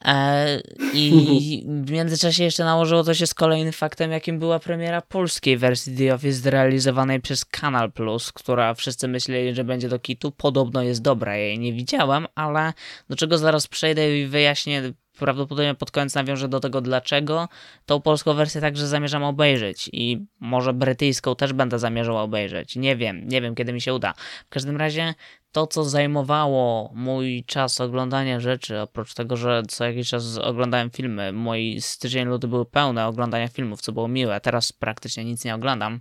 E, 0.05 0.61
I 0.93 1.63
w 1.85 1.91
międzyczasie 1.91 2.43
jeszcze 2.43 2.63
nałożyło 2.63 3.03
to 3.03 3.13
się 3.13 3.27
z 3.27 3.33
kolejnym 3.33 3.73
faktem, 3.73 4.11
jakim 4.11 4.39
była 4.39 4.59
premiera 4.59 5.01
polskiej 5.01 5.57
wersji 5.57 5.97
The 5.97 6.13
Office 6.13 6.39
zrealizowanej 6.39 7.21
przez 7.21 7.45
Kanal 7.45 7.91
Plus, 7.91 8.31
która 8.31 8.73
wszyscy 8.73 9.07
myśleli, 9.07 9.55
że 9.55 9.63
będzie 9.63 9.89
do 9.89 9.99
kitu. 9.99 10.31
Podobno 10.31 10.83
jest 10.83 11.01
dobra, 11.01 11.37
ja 11.37 11.43
jej 11.43 11.59
nie 11.59 11.73
widziałem, 11.73 12.27
ale 12.35 12.73
do 13.09 13.15
czego 13.15 13.37
zaraz 13.37 13.67
przejdę 13.67 14.19
i 14.19 14.27
wyjaśnię, 14.27 14.93
prawdopodobnie 15.19 15.75
pod 15.75 15.91
koniec 15.91 16.15
nawiążę 16.15 16.47
do 16.47 16.59
tego 16.59 16.81
dlaczego. 16.81 17.47
Tą 17.85 18.01
polską 18.01 18.33
wersję 18.33 18.61
także 18.61 18.87
zamierzam 18.87 19.23
obejrzeć 19.23 19.89
i 19.93 20.25
może 20.39 20.73
brytyjską 20.73 21.35
też 21.35 21.53
będę 21.53 21.79
zamierzał 21.79 22.17
obejrzeć. 22.17 22.75
Nie 22.75 22.95
wiem, 22.95 23.27
nie 23.27 23.41
wiem 23.41 23.55
kiedy 23.55 23.73
mi 23.73 23.81
się 23.81 23.93
uda. 23.93 24.13
W 24.45 24.49
każdym 24.49 24.77
razie 24.77 25.13
to, 25.51 25.67
co 25.67 25.83
zajmowało 25.83 26.91
mój 26.95 27.43
czas 27.47 27.81
oglądania 27.81 28.39
rzeczy, 28.39 28.79
oprócz 28.79 29.13
tego, 29.13 29.37
że 29.37 29.63
co 29.67 29.85
jakiś 29.85 30.09
czas 30.09 30.37
oglądałem 30.37 30.89
filmy, 30.89 31.33
moi 31.33 31.81
styczeń, 31.81 32.27
luty 32.27 32.47
były 32.47 32.65
pełne 32.65 33.07
oglądania 33.07 33.47
filmów, 33.47 33.81
co 33.81 33.91
było 33.91 34.07
miłe. 34.07 34.41
Teraz 34.41 34.71
praktycznie 34.71 35.25
nic 35.25 35.45
nie 35.45 35.55
oglądam. 35.55 35.99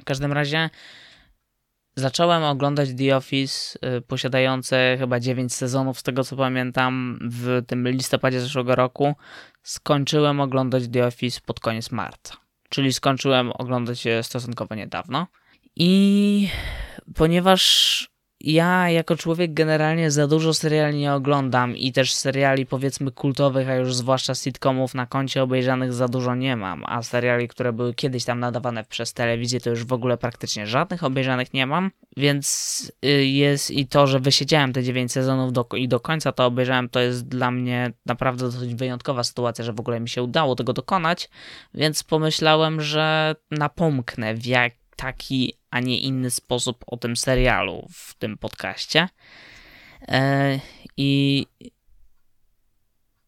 W 0.00 0.04
każdym 0.04 0.32
razie 0.32 0.70
zacząłem 1.96 2.42
oglądać 2.42 2.88
The 2.98 3.16
Office, 3.16 3.78
y, 3.96 4.00
posiadające 4.00 4.96
chyba 4.98 5.20
9 5.20 5.54
sezonów, 5.54 5.98
z 5.98 6.02
tego 6.02 6.24
co 6.24 6.36
pamiętam, 6.36 7.18
w 7.22 7.62
tym 7.66 7.88
listopadzie 7.88 8.40
zeszłego 8.40 8.74
roku. 8.74 9.14
Skończyłem 9.62 10.40
oglądać 10.40 10.88
The 10.88 11.06
Office 11.06 11.40
pod 11.46 11.60
koniec 11.60 11.90
marca. 11.90 12.36
Czyli 12.68 12.92
skończyłem 12.92 13.52
oglądać 13.52 14.04
je 14.04 14.22
stosunkowo 14.22 14.74
niedawno. 14.74 15.26
I 15.76 16.48
ponieważ 17.14 18.17
ja 18.40 18.90
jako 18.90 19.16
człowiek 19.16 19.54
generalnie 19.54 20.10
za 20.10 20.26
dużo 20.26 20.54
seriali 20.54 20.98
nie 20.98 21.14
oglądam 21.14 21.76
i 21.76 21.92
też 21.92 22.14
seriali 22.14 22.66
powiedzmy 22.66 23.10
kultowych, 23.10 23.68
a 23.68 23.74
już 23.74 23.94
zwłaszcza 23.94 24.34
sitcomów 24.34 24.94
na 24.94 25.06
koncie 25.06 25.42
obejrzanych 25.42 25.92
za 25.92 26.08
dużo 26.08 26.34
nie 26.34 26.56
mam, 26.56 26.84
a 26.86 27.02
seriali, 27.02 27.48
które 27.48 27.72
były 27.72 27.94
kiedyś 27.94 28.24
tam 28.24 28.40
nadawane 28.40 28.84
przez 28.84 29.12
telewizję, 29.12 29.60
to 29.60 29.70
już 29.70 29.84
w 29.84 29.92
ogóle 29.92 30.18
praktycznie 30.18 30.66
żadnych 30.66 31.04
obejrzanych 31.04 31.54
nie 31.54 31.66
mam, 31.66 31.90
więc 32.16 32.92
y, 33.04 33.26
jest 33.26 33.70
i 33.70 33.86
to, 33.86 34.06
że 34.06 34.20
wysiedziałem 34.20 34.72
te 34.72 34.82
9 34.82 35.12
sezonów 35.12 35.52
do, 35.52 35.66
i 35.76 35.88
do 35.88 36.00
końca 36.00 36.32
to 36.32 36.46
obejrzałem, 36.46 36.88
to 36.88 37.00
jest 37.00 37.28
dla 37.28 37.50
mnie 37.50 37.92
naprawdę 38.06 38.44
dosyć 38.44 38.74
wyjątkowa 38.74 39.24
sytuacja, 39.24 39.64
że 39.64 39.72
w 39.72 39.80
ogóle 39.80 40.00
mi 40.00 40.08
się 40.08 40.22
udało 40.22 40.56
tego 40.56 40.72
dokonać, 40.72 41.30
więc 41.74 42.04
pomyślałem, 42.04 42.80
że 42.80 43.36
napomknę 43.50 44.34
w 44.34 44.46
jak 44.46 44.72
taki, 44.98 45.54
a 45.70 45.80
nie 45.80 45.98
inny 45.98 46.30
sposób 46.30 46.84
o 46.86 46.96
tym 46.96 47.16
serialu 47.16 47.88
w 47.92 48.14
tym 48.14 48.38
podcaście. 48.38 49.08
E, 50.08 50.60
I 50.96 51.46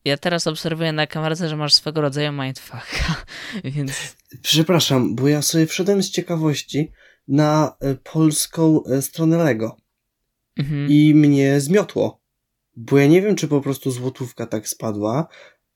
ja 0.04 0.16
teraz 0.16 0.46
obserwuję 0.46 0.92
na 0.92 1.06
kamerce, 1.06 1.48
że 1.48 1.56
masz 1.56 1.74
swego 1.74 2.00
rodzaju 2.00 2.32
mindfucka, 2.32 3.24
więc... 3.64 4.16
Przepraszam, 4.42 5.14
bo 5.14 5.28
ja 5.28 5.42
sobie 5.42 5.66
wszedłem 5.66 6.02
z 6.02 6.10
ciekawości 6.10 6.92
na 7.28 7.76
e, 7.80 7.94
polską 7.94 8.84
e, 8.84 9.02
stronę 9.02 9.36
Lego 9.36 9.76
mhm. 10.56 10.88
i 10.90 11.14
mnie 11.14 11.60
zmiotło, 11.60 12.22
bo 12.76 12.98
ja 12.98 13.06
nie 13.06 13.22
wiem, 13.22 13.36
czy 13.36 13.48
po 13.48 13.60
prostu 13.60 13.90
złotówka 13.90 14.46
tak 14.46 14.68
spadła, 14.68 15.28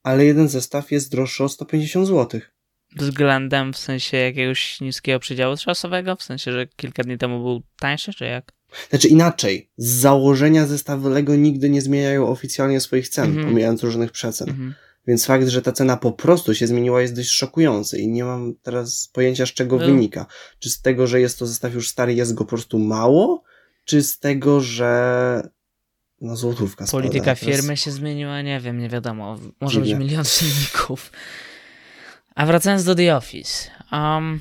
ale 0.03 0.25
jeden 0.25 0.49
zestaw 0.49 0.91
jest 0.91 1.11
droższy 1.11 1.45
o 1.45 1.49
150 1.49 2.07
złotych 2.07 2.54
względem 2.97 3.73
w 3.73 3.79
sensie 3.79 4.17
jakiegoś 4.17 4.81
niskiego 4.81 5.21
przedziału 5.21 5.57
czasowego? 5.57 6.17
W 6.17 6.23
sensie, 6.23 6.53
że 6.53 6.67
kilka 6.67 7.03
dni 7.03 7.19
temu 7.19 7.43
był 7.43 7.63
tańszy, 7.79 8.15
czy 8.15 8.25
jak? 8.25 8.53
Znaczy 8.91 9.09
inaczej, 9.09 9.71
z 9.77 9.87
założenia 9.87 10.67
zestawy 10.67 11.11
Lego 11.11 11.37
nigdy 11.37 11.71
nie 11.71 11.83
zmieniają 11.83 12.29
oficjalnie 12.29 12.81
swoich 12.81 13.09
cen, 13.09 13.25
mm 13.25 13.39
-hmm. 13.39 13.49
pomijając 13.49 13.83
różnych 13.83 14.13
przecen. 14.13 14.51
Mm 14.51 14.71
-hmm. 14.71 14.75
Więc 15.07 15.27
fakt, 15.27 15.49
że 15.49 15.63
ta 15.63 15.73
cena 15.73 15.97
po 15.97 16.13
prostu 16.13 16.55
się 16.55 16.67
zmieniła 16.67 17.03
jest 17.03 17.17
dość 17.17 17.31
szokujący 17.31 17.99
i 17.99 18.09
nie 18.09 18.25
mam 18.25 18.55
teraz 18.63 19.11
pojęcia 19.13 19.47
z 19.47 19.49
czego 19.49 19.79
Był. 19.79 19.87
wynika. 19.87 20.27
Czy 20.59 20.71
z 20.71 20.81
tego, 20.81 21.07
że 21.07 21.21
jest 21.21 21.39
to 21.39 21.47
zestaw 21.47 21.75
już 21.75 21.89
stary, 21.89 22.15
jest 22.15 22.35
go 22.35 22.45
po 22.45 22.49
prostu 22.49 22.79
mało, 22.79 23.43
czy 23.85 24.03
z 24.03 24.19
tego, 24.19 24.61
że 24.61 25.49
no 26.21 26.37
złotówka 26.37 26.87
Polityka 26.91 27.37
spada. 27.37 27.53
firmy 27.53 27.77
się 27.77 27.91
zmieniła, 27.91 28.43
nie 28.43 28.61
wiem, 28.61 28.79
nie 28.79 28.89
wiadomo. 28.89 29.39
Może 29.61 29.83
Dziwne. 29.83 29.99
być 29.99 30.07
milion 30.07 30.25
czynników. 30.39 31.11
A 32.35 32.47
wracając 32.47 32.85
do 32.85 32.95
The 32.95 33.17
Office. 33.17 33.71
Um, 33.93 34.41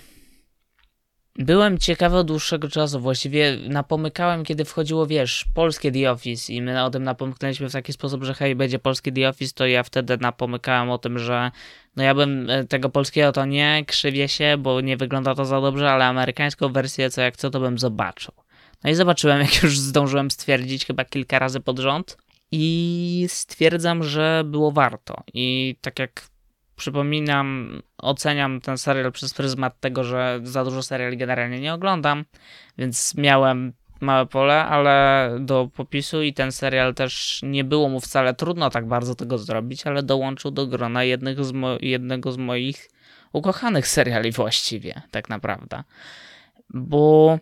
byłem 1.36 1.78
ciekawy 1.78 2.18
od 2.18 2.28
dłuższego 2.28 2.70
czasu. 2.70 3.00
Właściwie 3.00 3.58
napomykałem, 3.70 4.44
kiedy 4.44 4.66
wchodziło, 4.66 5.08
wiesz, 5.08 5.46
polskie 5.54 5.92
The 5.92 6.12
Office 6.12 6.54
i 6.54 6.62
my 6.62 6.84
o 6.84 6.90
tym 6.90 7.04
napomknęliśmy 7.04 7.70
w 7.70 7.74
taki 7.74 7.94
sposób, 7.94 8.24
że 8.24 8.34
hej, 8.34 8.56
będzie 8.56 8.80
polskie 8.80 9.12
The 9.12 9.30
Office, 9.30 9.54
to 9.56 9.68
ja 9.68 9.84
wtedy 9.84 10.18
napomykałem 10.18 10.90
o 10.90 10.98
tym, 10.98 11.20
że 11.20 11.52
no 11.96 12.04
ja 12.04 12.16
bym 12.16 12.50
e, 12.50 12.64
tego 12.64 12.90
polskiego 12.90 13.32
to 13.32 13.46
nie, 13.46 13.84
krzywię 13.88 14.28
się, 14.28 14.58
bo 14.60 14.82
nie 14.82 14.98
wygląda 14.98 15.36
to 15.36 15.46
za 15.46 15.62
dobrze, 15.62 15.92
ale 15.92 16.06
amerykańską 16.06 16.70
wersję, 16.70 17.10
co 17.10 17.22
jak 17.22 17.38
co, 17.38 17.50
to 17.50 17.60
bym 17.60 17.80
zobaczył. 17.80 18.34
No 18.84 18.90
i 18.90 18.96
zobaczyłem, 18.96 19.42
jak 19.52 19.64
już 19.64 19.80
zdążyłem 19.80 20.32
stwierdzić 20.32 20.86
chyba 20.86 21.06
kilka 21.06 21.40
razy 21.40 21.60
pod 21.60 21.80
rząd 21.80 22.18
i 22.52 23.26
stwierdzam, 23.30 24.04
że 24.04 24.44
było 24.46 24.72
warto. 24.72 25.24
I 25.34 25.76
tak 25.82 26.00
jak 26.00 26.33
przypominam, 26.76 27.82
oceniam 27.98 28.62
ten 28.62 28.78
serial 28.78 29.12
przez 29.12 29.34
pryzmat 29.34 29.80
tego, 29.80 30.04
że 30.04 30.40
za 30.44 30.64
dużo 30.64 30.84
seriali 30.84 31.18
generalnie 31.18 31.60
nie 31.60 31.74
oglądam, 31.74 32.26
więc 32.78 33.16
miałem 33.18 33.74
małe 34.02 34.26
pole, 34.26 34.66
ale 34.66 35.30
do 35.40 35.70
popisu 35.76 36.22
i 36.22 36.34
ten 36.34 36.52
serial 36.52 36.94
też 36.94 37.40
nie 37.44 37.64
było 37.64 37.90
mu 37.90 38.00
wcale 38.00 38.34
trudno 38.34 38.70
tak 38.70 38.88
bardzo 38.88 39.16
tego 39.16 39.38
zrobić, 39.38 39.88
ale 39.88 40.04
dołączył 40.04 40.52
do 40.52 40.68
grona 40.68 41.04
jednego 41.04 41.44
z, 41.44 41.52
mo- 41.52 41.78
jednego 41.82 42.32
z 42.32 42.38
moich 42.38 42.90
ukochanych 43.34 43.88
seriali 43.88 44.32
właściwie, 44.32 45.02
tak 45.12 45.30
naprawdę. 45.30 45.84
Bo 46.70 47.40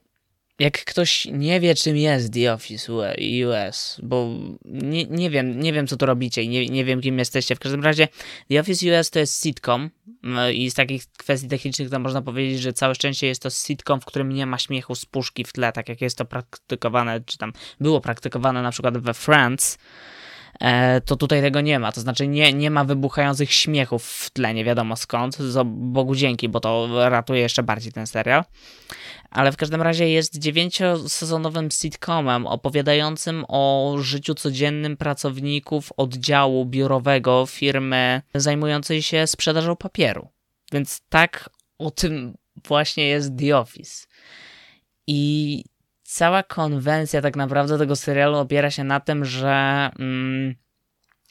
jak 0.62 0.86
ktoś 0.86 1.26
nie 1.32 1.59
wie, 1.59 1.76
czym 1.76 1.97
jest 1.97 2.34
The 2.34 2.53
Office 2.53 2.93
US, 2.93 3.99
bo 4.03 4.30
nie, 4.66 5.05
nie 5.05 5.30
wiem, 5.30 5.59
nie 5.59 5.74
wiem, 5.74 5.88
co 5.88 5.97
tu 5.97 6.05
robicie 6.05 6.43
i 6.43 6.49
nie, 6.49 6.66
nie 6.66 6.86
wiem, 6.86 7.01
kim 7.01 7.20
jesteście. 7.20 7.55
W 7.55 7.59
każdym 7.59 7.84
razie 7.84 8.07
The 8.49 8.59
Office 8.59 8.99
US 8.99 9.09
to 9.09 9.20
jest 9.20 9.43
sitcom 9.43 9.89
i 10.53 10.72
z 10.72 10.74
takich 10.74 11.07
kwestii 11.18 11.47
technicznych 11.47 11.89
to 11.89 11.99
można 11.99 12.22
powiedzieć, 12.22 12.62
że 12.62 12.74
całe 12.74 12.95
szczęście 12.95 13.28
jest 13.28 13.41
to 13.41 13.49
sitcom, 13.49 14.01
w 14.01 14.05
którym 14.05 14.30
nie 14.30 14.45
ma 14.45 14.57
śmiechu 14.57 14.95
z 14.95 15.05
puszki 15.05 15.43
w 15.43 15.53
tle, 15.53 15.72
tak 15.72 15.89
jak 15.89 16.01
jest 16.01 16.18
to 16.18 16.26
praktykowane, 16.26 17.22
czy 17.22 17.38
tam 17.38 17.53
było 17.80 18.01
praktykowane 18.01 18.62
na 18.62 18.72
przykład 18.72 18.97
we 18.97 19.14
Friends, 19.14 19.76
e, 19.76 19.78
to 21.05 21.16
tutaj 21.16 21.41
tego 21.41 21.62
nie 21.62 21.80
ma. 21.80 21.91
To 21.91 22.01
znaczy 22.01 22.28
nie, 22.28 22.53
nie 22.53 22.72
ma 22.72 22.84
wybuchających 22.84 23.53
śmiechów 23.53 24.05
w 24.05 24.30
tle, 24.30 24.53
nie 24.53 24.66
wiadomo 24.66 24.95
skąd. 24.95 25.38
Bogu 25.66 26.16
dzięki, 26.16 26.49
bo 26.49 26.59
to 26.59 26.88
ratuje 27.09 27.41
jeszcze 27.41 27.64
bardziej 27.64 27.91
ten 27.91 28.07
serial 28.07 28.43
ale 29.32 29.51
w 29.51 29.57
każdym 29.57 29.82
razie 29.82 30.09
jest 30.09 30.39
dziewięciosezonowym 30.39 31.72
sitcomem 31.72 32.47
opowiadającym 32.47 33.45
o 33.47 33.95
życiu 33.99 34.36
codziennym 34.36 34.97
pracowników 34.97 35.93
oddziału 35.97 36.66
biurowego 36.66 37.45
firmy 37.45 38.22
zajmującej 38.36 39.01
się 39.01 39.28
sprzedażą 39.28 39.76
papieru. 39.76 40.28
Więc 40.72 41.01
tak 41.09 41.49
o 41.78 41.91
tym 41.91 42.38
właśnie 42.68 43.07
jest 43.07 43.32
The 43.39 43.57
Office. 43.57 44.07
I 45.07 45.64
cała 46.12 46.43
konwencja 46.43 47.22
tak 47.22 47.36
naprawdę 47.36 47.78
tego 47.78 47.95
serialu 47.95 48.38
opiera 48.38 48.72
się 48.72 48.84
na 48.84 48.99
tym, 48.99 49.26
że 49.26 49.89
mm, 49.99 50.55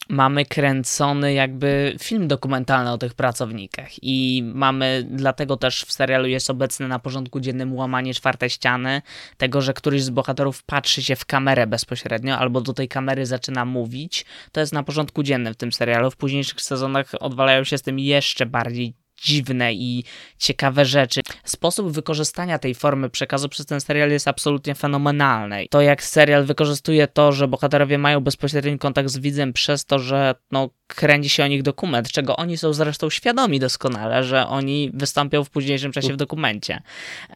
mamy 0.09 0.45
kręcony 0.45 1.33
jakby 1.33 1.97
film 2.01 2.29
dokumentalny 2.29 2.93
o 2.93 2.99
tych 2.99 3.15
pracownikach 3.15 3.89
i 4.03 4.43
mamy, 4.55 5.07
dlatego 5.11 5.57
też 5.57 5.85
w 5.85 5.93
serialu 5.93 6.27
jest 6.27 6.51
obecny 6.51 6.89
na 6.89 6.99
porządku 6.99 7.41
dziennym 7.41 7.75
łamanie 7.75 8.15
czwartej 8.15 8.51
ściany, 8.51 9.03
tego, 9.37 9.61
że 9.61 9.75
któryś 9.75 10.03
z 10.03 10.11
bohaterów 10.11 10.63
patrzy 10.63 11.03
się 11.03 11.17
w 11.17 11.25
kamerę 11.25 11.67
bezpośrednio 11.67 12.39
albo 12.39 12.61
do 12.61 12.73
tej 12.73 12.89
kamery 12.89 13.27
zaczyna 13.27 13.65
mówić, 13.65 14.25
to 14.53 14.61
jest 14.61 14.73
na 14.73 14.83
porządku 14.83 15.23
dziennym 15.23 15.55
w 15.55 15.57
tym 15.57 15.73
serialu. 15.73 16.11
W 16.11 16.17
późniejszych 16.17 16.61
sezonach 16.61 17.11
odwalają 17.21 17.65
się 17.65 17.79
z 17.79 17.83
tym 17.83 17.99
jeszcze 17.99 18.47
bardziej 18.47 19.00
dziwne 19.23 19.75
i 19.75 20.05
ciekawe 20.39 20.85
rzeczy. 20.85 21.21
Sposób 21.45 21.93
wykorzystania 21.93 22.59
tej 22.59 22.75
formy 22.75 23.11
przekazu 23.11 23.49
przez 23.49 23.67
ten 23.67 23.81
serial 23.81 24.11
jest 24.11 24.29
absolutnie 24.29 24.75
fenomenalny. 24.75 25.67
To 25.71 25.81
jak 25.81 26.03
serial 26.03 26.45
wykorzystuje 26.45 27.09
to, 27.09 27.33
że 27.33 27.49
bohaterowie 27.49 27.99
mają 27.99 28.21
bezpośredni 28.21 28.79
kontakt 28.79 29.09
z 29.09 29.19
widzem 29.19 29.53
przez 29.53 29.85
to, 29.85 29.99
że 29.99 30.35
no, 30.51 30.71
kręci 30.87 31.29
się 31.29 31.45
o 31.45 31.47
nich 31.47 31.63
dokument, 31.63 32.13
czego 32.13 32.37
oni 32.37 32.59
są 32.59 32.73
zresztą 32.73 33.11
świadomi 33.11 33.61
doskonale, 33.61 34.25
że 34.25 34.47
oni 34.47 34.91
wystąpią 34.95 35.45
w 35.45 35.51
późniejszym 35.51 35.93
czasie 35.93 36.13
w 36.13 36.17
dokumencie. 36.17 36.83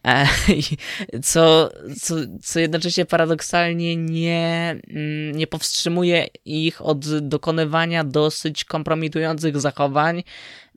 E, 0.07 0.27
co, 1.23 1.71
co, 2.01 2.15
co 2.43 2.61
jednocześnie 2.61 3.05
paradoksalnie 3.05 3.97
nie, 3.97 4.77
mm, 4.91 5.37
nie 5.37 5.47
powstrzymuje 5.47 6.27
ich 6.45 6.83
od 6.83 7.19
dokonywania 7.19 8.05
dosyć 8.05 8.65
kompromitujących 8.65 9.61
zachowań, 9.61 10.23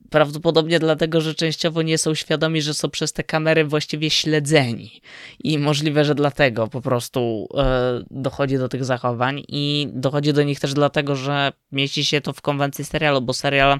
Prawdopodobnie 0.09 0.79
dlatego, 0.79 1.21
że 1.21 1.35
częściowo 1.35 1.81
nie 1.81 1.97
są 1.97 2.13
świadomi, 2.15 2.61
że 2.61 2.73
są 2.73 2.89
przez 2.89 3.13
te 3.13 3.23
kamery 3.23 3.65
właściwie 3.65 4.09
śledzeni. 4.09 5.01
I 5.43 5.59
możliwe, 5.59 6.05
że 6.05 6.15
dlatego 6.15 6.67
po 6.67 6.81
prostu 6.81 7.47
e, 7.57 8.03
dochodzi 8.11 8.57
do 8.57 8.69
tych 8.69 8.85
zachowań. 8.85 9.43
I 9.47 9.87
dochodzi 9.93 10.33
do 10.33 10.43
nich 10.43 10.59
też 10.59 10.73
dlatego, 10.73 11.15
że 11.15 11.51
mieści 11.71 12.05
się 12.05 12.21
to 12.21 12.33
w 12.33 12.41
konwencji 12.41 12.85
serialu, 12.85 13.21
bo 13.21 13.33
serial 13.33 13.79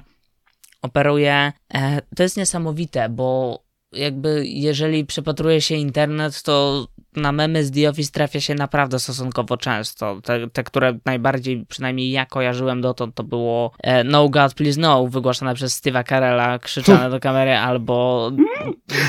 operuje. 0.82 1.52
E, 1.74 2.02
to 2.16 2.22
jest 2.22 2.36
niesamowite, 2.36 3.08
bo 3.08 3.58
jakby 3.92 4.46
jeżeli 4.46 5.06
przepatruje 5.06 5.60
się 5.60 5.74
internet, 5.74 6.42
to 6.42 6.86
na 7.18 7.32
memy 7.32 7.64
z 7.64 7.70
The 7.70 7.88
Office 7.88 8.10
trafia 8.12 8.40
się 8.40 8.54
naprawdę 8.54 8.98
stosunkowo 8.98 9.56
często. 9.56 10.20
Te, 10.20 10.50
te 10.50 10.64
które 10.64 10.98
najbardziej, 11.04 11.64
przynajmniej 11.68 12.10
ja 12.10 12.26
kojarzyłem 12.26 12.80
dotąd, 12.80 13.14
to 13.14 13.24
było 13.24 13.72
e, 13.82 14.04
No 14.04 14.28
God 14.28 14.54
Please 14.54 14.80
No, 14.80 15.06
wygłaszane 15.06 15.54
przez 15.54 15.82
Steve'a 15.82 16.08
Carella, 16.08 16.58
krzyczane 16.58 17.10
do 17.10 17.20
kamery, 17.20 17.56
albo 17.56 18.30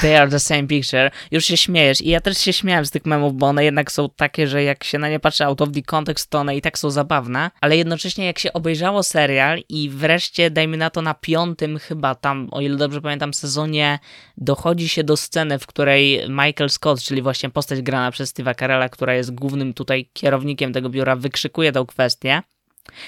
They 0.01 0.21
are 0.21 0.31
the 0.31 0.39
same 0.39 0.67
picture. 0.67 1.11
Już 1.31 1.45
się 1.45 1.57
śmiejesz 1.57 2.01
i 2.01 2.09
ja 2.09 2.21
też 2.21 2.37
się 2.37 2.53
śmiałem 2.53 2.85
z 2.85 2.91
tych 2.91 3.05
memów, 3.05 3.33
bo 3.33 3.47
one 3.47 3.63
jednak 3.63 3.91
są 3.91 4.09
takie, 4.09 4.47
że 4.47 4.63
jak 4.63 4.83
się 4.83 4.99
na 4.99 5.09
nie 5.09 5.19
patrzy 5.19 5.45
out 5.45 5.61
of 5.61 5.71
the 5.71 5.81
context, 5.81 6.29
to 6.29 6.39
one 6.39 6.57
i 6.57 6.61
tak 6.61 6.79
są 6.79 6.89
zabawne, 6.89 7.51
ale 7.61 7.77
jednocześnie 7.77 8.25
jak 8.25 8.39
się 8.39 8.53
obejrzało 8.53 9.03
serial 9.03 9.59
i 9.69 9.89
wreszcie, 9.89 10.51
dajmy 10.51 10.77
na 10.77 10.89
to 10.89 11.01
na 11.01 11.13
piątym 11.13 11.79
chyba 11.79 12.15
tam, 12.15 12.47
o 12.51 12.61
ile 12.61 12.77
dobrze 12.77 13.01
pamiętam, 13.01 13.33
sezonie 13.33 13.99
dochodzi 14.37 14.89
się 14.89 15.03
do 15.03 15.17
sceny, 15.17 15.59
w 15.59 15.67
której 15.67 16.29
Michael 16.29 16.69
Scott, 16.69 17.01
czyli 17.01 17.21
właśnie 17.21 17.49
postać 17.49 17.81
grana 17.99 18.11
przez 18.11 18.33
Steve'a 18.33 18.55
Carella, 18.55 18.89
która 18.89 19.13
jest 19.13 19.35
głównym 19.35 19.73
tutaj 19.73 20.09
kierownikiem 20.13 20.73
tego 20.73 20.89
biura, 20.89 21.15
wykrzykuje 21.15 21.71
tą 21.71 21.85
kwestię 21.85 22.41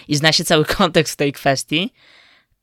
i 0.07 0.15
zna 0.15 0.31
się 0.31 0.43
cały 0.43 0.65
kontekst 0.77 1.17
tej 1.17 1.33
kwestii, 1.33 1.93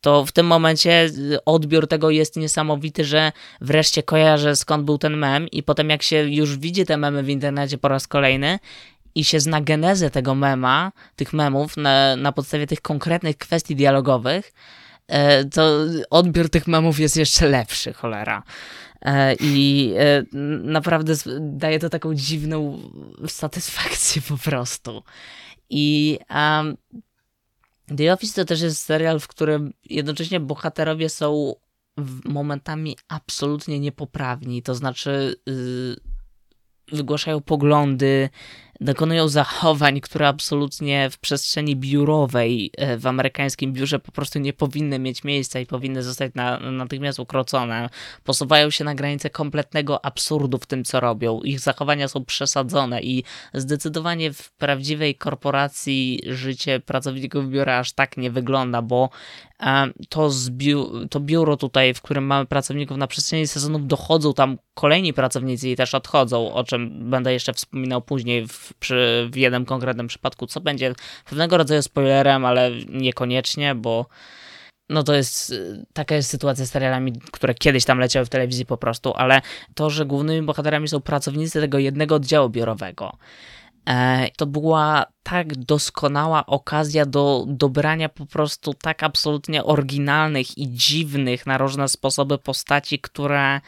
to 0.00 0.24
w 0.24 0.32
tym 0.32 0.46
momencie 0.46 1.10
odbiór 1.46 1.88
tego 1.88 2.10
jest 2.10 2.36
niesamowity, 2.36 3.04
że 3.04 3.32
wreszcie 3.60 4.02
kojarzę 4.02 4.56
skąd 4.56 4.84
był 4.84 4.98
ten 4.98 5.16
mem 5.16 5.48
i 5.48 5.62
potem 5.62 5.90
jak 5.90 6.02
się 6.02 6.16
już 6.16 6.56
widzi 6.56 6.84
te 6.86 6.96
memy 6.96 7.22
w 7.22 7.28
internecie 7.28 7.78
po 7.78 7.88
raz 7.88 8.06
kolejny 8.06 8.58
i 9.14 9.24
się 9.24 9.40
zna 9.40 9.60
genezę 9.60 10.10
tego 10.10 10.34
mema, 10.34 10.92
tych 11.16 11.32
memów 11.32 11.76
na, 11.76 12.16
na 12.16 12.32
podstawie 12.32 12.66
tych 12.66 12.80
konkretnych 12.80 13.38
kwestii 13.38 13.76
dialogowych, 13.76 14.52
e, 15.08 15.44
to 15.44 15.84
odbiór 16.10 16.50
tych 16.50 16.66
memów 16.66 17.00
jest 17.00 17.16
jeszcze 17.16 17.48
lepszy, 17.48 17.92
cholera. 17.92 18.42
E, 19.02 19.34
I 19.40 19.92
e, 19.96 20.24
naprawdę 20.62 21.14
daje 21.40 21.78
to 21.78 21.88
taką 21.88 22.14
dziwną 22.14 22.78
satysfakcję 23.26 24.22
po 24.28 24.36
prostu. 24.36 25.02
I 25.70 26.18
um, 26.30 26.76
The 27.96 28.12
Office 28.12 28.34
to 28.34 28.44
też 28.44 28.60
jest 28.60 28.84
serial, 28.84 29.20
w 29.20 29.28
którym 29.28 29.72
jednocześnie 29.84 30.40
bohaterowie 30.40 31.08
są 31.08 31.54
momentami 32.24 32.96
absolutnie 33.08 33.80
niepoprawni, 33.80 34.62
to 34.62 34.74
znaczy 34.74 35.36
yy, 35.46 35.96
wygłaszają 36.92 37.40
poglądy, 37.40 38.28
dokonują 38.80 39.28
zachowań, 39.28 40.00
które 40.00 40.28
absolutnie 40.28 41.10
w 41.10 41.18
przestrzeni 41.18 41.76
biurowej 41.76 42.70
e, 42.76 42.96
w 42.96 43.06
amerykańskim 43.06 43.72
biurze 43.72 43.98
po 43.98 44.12
prostu 44.12 44.38
nie 44.38 44.52
powinny 44.52 44.98
mieć 44.98 45.24
miejsca 45.24 45.60
i 45.60 45.66
powinny 45.66 46.02
zostać 46.02 46.34
na, 46.34 46.58
natychmiast 46.60 47.18
ukrócone. 47.18 47.88
Posuwają 48.24 48.70
się 48.70 48.84
na 48.84 48.94
granicę 48.94 49.30
kompletnego 49.30 50.04
absurdu 50.04 50.58
w 50.58 50.66
tym, 50.66 50.84
co 50.84 51.00
robią. 51.00 51.40
Ich 51.40 51.60
zachowania 51.60 52.08
są 52.08 52.24
przesadzone 52.24 53.02
i 53.02 53.24
zdecydowanie 53.54 54.32
w 54.32 54.50
prawdziwej 54.50 55.14
korporacji 55.14 56.20
życie 56.26 56.80
pracowników 56.80 57.50
biura 57.50 57.78
aż 57.78 57.92
tak 57.92 58.16
nie 58.16 58.30
wygląda, 58.30 58.82
bo 58.82 59.10
to, 60.08 60.28
zbiu- 60.28 61.08
to 61.08 61.20
biuro 61.20 61.56
tutaj, 61.56 61.94
w 61.94 62.02
którym 62.02 62.26
mamy 62.26 62.46
pracowników 62.46 62.96
na 62.96 63.06
przestrzeni 63.06 63.46
sezonów, 63.46 63.86
dochodzą 63.86 64.34
tam 64.34 64.58
kolejni 64.74 65.12
pracownicy 65.12 65.68
i 65.68 65.76
też 65.76 65.94
odchodzą, 65.94 66.52
o 66.52 66.64
czym 66.64 67.10
będę 67.10 67.32
jeszcze 67.32 67.52
wspominał 67.52 68.02
później 68.02 68.46
w, 68.46 68.74
przy, 68.74 69.28
w 69.32 69.36
jednym 69.36 69.64
konkretnym 69.64 70.06
przypadku, 70.06 70.46
co 70.46 70.60
będzie 70.60 70.94
pewnego 71.24 71.56
rodzaju 71.56 71.82
spoilerem, 71.82 72.44
ale 72.44 72.70
niekoniecznie, 72.88 73.74
bo 73.74 74.06
no 74.88 75.02
to 75.02 75.14
jest, 75.14 75.54
taka 75.92 76.14
jest 76.14 76.30
sytuacja 76.30 76.66
z 76.66 76.70
serialami, 76.70 77.12
które 77.32 77.54
kiedyś 77.54 77.84
tam 77.84 77.98
leciały 77.98 78.26
w 78.26 78.28
telewizji 78.28 78.66
po 78.66 78.76
prostu, 78.76 79.14
ale 79.14 79.40
to, 79.74 79.90
że 79.90 80.06
głównymi 80.06 80.46
bohaterami 80.46 80.88
są 80.88 81.00
pracownicy 81.00 81.60
tego 81.60 81.78
jednego 81.78 82.14
oddziału 82.14 82.48
biurowego, 82.48 83.12
to 84.36 84.46
była 84.46 85.06
tak 85.22 85.56
doskonała 85.56 86.46
okazja 86.46 87.06
do 87.06 87.44
dobrania 87.48 88.08
po 88.08 88.26
prostu 88.26 88.74
tak 88.74 89.02
absolutnie 89.02 89.64
oryginalnych 89.64 90.58
i 90.58 90.68
dziwnych 90.68 91.46
na 91.46 91.58
różne 91.58 91.88
sposoby 91.88 92.38
postaci, 92.38 92.98
które 92.98 93.60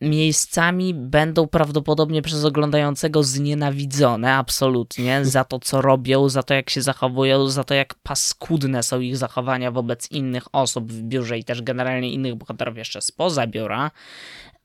miejscami 0.00 0.94
będą 0.94 1.46
prawdopodobnie 1.46 2.22
przez 2.22 2.44
oglądającego 2.44 3.22
znienawidzone 3.22 4.34
absolutnie 4.34 5.24
za 5.34 5.44
to, 5.44 5.58
co 5.58 5.80
robią, 5.82 6.28
za 6.28 6.42
to, 6.42 6.54
jak 6.54 6.70
się 6.70 6.82
zachowują, 6.82 7.46
za 7.46 7.64
to, 7.64 7.74
jak 7.74 7.94
paskudne 7.94 8.82
są 8.82 9.00
ich 9.00 9.16
zachowania 9.16 9.70
wobec 9.70 10.10
innych 10.10 10.54
osób 10.54 10.92
w 10.92 11.02
biurze 11.02 11.38
i 11.38 11.44
też 11.44 11.62
generalnie 11.62 12.10
innych 12.10 12.34
bohaterów 12.34 12.76
jeszcze 12.76 13.00
spoza 13.00 13.46
biura. 13.46 13.90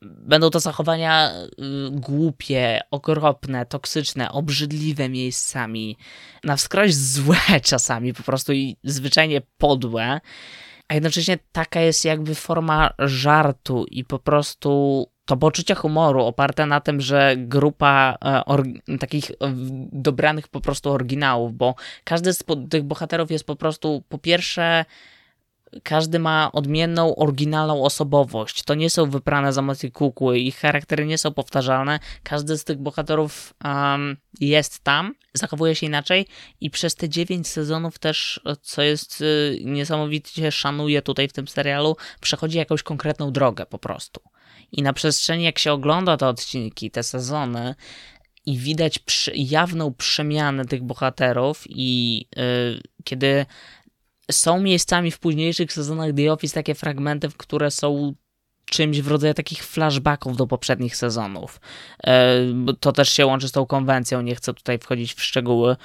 Będą 0.02 0.50
to 0.50 0.60
zachowania 0.60 1.32
y, 1.34 1.46
głupie, 1.90 2.80
okropne, 2.90 3.66
toksyczne, 3.66 4.32
obrzydliwe 4.32 5.08
miejscami, 5.08 5.96
na 6.44 6.56
wskroś 6.56 6.94
złe 6.94 7.36
czasami, 7.62 8.14
po 8.14 8.22
prostu 8.22 8.52
i 8.52 8.76
zwyczajnie 8.84 9.42
podłe. 9.58 10.20
A 10.88 10.94
jednocześnie 10.94 11.38
taka 11.52 11.80
jest 11.80 12.04
jakby 12.04 12.34
forma 12.34 12.90
żartu 12.98 13.84
i 13.84 14.04
po 14.04 14.18
prostu 14.18 15.06
to 15.24 15.36
poczucie 15.36 15.74
humoru 15.74 16.24
oparte 16.24 16.66
na 16.66 16.80
tym, 16.80 17.00
że 17.00 17.34
grupa 17.36 18.18
e, 18.24 18.98
takich 18.98 19.30
e, 19.30 19.34
dobranych 19.92 20.48
po 20.48 20.60
prostu 20.60 20.90
oryginałów, 20.90 21.56
bo 21.56 21.74
każdy 22.04 22.32
z 22.32 22.44
tych 22.70 22.82
bohaterów 22.82 23.30
jest 23.30 23.44
po 23.44 23.56
prostu 23.56 24.02
po 24.08 24.18
pierwsze 24.18 24.84
każdy 25.82 26.18
ma 26.18 26.52
odmienną, 26.52 27.16
oryginalną 27.16 27.84
osobowość. 27.84 28.62
To 28.62 28.74
nie 28.74 28.90
są 28.90 29.10
wyprane 29.10 29.52
za 29.52 29.62
kukły, 29.92 30.38
ich 30.38 30.56
charaktery 30.56 31.06
nie 31.06 31.18
są 31.18 31.32
powtarzalne. 31.32 31.98
Każdy 32.22 32.58
z 32.58 32.64
tych 32.64 32.78
bohaterów 32.78 33.54
um, 33.64 34.16
jest 34.40 34.78
tam, 34.78 35.14
zachowuje 35.34 35.74
się 35.74 35.86
inaczej 35.86 36.26
i 36.60 36.70
przez 36.70 36.94
te 36.94 37.08
9 37.08 37.48
sezonów 37.48 37.98
też, 37.98 38.40
co 38.62 38.82
jest 38.82 39.20
y, 39.20 39.58
niesamowicie 39.64 40.52
szanuje 40.52 41.02
tutaj 41.02 41.28
w 41.28 41.32
tym 41.32 41.48
serialu, 41.48 41.96
przechodzi 42.20 42.58
jakąś 42.58 42.82
konkretną 42.82 43.32
drogę 43.32 43.66
po 43.66 43.78
prostu. 43.78 44.20
I 44.72 44.82
na 44.82 44.92
przestrzeni, 44.92 45.44
jak 45.44 45.58
się 45.58 45.72
ogląda 45.72 46.16
te 46.16 46.28
odcinki, 46.28 46.90
te 46.90 47.02
sezony, 47.02 47.74
i 48.46 48.58
widać 48.58 48.98
przy, 48.98 49.32
jawną 49.34 49.94
przemianę 49.94 50.64
tych 50.64 50.82
bohaterów, 50.82 51.64
i 51.68 52.18
yy, 52.36 52.80
kiedy 53.04 53.46
są 54.30 54.60
miejscami 54.60 55.10
w 55.10 55.18
późniejszych 55.18 55.72
sezonach 55.72 56.10
The 56.16 56.32
Office 56.32 56.54
takie 56.54 56.74
fragmenty, 56.74 57.28
które 57.36 57.70
są 57.70 58.14
czymś 58.64 59.00
w 59.00 59.08
rodzaju 59.08 59.34
takich 59.34 59.64
flashbacków 59.64 60.36
do 60.36 60.46
poprzednich 60.46 60.96
sezonów. 60.96 61.60
E, 62.06 62.34
to 62.80 62.92
też 62.92 63.12
się 63.12 63.26
łączy 63.26 63.48
z 63.48 63.52
tą 63.52 63.66
konwencją, 63.66 64.22
nie 64.22 64.34
chcę 64.34 64.54
tutaj 64.54 64.78
wchodzić 64.78 65.14
w 65.14 65.22
szczegóły, 65.22 65.76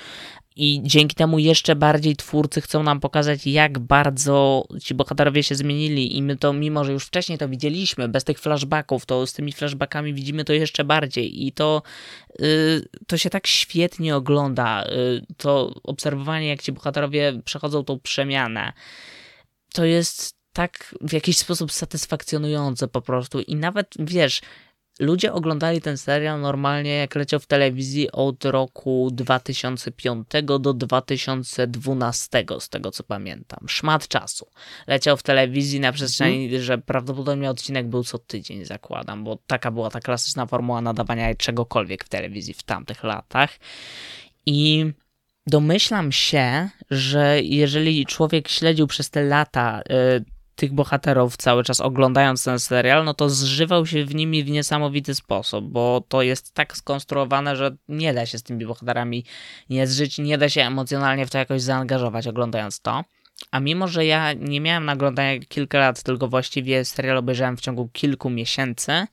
i 0.58 0.82
dzięki 0.84 1.16
temu 1.16 1.39
jeszcze 1.39 1.76
bardziej 1.76 2.16
twórcy 2.16 2.62
chcą 2.62 2.84
nam 2.84 2.99
pokazać, 2.99 3.47
jak 3.47 3.80
bardzo 3.80 4.68
ci 4.82 4.93
bohaterowie 4.93 5.43
się 5.43 5.55
zmienili. 5.55 6.18
I 6.18 6.22
my 6.22 6.38
to, 6.38 6.53
mimo 6.53 6.84
że 6.84 6.91
już 6.91 7.05
wcześniej 7.05 7.38
to 7.38 7.49
widzieliśmy, 7.49 8.08
bez 8.08 8.24
tych 8.24 8.39
flashbacków, 8.39 9.05
to 9.05 9.28
z 9.28 9.34
tymi 9.34 9.51
flashbackami 9.51 10.14
widzimy 10.14 10.45
to 10.45 10.53
jeszcze 10.53 10.84
bardziej. 10.84 11.47
I 11.47 11.51
to, 11.51 11.82
yy, 12.39 12.86
to 13.08 13.18
się 13.18 13.30
tak 13.30 13.47
świetnie 13.47 14.16
ogląda. 14.16 14.86
Yy, 14.89 15.26
to 15.38 15.74
obserwowanie, 15.84 16.47
jak 16.47 16.62
ci 16.62 16.72
bohaterowie 16.72 17.41
przechodzą 17.45 17.84
tą 17.84 17.99
przemianę. 17.99 18.74
To 19.74 19.86
jest 19.86 20.38
tak 20.53 20.95
w 21.01 21.14
jakiś 21.14 21.38
sposób 21.38 21.72
satysfakcjonujące 21.72 22.88
po 22.88 23.01
prostu. 23.01 23.39
I 23.39 23.55
nawet 23.55 23.93
wiesz, 23.99 24.41
Ludzie 25.00 25.34
oglądali 25.34 25.82
ten 25.82 25.98
serial 25.98 26.41
normalnie, 26.41 26.95
jak 26.95 27.16
leciał 27.16 27.39
w 27.39 27.45
telewizji 27.45 28.12
od 28.12 28.45
roku 28.45 29.10
2005 29.12 30.28
do 30.60 30.74
2012, 30.74 32.45
z 32.60 32.70
tego 32.70 32.91
co 32.91 33.04
pamiętam. 33.04 33.60
Szmat 33.68 34.08
czasu. 34.08 34.48
Leciał 34.88 35.18
w 35.18 35.24
telewizji 35.24 35.80
na 35.80 35.91
przestrzeni, 35.91 36.45
mhm. 36.45 36.64
że 36.64 36.78
prawdopodobnie 36.78 37.50
odcinek 37.50 37.88
był 37.88 38.04
co 38.04 38.18
tydzień, 38.18 38.66
zakładam, 38.66 39.24
bo 39.24 39.38
taka 39.48 39.72
była 39.72 39.89
ta 39.89 40.00
klasyczna 40.00 40.45
formuła 40.45 40.82
nadawania 40.82 41.36
czegokolwiek 41.36 42.04
w 42.04 42.10
telewizji 42.10 42.54
w 42.54 42.64
tamtych 42.64 43.04
latach. 43.04 43.60
I 44.45 44.86
domyślam 45.48 46.12
się, 46.12 46.70
że 46.91 47.41
jeżeli 47.41 48.06
człowiek 48.06 48.48
śledził 48.48 48.88
przez 48.88 49.10
te 49.10 49.24
lata. 49.24 49.82
Tych 50.58 50.74
bohaterów 50.74 51.38
cały 51.38 51.64
czas 51.64 51.82
oglądając 51.82 52.43
ten 52.43 52.60
serial, 52.60 53.05
no 53.05 53.14
to 53.14 53.30
zżywał 53.30 53.86
się 53.86 54.05
w 54.05 54.16
nimi 54.16 54.43
w 54.43 54.49
niesamowity 54.49 55.16
sposób, 55.16 55.66
bo 55.66 56.03
to 56.08 56.22
jest 56.22 56.53
tak 56.53 56.78
skonstruowane, 56.78 57.55
że 57.55 57.76
nie 57.88 58.14
da 58.14 58.26
się 58.26 58.38
z 58.38 58.43
tymi 58.43 58.66
bohaterami 58.66 59.26
nie 59.70 59.88
zżyć, 59.88 60.18
nie 60.18 60.38
da 60.38 60.49
się 60.49 60.62
emocjonalnie 60.62 61.26
w 61.26 61.30
to 61.30 61.38
jakoś 61.38 61.62
zaangażować 61.62 62.28
oglądając 62.28 62.80
to. 62.80 63.03
A 63.51 63.60
mimo, 63.60 63.88
że 63.88 64.05
ja 64.05 64.34
nie 64.34 64.62
miałem 64.62 64.86
naglądania 64.86 65.39
kilka 65.39 65.80
lat, 65.80 66.03
tylko 66.03 66.28
właściwie 66.28 66.86
serial 66.86 67.18
obejrzałem 67.18 67.58
w 67.58 67.62
ciągu 67.62 67.89
kilku 67.93 68.30
miesięcy, 68.30 69.08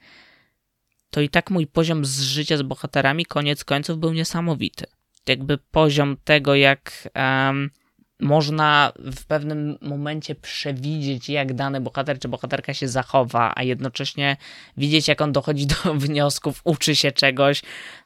to 1.10 1.20
i 1.20 1.28
tak 1.28 1.50
mój 1.50 1.66
poziom 1.66 2.04
zżycia 2.04 2.56
z 2.56 2.62
bohaterami 2.62 3.26
koniec 3.26 3.64
końców 3.64 3.98
był 3.98 4.12
niesamowity. 4.12 4.86
Jakby 5.28 5.58
poziom 5.58 6.16
tego, 6.24 6.54
jak 6.54 7.08
um, 7.14 7.70
można 8.20 8.92
w 8.98 9.26
pewnym 9.26 9.78
momencie 9.80 10.34
przewidzieć, 10.34 11.28
jak 11.28 11.54
dany 11.54 11.80
bohater 11.80 12.18
czy 12.18 12.28
bohaterka 12.28 12.74
się 12.74 12.88
zachowa, 12.88 13.52
a 13.56 13.62
jednocześnie 13.62 14.36
widzieć, 14.76 15.08
jak 15.08 15.20
on 15.20 15.32
dochodzi 15.32 15.66
do 15.66 15.94
wniosków, 15.94 16.60
uczy 16.64 16.96
się 16.96 17.12
czegoś. 17.12 17.62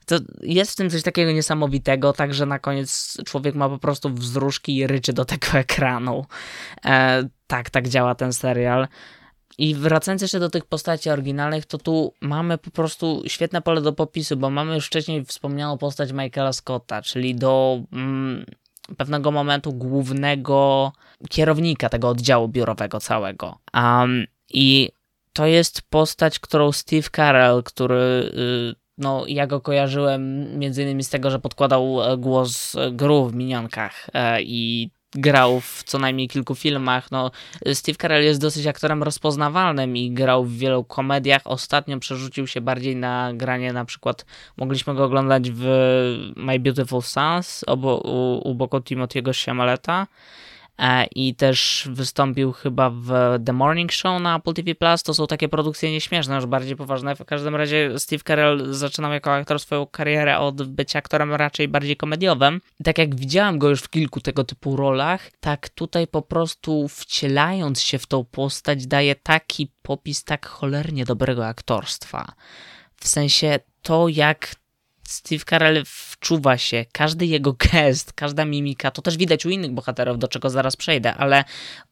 To 0.06 0.18
jest 0.42 0.72
w 0.72 0.76
tym 0.76 0.90
coś 0.90 1.02
takiego 1.02 1.32
niesamowitego, 1.32 2.12
także 2.12 2.46
na 2.46 2.58
koniec 2.58 3.16
człowiek 3.26 3.54
ma 3.54 3.68
po 3.68 3.78
prostu 3.78 4.10
wzruszki 4.10 4.76
i 4.76 4.86
ryczy 4.86 5.12
do 5.12 5.24
tego 5.24 5.48
ekranu. 5.58 6.26
E, 6.84 7.28
tak, 7.46 7.70
tak 7.70 7.88
działa 7.88 8.14
ten 8.14 8.32
serial. 8.32 8.88
I 9.58 9.74
wracając 9.74 10.22
jeszcze 10.22 10.40
do 10.40 10.50
tych 10.50 10.64
postaci 10.64 11.10
oryginalnych, 11.10 11.66
to 11.66 11.78
tu 11.78 12.14
mamy 12.20 12.58
po 12.58 12.70
prostu 12.70 13.22
świetne 13.26 13.62
pole 13.62 13.80
do 13.80 13.92
popisu, 13.92 14.36
bo 14.36 14.50
mamy 14.50 14.74
już 14.74 14.86
wcześniej 14.86 15.24
wspomnianą 15.24 15.78
postać 15.78 16.12
Michaela 16.12 16.52
Scotta, 16.52 17.02
czyli 17.02 17.34
do 17.34 17.82
mm, 17.92 18.46
pewnego 18.96 19.30
momentu 19.30 19.72
głównego 19.72 20.92
kierownika 21.28 21.88
tego 21.88 22.08
oddziału 22.08 22.48
biurowego 22.48 23.00
całego. 23.00 23.58
Um, 23.74 24.26
I 24.50 24.90
to 25.32 25.46
jest 25.46 25.82
postać, 25.82 26.38
którą 26.38 26.72
Steve 26.72 27.08
Carell, 27.16 27.62
który 27.62 28.32
y, 28.74 28.88
no, 28.98 29.24
ja 29.26 29.46
go 29.46 29.60
kojarzyłem 29.60 30.52
między 30.58 30.82
innymi 30.82 31.04
z 31.04 31.10
tego, 31.10 31.30
że 31.30 31.38
podkładał 31.38 32.02
e, 32.02 32.16
głos 32.16 32.76
Gru 32.92 33.26
w 33.26 33.34
Minionkach 33.34 34.10
e, 34.14 34.42
i 34.42 34.90
grał 35.14 35.60
w 35.60 35.82
co 35.86 35.98
najmniej 35.98 36.28
kilku 36.28 36.54
filmach. 36.54 37.10
No, 37.10 37.30
Steve 37.74 37.96
Carell 37.96 38.24
jest 38.24 38.40
dosyć 38.40 38.66
aktorem 38.66 39.02
rozpoznawalnym 39.02 39.96
i 39.96 40.10
grał 40.10 40.44
w 40.44 40.52
wielu 40.52 40.84
komediach. 40.84 41.42
Ostatnio 41.44 41.98
przerzucił 41.98 42.46
się 42.46 42.60
bardziej 42.60 42.96
na 42.96 43.32
granie, 43.34 43.72
na 43.72 43.84
przykład 43.84 44.24
mogliśmy 44.56 44.94
go 44.94 45.04
oglądać 45.04 45.50
w 45.50 45.64
My 46.36 46.60
Beautiful 46.60 47.02
Sons 47.02 47.64
obo, 47.66 47.96
u, 47.98 48.48
u 48.50 48.54
boku 48.54 48.76
Timothy'ego 48.76 49.32
Siamaleta. 49.32 50.06
E, 50.78 51.06
i 51.06 51.34
też 51.34 51.88
wystąpił 51.90 52.52
chyba 52.52 52.90
w 52.90 53.10
The 53.46 53.52
Morning 53.52 53.92
Show 53.92 54.22
na 54.22 54.36
Apple 54.36 54.54
TV 54.54 54.74
Plus. 54.74 55.02
To 55.02 55.14
są 55.14 55.26
takie 55.26 55.48
produkcje 55.48 55.92
nieśmieszne, 55.92 56.34
już 56.34 56.46
bardziej 56.46 56.76
poważne. 56.76 57.16
W 57.16 57.24
każdym 57.24 57.56
razie 57.56 57.98
Steve 57.98 58.22
Carell 58.26 58.74
zaczynał 58.74 59.12
jako 59.12 59.34
aktor 59.34 59.60
swoją 59.60 59.86
karierę 59.86 60.38
od 60.38 60.62
bycia 60.62 60.98
aktorem 60.98 61.34
raczej 61.34 61.68
bardziej 61.68 61.96
komediowym. 61.96 62.60
Tak 62.84 62.98
jak 62.98 63.14
widziałem 63.14 63.58
go 63.58 63.68
już 63.68 63.80
w 63.80 63.90
kilku 63.90 64.20
tego 64.20 64.44
typu 64.44 64.76
rolach, 64.76 65.30
tak 65.40 65.68
tutaj 65.68 66.06
po 66.06 66.22
prostu 66.22 66.88
wcielając 66.88 67.80
się 67.80 67.98
w 67.98 68.06
tą 68.06 68.24
postać 68.24 68.86
daje 68.86 69.14
taki 69.14 69.72
popis 69.82 70.24
tak 70.24 70.46
cholernie 70.46 71.04
dobrego 71.04 71.46
aktorstwa. 71.46 72.32
W 72.96 73.08
sensie 73.08 73.58
to, 73.82 74.08
jak 74.08 74.54
Steve 75.08 75.44
Carell 75.44 75.82
wczuwa 75.86 76.58
się, 76.58 76.84
każdy 76.92 77.26
jego 77.26 77.52
gest, 77.72 78.12
każda 78.12 78.44
mimika, 78.44 78.90
to 78.90 79.02
też 79.02 79.16
widać 79.16 79.46
u 79.46 79.50
innych 79.50 79.72
bohaterów, 79.72 80.18
do 80.18 80.28
czego 80.28 80.50
zaraz 80.50 80.76
przejdę, 80.76 81.14
ale 81.14 81.44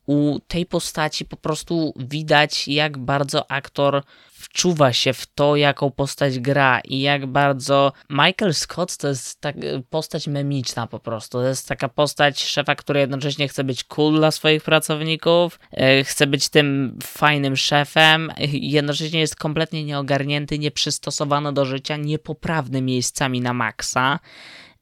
u 0.06 0.38
tej 0.48 0.66
postaci 0.66 1.24
po 1.24 1.36
prostu 1.36 1.94
widać, 1.96 2.68
jak 2.68 2.98
bardzo 2.98 3.50
aktor 3.50 4.02
wczuwa 4.38 4.92
się 4.92 5.12
w 5.12 5.26
to, 5.26 5.56
jaką 5.56 5.90
postać 5.90 6.38
gra 6.38 6.80
i 6.80 7.00
jak 7.00 7.26
bardzo 7.26 7.92
Michael 8.10 8.54
Scott 8.54 8.96
to 8.96 9.08
jest 9.08 9.40
tak, 9.40 9.56
postać 9.90 10.28
memiczna 10.28 10.86
po 10.86 10.98
prostu. 11.00 11.38
To 11.38 11.48
jest 11.48 11.68
taka 11.68 11.88
postać 11.88 12.44
szefa, 12.44 12.74
który 12.74 13.00
jednocześnie 13.00 13.48
chce 13.48 13.64
być 13.64 13.84
cool 13.84 14.14
dla 14.14 14.30
swoich 14.30 14.62
pracowników, 14.62 15.60
e, 15.72 16.04
chce 16.04 16.26
być 16.26 16.48
tym 16.48 16.98
fajnym 17.02 17.56
szefem, 17.56 18.32
jednocześnie 18.52 19.20
jest 19.20 19.36
kompletnie 19.36 19.84
nieogarnięty, 19.84 20.58
nieprzystosowany 20.58 21.52
do 21.52 21.64
życia, 21.64 21.96
niepoprawny 21.96 22.82
miejscami 22.82 23.40
na 23.40 23.52
maksa. 23.52 24.18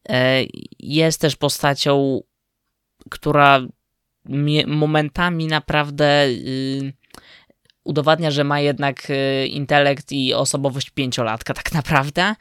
E, 0.08 0.44
jest 0.78 1.20
też 1.20 1.36
postacią, 1.36 2.20
która 3.10 3.60
momentami 4.66 5.46
naprawdę 5.46 6.26
udowadnia, 7.84 8.30
że 8.30 8.44
ma 8.44 8.60
jednak 8.60 9.08
yy, 9.08 9.46
intelekt 9.46 10.12
i 10.12 10.34
osobowość 10.34 10.90
pięciolatka 10.90 11.54
tak 11.54 11.72
naprawdę. 11.72 12.34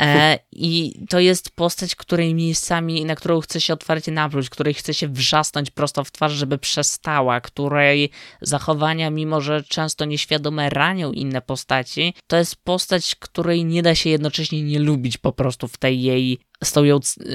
E, 0.00 0.38
I 0.52 0.94
to 1.08 1.20
jest 1.20 1.50
postać, 1.50 1.94
której 1.94 2.34
miejscami, 2.34 3.04
na 3.04 3.14
którą 3.14 3.40
chce 3.40 3.60
się 3.60 3.72
otwarcie 3.72 4.12
napluć, 4.12 4.50
której 4.50 4.74
chce 4.74 4.94
się 4.94 5.08
wrzasnąć 5.08 5.70
prosto 5.70 6.04
w 6.04 6.10
twarz, 6.10 6.32
żeby 6.32 6.58
przestała, 6.58 7.40
której 7.40 8.10
zachowania, 8.40 9.10
mimo 9.10 9.40
że 9.40 9.62
często 9.62 10.04
nieświadome 10.04 10.70
ranią 10.70 11.12
inne 11.12 11.40
postaci, 11.40 12.14
to 12.26 12.36
jest 12.36 12.56
postać, 12.56 13.14
której 13.14 13.64
nie 13.64 13.82
da 13.82 13.94
się 13.94 14.10
jednocześnie 14.10 14.62
nie 14.62 14.78
lubić 14.78 15.18
po 15.18 15.32
prostu 15.32 15.68
w 15.68 15.76
tej 15.76 16.02
jej, 16.02 16.38
z 16.64 16.72
tą 16.72 16.84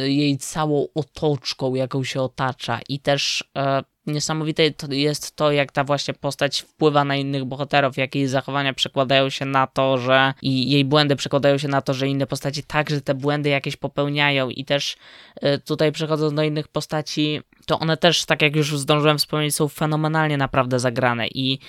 jej 0.05 0.37
całą 0.37 0.87
otoczką, 0.95 1.75
jaką 1.75 2.03
się 2.03 2.21
otacza 2.21 2.79
i 2.89 2.99
też 2.99 3.43
e, 3.57 3.83
niesamowite 4.05 4.63
jest 4.89 5.35
to, 5.35 5.51
jak 5.51 5.71
ta 5.71 5.83
właśnie 5.83 6.13
postać 6.13 6.61
wpływa 6.61 7.03
na 7.03 7.15
innych 7.15 7.45
bohaterów, 7.45 7.97
jak 7.97 8.15
jej 8.15 8.27
zachowania 8.27 8.73
przekładają 8.73 9.29
się 9.29 9.45
na 9.45 9.67
to, 9.67 9.97
że 9.97 10.33
i 10.41 10.71
jej 10.71 10.85
błędy 10.85 11.15
przekładają 11.15 11.57
się 11.57 11.67
na 11.67 11.81
to, 11.81 11.93
że 11.93 12.07
inne 12.07 12.27
postaci 12.27 12.63
także 12.63 13.01
te 13.01 13.13
błędy 13.13 13.49
jakieś 13.49 13.75
popełniają. 13.75 14.49
I 14.49 14.65
też 14.65 14.97
y, 15.43 15.59
tutaj 15.59 15.91
przechodząc 15.91 16.33
do 16.33 16.43
innych 16.43 16.67
postaci, 16.67 17.41
to 17.65 17.79
one 17.79 17.97
też, 17.97 18.25
tak 18.25 18.41
jak 18.41 18.55
już 18.55 18.77
zdążyłem 18.77 19.17
wspomnieć, 19.17 19.55
są 19.55 19.67
fenomenalnie 19.67 20.37
naprawdę 20.37 20.79
zagrane 20.79 21.27
i 21.27 21.59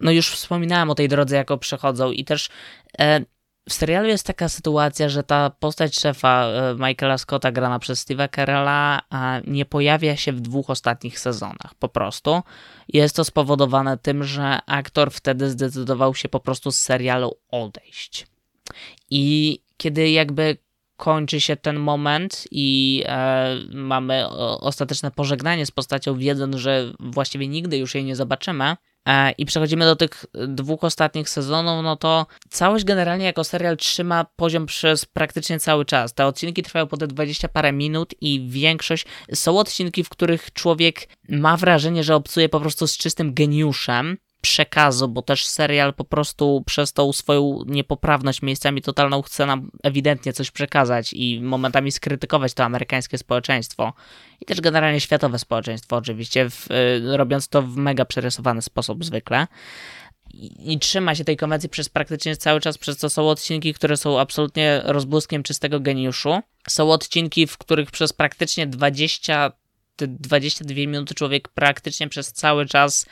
no 0.00 0.10
już 0.10 0.30
wspominałem 0.30 0.90
o 0.90 0.94
tej 0.94 1.08
drodze, 1.08 1.36
jako 1.36 1.58
przechodzą. 1.58 2.12
I 2.12 2.24
też 2.24 2.48
e, 2.98 3.20
w 3.68 3.72
serialu 3.72 4.08
jest 4.08 4.26
taka 4.26 4.48
sytuacja, 4.48 5.08
że 5.08 5.22
ta 5.22 5.50
postać 5.50 5.98
szefa 5.98 6.46
e, 6.46 6.74
Michaela 6.74 7.18
Scotta 7.18 7.52
grana 7.52 7.78
przez 7.78 8.06
Steve'a 8.06 8.28
Carella 8.36 9.00
nie 9.46 9.64
pojawia 9.64 10.16
się 10.16 10.32
w 10.32 10.40
dwóch 10.40 10.70
ostatnich 10.70 11.18
sezonach. 11.18 11.74
Po 11.78 11.88
prostu 11.88 12.42
jest 12.88 13.16
to 13.16 13.24
spowodowane 13.24 13.98
tym, 13.98 14.24
że 14.24 14.58
aktor 14.66 15.10
wtedy 15.10 15.50
zdecydował 15.50 16.14
się 16.14 16.28
po 16.28 16.40
prostu 16.40 16.70
z 16.70 16.78
serialu 16.78 17.36
odejść. 17.48 18.26
I 19.10 19.58
kiedy 19.76 20.10
jakby 20.10 20.56
kończy 20.96 21.40
się 21.40 21.56
ten 21.56 21.78
moment 21.78 22.44
i 22.50 23.02
e, 23.06 23.56
mamy 23.72 24.28
ostateczne 24.60 25.10
pożegnanie 25.10 25.66
z 25.66 25.70
postacią, 25.70 26.18
wiedząc, 26.18 26.56
że 26.56 26.92
właściwie 27.00 27.48
nigdy 27.48 27.76
już 27.78 27.94
jej 27.94 28.04
nie 28.04 28.16
zobaczymy, 28.16 28.76
i 29.38 29.46
przechodzimy 29.46 29.84
do 29.84 29.96
tych 29.96 30.24
dwóch 30.48 30.84
ostatnich 30.84 31.28
sezonów, 31.28 31.84
no 31.84 31.96
to 31.96 32.26
całość 32.50 32.84
generalnie 32.84 33.24
jako 33.24 33.44
serial 33.44 33.76
trzyma 33.76 34.26
poziom 34.36 34.66
przez 34.66 35.04
praktycznie 35.04 35.60
cały 35.60 35.84
czas. 35.84 36.14
Te 36.14 36.26
odcinki 36.26 36.62
trwają 36.62 36.86
po 36.86 36.96
te 36.96 37.06
20 37.06 37.48
parę 37.48 37.72
minut 37.72 38.14
i 38.20 38.46
większość 38.48 39.06
są 39.34 39.58
odcinki, 39.58 40.04
w 40.04 40.08
których 40.08 40.52
człowiek 40.52 41.08
ma 41.28 41.56
wrażenie, 41.56 42.04
że 42.04 42.14
obcuje 42.14 42.48
po 42.48 42.60
prostu 42.60 42.86
z 42.86 42.96
czystym 42.96 43.34
geniuszem, 43.34 44.16
przekazu, 44.42 45.08
bo 45.08 45.22
też 45.22 45.46
serial 45.46 45.94
po 45.94 46.04
prostu 46.04 46.62
przez 46.66 46.92
tą 46.92 47.12
swoją 47.12 47.58
niepoprawność 47.66 48.42
miejscami 48.42 48.82
totalną 48.82 49.22
chce 49.22 49.46
nam 49.46 49.70
ewidentnie 49.82 50.32
coś 50.32 50.50
przekazać 50.50 51.12
i 51.12 51.40
momentami 51.40 51.92
skrytykować 51.92 52.54
to 52.54 52.64
amerykańskie 52.64 53.18
społeczeństwo 53.18 53.92
i 54.40 54.44
też 54.44 54.60
generalnie 54.60 55.00
światowe 55.00 55.38
społeczeństwo 55.38 55.96
oczywiście, 55.96 56.50
w, 56.50 56.70
y, 56.70 57.16
robiąc 57.16 57.48
to 57.48 57.62
w 57.62 57.76
mega 57.76 58.04
przerysowany 58.04 58.62
sposób 58.62 59.04
zwykle. 59.04 59.46
I, 60.64 60.78
trzyma 60.78 61.14
się 61.14 61.24
tej 61.24 61.36
konwencji 61.36 61.68
przez 61.68 61.88
praktycznie 61.88 62.36
cały 62.36 62.60
czas, 62.60 62.78
przez 62.78 62.96
co 62.96 63.10
są 63.10 63.28
odcinki, 63.28 63.74
które 63.74 63.96
są 63.96 64.20
absolutnie 64.20 64.80
rozbłyskiem 64.84 65.42
czystego 65.42 65.80
geniuszu. 65.80 66.40
Są 66.68 66.92
odcinki, 66.92 67.46
w 67.46 67.58
których 67.58 67.90
przez 67.90 68.12
praktycznie 68.12 68.66
20 68.66 69.52
te 69.96 70.06
22 70.06 70.74
minuty 70.74 71.14
człowiek 71.14 71.48
praktycznie 71.48 72.08
przez 72.08 72.32
cały 72.32 72.66
czas 72.66 73.06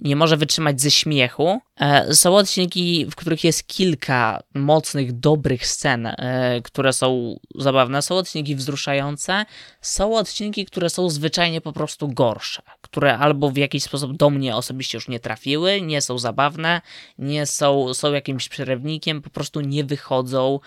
nie 0.00 0.16
może 0.16 0.36
wytrzymać 0.36 0.80
ze 0.80 0.90
śmiechu. 0.90 1.60
E, 1.80 2.14
są 2.14 2.36
odcinki, 2.36 3.06
w 3.06 3.14
których 3.14 3.44
jest 3.44 3.66
kilka 3.66 4.42
mocnych, 4.54 5.12
dobrych 5.12 5.66
scen, 5.66 6.06
e, 6.06 6.60
które 6.64 6.92
są 6.92 7.36
zabawne. 7.54 8.02
Są 8.02 8.16
odcinki 8.16 8.56
wzruszające. 8.56 9.44
Są 9.80 10.16
odcinki, 10.16 10.66
które 10.66 10.90
są 10.90 11.10
zwyczajnie 11.10 11.60
po 11.60 11.72
prostu 11.72 12.08
gorsze, 12.08 12.62
które 12.80 13.18
albo 13.18 13.50
w 13.50 13.56
jakiś 13.56 13.82
sposób 13.82 14.16
do 14.16 14.30
mnie 14.30 14.56
osobiście 14.56 14.98
już 14.98 15.08
nie 15.08 15.20
trafiły, 15.20 15.80
nie 15.80 16.02
są 16.02 16.18
zabawne, 16.18 16.80
nie 17.18 17.46
są, 17.46 17.94
są 17.94 18.12
jakimś 18.12 18.48
przerywnikiem, 18.48 19.22
po 19.22 19.30
prostu 19.30 19.60
nie 19.60 19.84
wychodzą. 19.84 20.60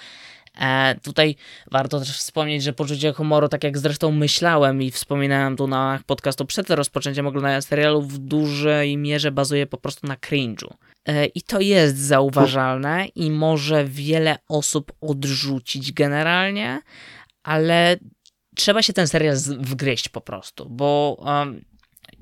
E, 0.58 0.96
tutaj 1.04 1.36
warto 1.72 2.00
też 2.00 2.18
wspomnieć, 2.18 2.64
że 2.64 2.74
poczucie 2.74 3.14
humoru, 3.14 3.48
tak 3.50 3.64
jak 3.64 3.78
zresztą 3.78 4.12
myślałem 4.12 4.82
i 4.82 4.92
wspominałem 4.92 5.58
tu 5.58 5.68
na 5.68 6.00
podcastu 6.06 6.46
przed 6.46 6.70
rozpoczęciem 6.70 7.28
oglądania 7.28 7.62
serialu, 7.62 8.02
w 8.02 8.18
dużej 8.18 8.98
mierze 8.98 9.32
bazuje 9.32 9.68
po 9.68 9.78
prostu 9.78 10.08
na 10.08 10.16
cringe'u. 10.16 10.74
E, 11.06 11.26
I 11.26 11.42
to 11.42 11.60
jest 11.60 11.98
zauważalne 11.98 13.06
i 13.16 13.32
może 13.32 13.86
wiele 13.86 14.38
osób 14.50 14.94
odrzucić 15.02 15.92
generalnie, 15.92 16.82
ale 17.44 17.98
trzeba 18.56 18.82
się 18.82 18.94
ten 18.94 19.08
serial 19.08 19.36
wgryźć 19.60 20.10
po 20.10 20.22
prostu, 20.22 20.70
bo 20.70 21.18
um, 21.20 21.66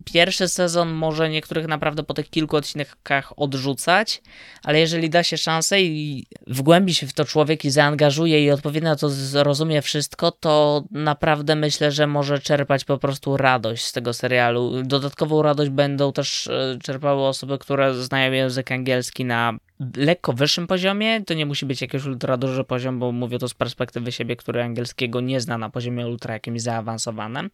pierwszy 0.06 0.47
sezon 0.47 0.89
może 0.93 1.30
niektórych 1.30 1.68
naprawdę 1.68 2.04
po 2.04 2.14
tych 2.14 2.30
kilku 2.30 2.56
odcinkach 2.56 3.39
odrzucać, 3.39 4.22
ale 4.64 4.80
jeżeli 4.80 5.10
da 5.10 5.24
się 5.24 5.38
szansę 5.38 5.82
i 5.82 6.26
wgłębi 6.47 6.93
się 6.93 7.08
w 7.08 7.14
to 7.14 7.26
człowiek 7.26 7.66
i 7.66 7.72
zaangażuje 7.72 8.45
i 8.45 8.52
odpowiednio 8.52 8.95
to 8.95 9.10
zrozumie 9.10 9.82
wszystko, 9.82 10.32
to 10.32 10.84
naprawdę 10.91 11.56
myślę, 11.56 11.91
że 11.91 12.08
może 12.08 12.39
czerpać 12.39 12.86
po 12.86 12.97
prostu 12.97 13.38
radość 13.38 13.86
z 13.86 13.91
tego 13.91 14.14
serialu. 14.14 14.84
Dodatkową 14.84 15.41
radość 15.41 15.72
będą 15.72 16.14
też 16.14 16.47
e, 16.47 16.78
czerpały 16.84 17.28
osoby, 17.28 17.58
które 17.58 17.95
znają 17.95 18.32
język 18.32 18.72
angielski 18.72 19.26
na 19.26 19.58
lekko 19.96 20.34
wyższym 20.34 20.68
poziomie. 20.68 21.26
To 21.26 21.34
nie 21.34 21.46
musi 21.46 21.66
być 21.66 21.82
jakiś 21.82 22.06
ultra 22.06 22.38
duży 22.38 22.64
poziom, 22.64 23.00
bo 23.00 23.12
mówię 23.12 23.40
to 23.40 23.50
z 23.50 23.54
perspektywy 23.54 24.12
siebie, 24.12 24.36
który 24.36 24.64
angielskiego 24.64 25.22
nie 25.22 25.42
zna 25.42 25.58
na 25.58 25.70
poziomie 25.70 26.08
ultra 26.08 26.34
jakimś 26.34 26.62
zaawansowanym. 26.62 27.50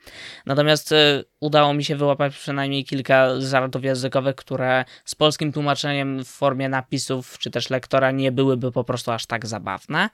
Natomiast 0.45 0.91
y, 0.91 1.23
udało 1.39 1.73
mi 1.73 1.83
się 1.83 1.95
wyłapać 1.95 2.37
przynajmniej 2.37 2.85
kilka 2.85 3.41
żartów 3.41 3.83
językowych, 3.83 4.35
które 4.35 4.85
z 5.05 5.15
polskim 5.15 5.51
tłumaczeniem 5.51 6.23
w 6.23 6.27
formie 6.27 6.69
napisów 6.69 7.37
czy 7.39 7.51
też 7.51 7.69
lektora 7.69 8.11
nie 8.11 8.31
byłyby 8.31 8.71
po 8.71 8.83
prostu 8.83 9.11
aż 9.11 9.25
tak 9.25 9.45
zabawne. 9.45 10.09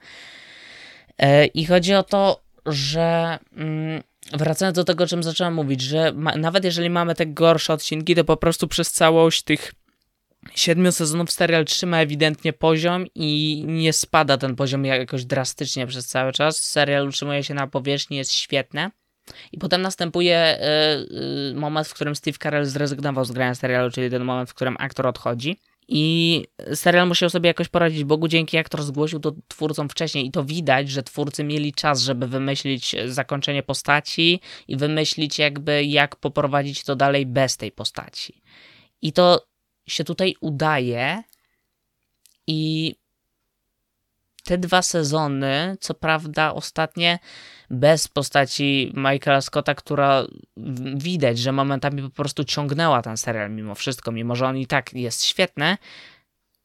Y, 1.22 1.46
I 1.46 1.66
chodzi 1.66 1.94
o 1.94 2.02
to, 2.02 2.40
że. 2.66 3.38
Mm, 3.56 4.02
wracając 4.32 4.76
do 4.76 4.84
tego, 4.84 5.04
o 5.04 5.06
czym 5.06 5.22
zacząłem 5.22 5.54
mówić, 5.54 5.80
że 5.80 6.12
ma, 6.12 6.36
nawet 6.36 6.64
jeżeli 6.64 6.90
mamy 6.90 7.14
te 7.14 7.26
gorsze 7.26 7.72
odcinki, 7.72 8.14
to 8.14 8.24
po 8.24 8.36
prostu 8.36 8.68
przez 8.68 8.92
całość 8.92 9.42
tych 9.42 9.72
siedmiu 10.54 10.92
sezonów 10.92 11.32
serial 11.32 11.64
trzyma 11.64 12.00
ewidentnie 12.00 12.52
poziom 12.52 13.06
i 13.14 13.62
nie 13.66 13.92
spada 13.92 14.38
ten 14.38 14.56
poziom 14.56 14.84
jakoś 14.84 15.24
drastycznie 15.24 15.86
przez 15.86 16.06
cały 16.06 16.32
czas. 16.32 16.58
Serial 16.58 17.08
utrzymuje 17.08 17.44
się 17.44 17.54
na 17.54 17.66
powierzchni, 17.66 18.16
jest 18.16 18.32
świetne. 18.32 18.90
I 19.52 19.58
potem 19.58 19.82
następuje 19.82 20.58
y, 20.58 21.50
y, 21.50 21.54
moment, 21.54 21.88
w 21.88 21.94
którym 21.94 22.16
Steve 22.16 22.38
Carell 22.38 22.64
zrezygnował 22.64 23.24
z 23.24 23.32
grania 23.32 23.54
serialu, 23.54 23.90
czyli 23.90 24.10
ten 24.10 24.24
moment, 24.24 24.50
w 24.50 24.54
którym 24.54 24.76
aktor 24.78 25.06
odchodzi. 25.06 25.56
I 25.88 26.44
serial 26.74 27.08
musiał 27.08 27.30
sobie 27.30 27.48
jakoś 27.48 27.68
poradzić. 27.68 28.04
Bogu 28.04 28.28
dzięki 28.28 28.58
aktor 28.58 28.82
zgłosił 28.82 29.20
to 29.20 29.32
twórcom 29.48 29.88
wcześniej 29.88 30.26
i 30.26 30.30
to 30.30 30.44
widać, 30.44 30.90
że 30.90 31.02
twórcy 31.02 31.44
mieli 31.44 31.72
czas, 31.72 32.00
żeby 32.00 32.26
wymyślić 32.26 32.96
zakończenie 33.06 33.62
postaci 33.62 34.40
i 34.68 34.76
wymyślić 34.76 35.38
jakby 35.38 35.84
jak 35.84 36.16
poprowadzić 36.16 36.84
to 36.84 36.96
dalej 36.96 37.26
bez 37.26 37.56
tej 37.56 37.72
postaci. 37.72 38.42
I 39.02 39.12
to 39.12 39.46
się 39.86 40.04
tutaj 40.04 40.34
udaje 40.40 41.22
i 42.46 42.94
te 44.44 44.58
dwa 44.58 44.82
sezony, 44.82 45.76
co 45.80 45.94
prawda 45.94 46.54
ostatnie 46.54 47.18
bez 47.70 48.08
postaci 48.08 48.92
Michaela 48.96 49.40
Scotta, 49.40 49.74
która 49.74 50.26
widać, 50.96 51.38
że 51.38 51.52
momentami 51.52 52.02
po 52.02 52.10
prostu 52.10 52.44
ciągnęła 52.44 53.02
ten 53.02 53.16
serial 53.16 53.50
mimo 53.50 53.74
wszystko, 53.74 54.12
mimo 54.12 54.36
że 54.36 54.46
on 54.46 54.56
i 54.56 54.66
tak 54.66 54.92
jest 54.92 55.24
świetny, 55.24 55.76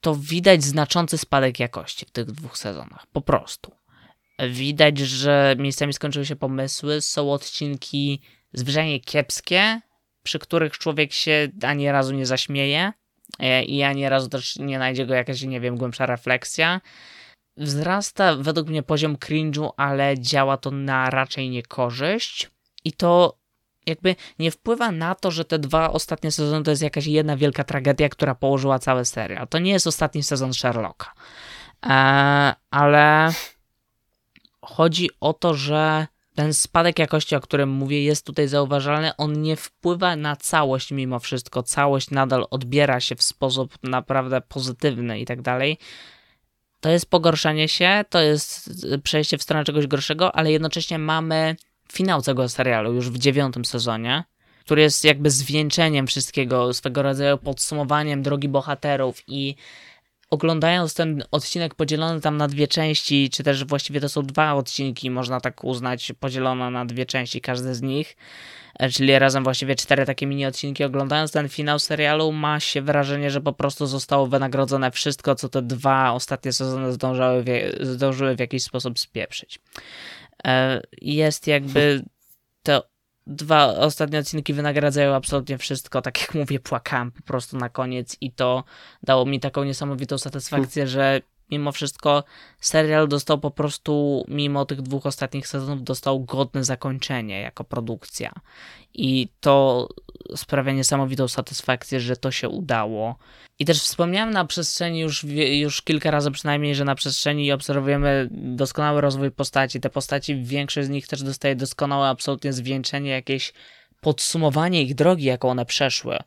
to 0.01 0.15
widać 0.15 0.63
znaczący 0.63 1.17
spadek 1.17 1.59
jakości 1.59 2.05
w 2.05 2.11
tych 2.11 2.25
dwóch 2.25 2.57
sezonach. 2.57 3.07
Po 3.07 3.21
prostu. 3.21 3.71
Widać, 4.49 4.99
że 4.99 5.55
miejscami 5.57 5.93
skończyły 5.93 6.25
się 6.25 6.35
pomysły, 6.35 7.01
są 7.01 7.33
odcinki 7.33 8.21
zwyczajnie 8.53 8.99
kiepskie, 8.99 9.81
przy 10.23 10.39
których 10.39 10.77
człowiek 10.77 11.13
się 11.13 11.47
ani 11.63 11.91
razu 11.91 12.13
nie 12.13 12.25
zaśmieje 12.25 12.93
i 13.65 13.83
ani 13.83 14.09
razu 14.09 14.29
też 14.29 14.55
nie 14.55 14.75
znajdzie 14.75 15.05
go 15.05 15.13
jakaś, 15.13 15.41
nie 15.41 15.59
wiem, 15.59 15.77
głębsza 15.77 16.05
refleksja 16.05 16.81
wzrasta 17.59 18.35
według 18.35 18.67
mnie 18.67 18.83
poziom 18.83 19.15
cringe'u, 19.15 19.69
ale 19.77 20.19
działa 20.19 20.57
to 20.57 20.71
na 20.71 21.09
raczej 21.09 21.49
niekorzyść 21.49 22.49
i 22.85 22.93
to 22.93 23.37
jakby 23.85 24.15
nie 24.39 24.51
wpływa 24.51 24.91
na 24.91 25.15
to, 25.15 25.31
że 25.31 25.45
te 25.45 25.59
dwa 25.59 25.91
ostatnie 25.91 26.31
sezony 26.31 26.63
to 26.63 26.71
jest 26.71 26.83
jakaś 26.83 27.05
jedna 27.05 27.37
wielka 27.37 27.63
tragedia, 27.63 28.09
która 28.09 28.35
położyła 28.35 28.79
cały 28.79 29.05
serial. 29.05 29.47
To 29.47 29.59
nie 29.59 29.71
jest 29.71 29.87
ostatni 29.87 30.23
sezon 30.23 30.53
Sherlocka. 30.53 31.13
Eee, 31.83 32.53
ale 32.71 33.33
chodzi 34.61 35.09
o 35.19 35.33
to, 35.33 35.53
że 35.53 36.07
ten 36.39 36.53
spadek 36.53 36.99
jakości, 36.99 37.35
o 37.35 37.41
którym 37.41 37.69
mówię, 37.69 38.03
jest 38.03 38.25
tutaj 38.25 38.47
zauważalny. 38.47 39.15
On 39.15 39.41
nie 39.41 39.55
wpływa 39.55 40.15
na 40.15 40.35
całość 40.35 40.91
mimo 40.91 41.19
wszystko. 41.19 41.63
Całość 41.63 42.11
nadal 42.11 42.45
odbiera 42.49 42.99
się 42.99 43.15
w 43.15 43.23
sposób 43.23 43.77
naprawdę 43.83 44.41
pozytywny 44.41 45.19
i 45.19 45.25
tak 45.25 45.41
dalej 45.41 45.77
to 46.79 46.89
jest 46.89 47.09
pogorszenie 47.09 47.67
się, 47.67 48.05
to 48.09 48.21
jest 48.21 48.69
przejście 49.03 49.37
w 49.37 49.43
stronę 49.43 49.63
czegoś 49.63 49.87
gorszego, 49.87 50.35
ale 50.35 50.51
jednocześnie 50.51 50.99
mamy 50.99 51.55
finał 51.91 52.21
tego 52.21 52.49
serialu 52.49 52.93
już 52.93 53.09
w 53.09 53.17
dziewiątym 53.17 53.65
sezonie, 53.65 54.23
który 54.59 54.81
jest 54.81 55.05
jakby 55.05 55.29
zwieńczeniem 55.31 56.07
wszystkiego, 56.07 56.73
swego 56.73 57.01
rodzaju 57.01 57.37
podsumowaniem 57.37 58.23
drogi 58.23 58.49
bohaterów 58.49 59.23
i 59.27 59.55
oglądając 60.29 60.93
ten 60.93 61.23
odcinek 61.31 61.75
podzielony 61.75 62.21
tam 62.21 62.37
na 62.37 62.47
dwie 62.47 62.67
części, 62.67 63.29
czy 63.29 63.43
też 63.43 63.65
właściwie 63.65 64.01
to 64.01 64.09
są 64.09 64.23
dwa 64.23 64.53
odcinki, 64.53 65.11
można 65.11 65.41
tak 65.41 65.63
uznać, 65.63 66.13
podzielone 66.19 66.71
na 66.71 66.85
dwie 66.85 67.05
części, 67.05 67.41
każdy 67.41 67.75
z 67.75 67.81
nich, 67.81 68.17
e, 68.79 68.89
czyli 68.89 69.19
razem 69.19 69.43
właściwie 69.43 69.75
cztery 69.75 70.05
takie 70.05 70.27
mini 70.27 70.45
odcinki. 70.45 70.83
Oglądając 70.83 71.31
ten 71.31 71.49
finał 71.49 71.79
serialu, 71.79 72.31
ma 72.31 72.59
się 72.59 72.81
wrażenie, 72.81 73.31
że 73.31 73.41
po 73.41 73.53
prostu 73.53 73.85
zostało 73.85 74.27
wynagrodzone 74.27 74.91
wszystko, 74.91 75.35
co 75.35 75.49
te 75.49 75.61
dwa 75.61 76.11
ostatnie 76.11 76.53
sezony 76.53 76.93
zdążały, 76.93 77.43
zdążyły 77.81 78.35
w 78.35 78.39
jakiś 78.39 78.63
sposób 78.63 78.99
spieprzyć. 78.99 79.59
E, 80.45 80.81
jest 81.01 81.47
jakby 81.47 82.03
dwa 83.29 83.67
ostatnie 83.67 84.19
odcinki 84.19 84.53
wynagradzają 84.53 85.15
absolutnie 85.15 85.57
wszystko. 85.57 86.01
Tak 86.01 86.21
jak 86.21 86.35
mówię, 86.35 86.59
płakałem 86.59 87.11
po 87.11 87.21
prostu 87.21 87.57
na 87.57 87.69
koniec 87.69 88.17
i 88.21 88.31
to 88.31 88.63
dało 89.03 89.25
mi 89.25 89.39
taką 89.39 89.63
niesamowitą 89.63 90.17
satysfakcję, 90.17 90.87
że 90.87 91.21
mimo 91.51 91.71
wszystko 91.71 92.23
serial 92.59 93.07
dostał 93.07 93.37
po 93.37 93.51
prostu, 93.51 94.25
mimo 94.27 94.65
tych 94.65 94.81
dwóch 94.81 95.05
ostatnich 95.05 95.47
sezonów, 95.47 95.83
dostał 95.83 96.19
godne 96.19 96.63
zakończenie 96.63 97.41
jako 97.41 97.63
produkcja. 97.63 98.31
I 98.93 99.27
to 99.39 99.87
sprawia 100.35 100.71
niesamowitą 100.71 101.27
satysfakcję, 101.27 101.99
że 101.99 102.15
to 102.15 102.31
się 102.31 102.49
udało. 102.49 103.15
I 103.59 103.65
też 103.65 103.81
wspomniałem 103.81 104.31
na 104.31 104.45
przestrzeni 104.45 104.99
już, 104.99 105.23
już 105.51 105.81
kilka 105.81 106.11
razy 106.11 106.31
przynajmniej, 106.31 106.75
że 106.75 106.85
na 106.85 106.95
przestrzeni 106.95 107.51
obserwujemy 107.51 108.27
doskonały 108.31 109.01
rozwój 109.01 109.31
postaci. 109.31 109.79
Te 109.79 109.89
postaci, 109.89 110.43
większość 110.43 110.87
z 110.87 110.89
nich 110.89 111.07
też 111.07 111.23
dostaje 111.23 111.55
doskonałe 111.55 112.07
absolutnie 112.07 112.53
zwieńczenie, 112.53 113.09
jakieś 113.11 113.53
podsumowanie 114.01 114.83
ich 114.83 114.95
drogi, 114.95 115.25
jaką 115.25 115.49
one 115.49 115.65
przeszły. 115.65 116.17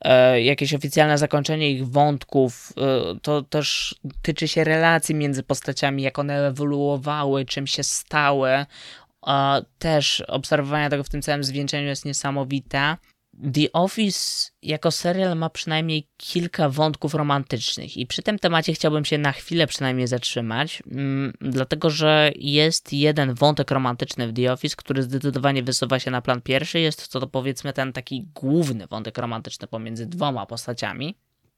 E, 0.00 0.42
jakieś 0.42 0.74
oficjalne 0.74 1.18
zakończenie 1.18 1.70
ich 1.70 1.88
wątków, 1.88 2.72
e, 2.76 3.20
to 3.22 3.42
też 3.42 3.94
tyczy 4.22 4.48
się 4.48 4.64
relacji 4.64 5.14
między 5.14 5.42
postaciami, 5.42 6.02
jak 6.02 6.18
one 6.18 6.46
ewoluowały, 6.46 7.44
czym 7.44 7.66
się 7.66 7.82
stały. 7.82 8.50
E, 9.26 9.62
też 9.78 10.20
obserwowanie 10.20 10.90
tego 10.90 11.04
w 11.04 11.08
tym 11.08 11.22
całym 11.22 11.44
zwieńczeniu 11.44 11.86
jest 11.86 12.04
niesamowite. 12.04 12.96
The 13.54 13.72
Office 13.72 14.50
jako 14.62 14.90
serial 14.90 15.36
ma 15.36 15.50
przynajmniej 15.50 16.08
kilka 16.16 16.68
wątków 16.68 17.14
romantycznych 17.14 17.96
i 17.96 18.06
przy 18.06 18.22
tym 18.22 18.38
temacie 18.38 18.72
chciałbym 18.72 19.04
się 19.04 19.18
na 19.18 19.32
chwilę 19.32 19.66
przynajmniej 19.66 20.06
zatrzymać, 20.06 20.82
mm, 20.90 21.32
dlatego 21.40 21.90
że 21.90 22.32
jest 22.36 22.92
jeden 22.92 23.34
wątek 23.34 23.70
romantyczny 23.70 24.28
w 24.28 24.32
The 24.32 24.52
Office, 24.52 24.76
który 24.76 25.02
zdecydowanie 25.02 25.62
wysuwa 25.62 25.98
się 25.98 26.10
na 26.10 26.22
plan 26.22 26.40
pierwszy. 26.40 26.80
Jest 26.80 27.12
to, 27.12 27.20
to 27.20 27.26
powiedzmy 27.26 27.72
ten 27.72 27.92
taki 27.92 28.28
główny 28.34 28.86
wątek 28.86 29.18
romantyczny 29.18 29.66
pomiędzy 29.66 30.06
dwoma 30.06 30.46
postaciami. 30.46 31.14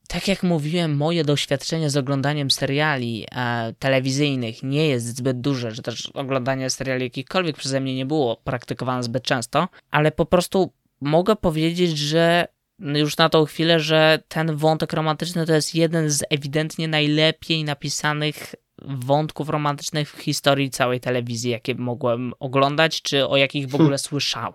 Tak 0.09 0.29
jak 0.29 0.43
mówiłem, 0.43 0.97
moje 0.97 1.25
doświadczenie 1.25 1.91
z 1.91 1.97
oglądaniem 1.97 2.51
seriali 2.51 3.27
e, 3.33 3.73
telewizyjnych 3.79 4.63
nie 4.63 4.89
jest 4.89 5.17
zbyt 5.17 5.41
duże, 5.41 5.71
że 5.71 5.83
też 5.83 6.11
oglądanie 6.15 6.71
seriali 6.71 7.05
jakichkolwiek 7.05 7.57
przeze 7.57 7.81
mnie 7.81 7.95
nie 7.95 8.07
było 8.07 8.37
praktykowane 8.37 9.03
zbyt 9.03 9.23
często, 9.23 9.69
ale 9.91 10.13
po 10.13 10.27
prostu 10.27 10.73
mogę 11.01 11.37
powiedzieć, 11.37 11.99
że 11.99 12.47
już 12.79 13.17
na 13.17 13.29
tą 13.29 13.45
chwilę, 13.45 13.81
że 13.81 14.23
ten 14.29 14.57
wątek 14.57 14.93
romantyczny 14.93 15.47
to 15.47 15.55
jest 15.55 15.75
jeden 15.75 16.11
z 16.11 16.25
ewidentnie 16.31 16.89
najlepiej 16.89 17.65
napisanych 17.65 18.55
wątków 18.83 19.49
romantycznych 19.49 20.13
w 20.13 20.21
historii 20.21 20.71
całej 20.71 21.01
telewizji, 21.01 21.51
jakie 21.51 21.75
mogłem 21.75 22.33
oglądać, 22.41 23.03
czy 23.03 23.29
o 23.29 23.37
jakich 23.37 23.69
w 23.69 23.75
ogóle 23.75 23.99
słyszałem. 24.09 24.55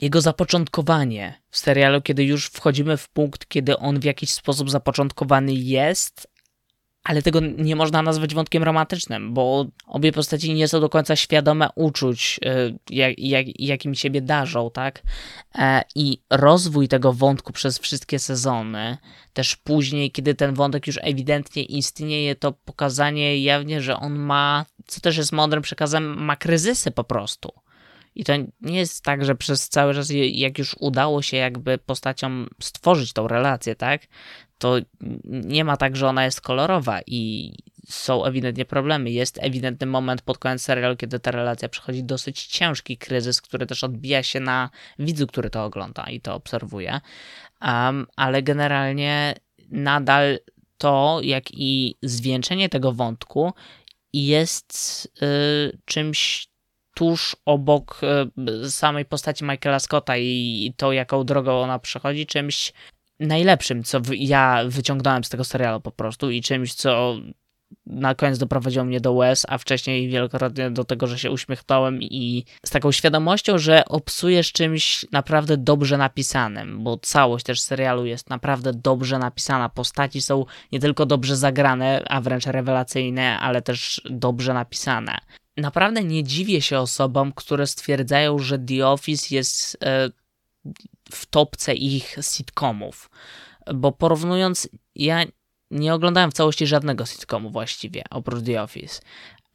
Jego 0.00 0.20
zapoczątkowanie 0.20 1.42
w 1.50 1.58
serialu, 1.58 2.02
kiedy 2.02 2.24
już 2.24 2.46
wchodzimy 2.46 2.96
w 2.96 3.08
punkt, 3.08 3.48
kiedy 3.48 3.76
on 3.76 4.00
w 4.00 4.04
jakiś 4.04 4.30
sposób 4.30 4.70
zapoczątkowany 4.70 5.52
jest, 5.52 6.28
ale 7.04 7.22
tego 7.22 7.40
nie 7.40 7.76
można 7.76 8.02
nazwać 8.02 8.34
wątkiem 8.34 8.62
romantycznym, 8.62 9.34
bo 9.34 9.66
obie 9.86 10.12
postaci 10.12 10.54
nie 10.54 10.68
są 10.68 10.80
do 10.80 10.88
końca 10.88 11.16
świadome 11.16 11.68
uczuć, 11.74 12.40
y, 12.44 12.78
jak, 12.90 13.18
jak, 13.18 13.60
jakim 13.60 13.94
siebie 13.94 14.22
darzą, 14.22 14.70
tak? 14.70 15.02
E, 15.54 15.82
I 15.94 16.18
rozwój 16.30 16.88
tego 16.88 17.12
wątku 17.12 17.52
przez 17.52 17.78
wszystkie 17.78 18.18
sezony, 18.18 18.98
też 19.32 19.56
później, 19.56 20.10
kiedy 20.10 20.34
ten 20.34 20.54
wątek 20.54 20.86
już 20.86 20.98
ewidentnie 21.02 21.62
istnieje, 21.62 22.34
to 22.34 22.52
pokazanie 22.52 23.38
jawnie, 23.38 23.82
że 23.82 23.96
on 23.96 24.18
ma, 24.18 24.66
co 24.86 25.00
też 25.00 25.16
jest 25.16 25.32
mądrym 25.32 25.62
przekazem, 25.62 26.24
ma 26.24 26.36
kryzysy 26.36 26.90
po 26.90 27.04
prostu. 27.04 27.52
I 28.14 28.24
to 28.24 28.32
nie 28.60 28.78
jest 28.78 29.04
tak, 29.04 29.24
że 29.24 29.34
przez 29.34 29.68
cały 29.68 29.94
czas, 29.94 30.08
jak 30.32 30.58
już 30.58 30.76
udało 30.80 31.22
się 31.22 31.36
jakby 31.36 31.78
postaciom 31.78 32.48
stworzyć 32.62 33.12
tą 33.12 33.28
relację, 33.28 33.74
tak, 33.76 34.02
to 34.64 34.76
nie 35.24 35.64
ma 35.64 35.76
tak, 35.76 35.96
że 35.96 36.08
ona 36.08 36.24
jest 36.24 36.40
kolorowa 36.40 37.00
i 37.06 37.52
są 37.88 38.24
ewidentnie 38.24 38.64
problemy. 38.64 39.10
Jest 39.10 39.38
ewidentny 39.42 39.86
moment 39.86 40.22
pod 40.22 40.38
koniec 40.38 40.62
serialu, 40.62 40.96
kiedy 40.96 41.20
ta 41.20 41.30
relacja 41.30 41.68
przechodzi 41.68 42.04
dosyć 42.04 42.46
ciężki 42.46 42.98
kryzys, 42.98 43.40
który 43.42 43.66
też 43.66 43.84
odbija 43.84 44.22
się 44.22 44.40
na 44.40 44.70
widzu, 44.98 45.26
który 45.26 45.50
to 45.50 45.64
ogląda 45.64 46.04
i 46.04 46.20
to 46.20 46.34
obserwuje. 46.34 47.00
Um, 47.62 48.06
ale 48.16 48.42
generalnie 48.42 49.34
nadal 49.70 50.38
to, 50.78 51.20
jak 51.22 51.44
i 51.52 51.94
zwieńczenie 52.02 52.68
tego 52.68 52.92
wątku 52.92 53.52
jest 54.12 55.08
y, 55.22 55.78
czymś 55.84 56.48
tuż 56.94 57.36
obok 57.44 58.00
y, 58.64 58.70
samej 58.70 59.04
postaci 59.04 59.44
Michaela 59.44 59.78
Scotta 59.78 60.16
i, 60.16 60.66
i 60.66 60.74
to, 60.76 60.92
jaką 60.92 61.24
drogą 61.24 61.60
ona 61.60 61.78
przechodzi, 61.78 62.26
czymś 62.26 62.72
najlepszym, 63.20 63.84
co 63.84 64.00
ja 64.12 64.62
wyciągnąłem 64.68 65.24
z 65.24 65.28
tego 65.28 65.44
serialu 65.44 65.80
po 65.80 65.92
prostu 65.92 66.30
i 66.30 66.42
czymś, 66.42 66.74
co 66.74 67.16
na 67.86 68.14
koniec 68.14 68.38
doprowadziło 68.38 68.84
mnie 68.84 69.00
do 69.00 69.12
łez, 69.12 69.46
a 69.48 69.58
wcześniej 69.58 70.08
wielokrotnie 70.08 70.70
do 70.70 70.84
tego, 70.84 71.06
że 71.06 71.18
się 71.18 71.30
uśmiechnąłem 71.30 72.02
i 72.02 72.44
z 72.66 72.70
taką 72.70 72.92
świadomością, 72.92 73.58
że 73.58 73.84
obsujesz 73.84 74.52
czymś 74.52 75.06
naprawdę 75.12 75.56
dobrze 75.56 75.98
napisanym, 75.98 76.84
bo 76.84 76.98
całość 76.98 77.44
też 77.44 77.60
serialu 77.60 78.06
jest 78.06 78.30
naprawdę 78.30 78.72
dobrze 78.72 79.18
napisana. 79.18 79.68
Postaci 79.68 80.20
są 80.20 80.44
nie 80.72 80.80
tylko 80.80 81.06
dobrze 81.06 81.36
zagrane, 81.36 82.04
a 82.08 82.20
wręcz 82.20 82.46
rewelacyjne, 82.46 83.38
ale 83.38 83.62
też 83.62 84.00
dobrze 84.10 84.54
napisane. 84.54 85.18
naprawdę 85.56 86.04
nie 86.04 86.24
dziwię 86.24 86.62
się 86.62 86.78
osobom, 86.78 87.32
które 87.32 87.66
stwierdzają, 87.66 88.38
że 88.38 88.58
The 88.58 88.86
Office 88.86 89.34
jest 89.34 89.78
e, 89.84 90.10
w 91.10 91.26
topce 91.26 91.74
ich 91.74 92.16
sitcomów. 92.22 93.10
Bo 93.74 93.92
porównując, 93.92 94.68
ja 94.94 95.24
nie 95.70 95.94
oglądałem 95.94 96.30
w 96.30 96.34
całości 96.34 96.66
żadnego 96.66 97.06
sitcomu 97.06 97.50
właściwie, 97.50 98.02
oprócz 98.10 98.44
The 98.44 98.62
Office. 98.62 99.00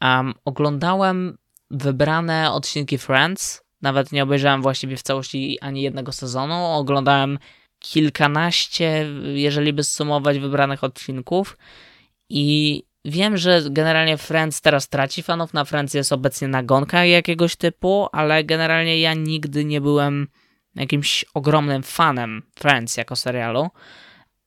Um, 0.00 0.34
oglądałem 0.44 1.38
wybrane 1.70 2.52
odcinki 2.52 2.98
Friends, 2.98 3.62
nawet 3.82 4.12
nie 4.12 4.22
obejrzałem 4.22 4.62
właściwie 4.62 4.96
w 4.96 5.02
całości 5.02 5.58
ani 5.60 5.82
jednego 5.82 6.12
sezonu. 6.12 6.64
Oglądałem 6.64 7.38
kilkanaście, 7.78 9.06
jeżeli 9.34 9.72
by 9.72 9.84
sumować 9.84 10.38
wybranych 10.38 10.84
odcinków. 10.84 11.58
I 12.28 12.82
wiem, 13.04 13.36
że 13.36 13.62
generalnie 13.70 14.18
Friends 14.18 14.60
teraz 14.60 14.88
traci 14.88 15.22
fanów. 15.22 15.54
Na 15.54 15.64
Friends 15.64 15.94
jest 15.94 16.12
obecnie 16.12 16.48
nagonka 16.48 17.04
jakiegoś 17.04 17.56
typu, 17.56 18.08
ale 18.12 18.44
generalnie 18.44 19.00
ja 19.00 19.14
nigdy 19.14 19.64
nie 19.64 19.80
byłem 19.80 20.28
jakimś 20.74 21.24
ogromnym 21.34 21.82
fanem 21.82 22.42
Friends 22.54 22.96
jako 22.96 23.16
serialu. 23.16 23.68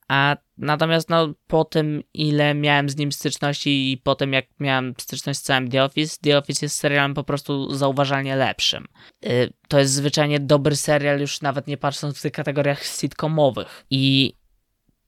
A 0.07 0.37
natomiast 0.57 1.09
no, 1.09 1.33
po 1.47 1.65
tym, 1.65 2.03
ile 2.13 2.53
miałem 2.53 2.89
z 2.89 2.97
nim 2.97 3.11
styczności 3.11 3.91
i 3.91 3.97
po 3.97 4.15
tym, 4.15 4.33
jak 4.33 4.45
miałem 4.59 4.93
styczność 4.97 5.39
z 5.39 5.43
całym 5.43 5.69
The 5.69 5.83
Office, 5.83 6.17
The 6.21 6.37
Office 6.37 6.65
jest 6.65 6.77
serialem 6.77 7.13
po 7.13 7.23
prostu 7.23 7.73
zauważalnie 7.73 8.35
lepszym. 8.35 8.85
Yy, 9.21 9.53
to 9.67 9.79
jest 9.79 9.93
zwyczajnie 9.93 10.39
dobry 10.39 10.75
serial, 10.75 11.19
już 11.19 11.41
nawet 11.41 11.67
nie 11.67 11.77
patrząc 11.77 12.17
w 12.17 12.21
tych 12.21 12.31
kategoriach 12.31 12.83
sitcomowych. 12.85 13.85
I 13.89 14.33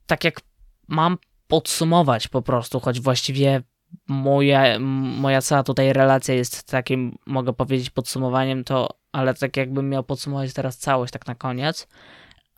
tak 0.05 0.23
jak 0.23 0.41
mam 0.87 1.17
podsumować 1.47 2.27
po 2.27 2.41
prostu, 2.41 2.79
choć 2.79 2.99
właściwie 2.99 3.63
moja, 4.07 4.79
moja 4.79 5.41
cała 5.41 5.63
tutaj 5.63 5.93
relacja 5.93 6.35
jest 6.35 6.63
takim, 6.63 7.17
mogę 7.25 7.53
powiedzieć, 7.53 7.89
podsumowaniem, 7.89 8.63
to, 8.63 8.89
ale 9.11 9.33
tak 9.33 9.57
jakbym 9.57 9.89
miał 9.89 10.03
podsumować 10.03 10.53
teraz 10.53 10.77
całość 10.77 11.13
tak 11.13 11.27
na 11.27 11.35
koniec, 11.35 11.87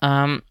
um, 0.01 0.41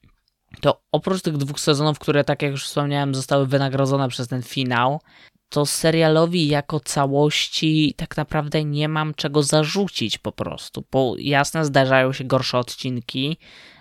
to 0.61 0.83
oprócz 0.93 1.23
tych 1.23 1.37
dwóch 1.37 1.61
sezonów, 1.61 1.99
które, 1.99 2.25
tak 2.25 2.43
jak 2.43 2.51
już 2.51 2.65
wspomniałem, 2.65 3.15
zostały 3.15 3.47
wynagrodzone 3.47 4.09
przez 4.09 4.29
ten 4.29 4.43
finał, 4.43 5.01
to 5.49 5.67
serialowi 5.67 6.49
jako 6.49 6.81
całości 6.81 7.95
tak 7.97 8.17
naprawdę 8.17 8.65
nie 8.65 8.89
mam 8.89 9.15
czego 9.15 9.43
zarzucić 9.43 10.19
po 10.19 10.33
prostu, 10.33 10.85
bo 10.93 11.15
jasne 11.19 11.65
zdarzają 11.65 12.13
się 12.13 12.25
gorsze 12.25 12.59
odcinki, 12.59 13.37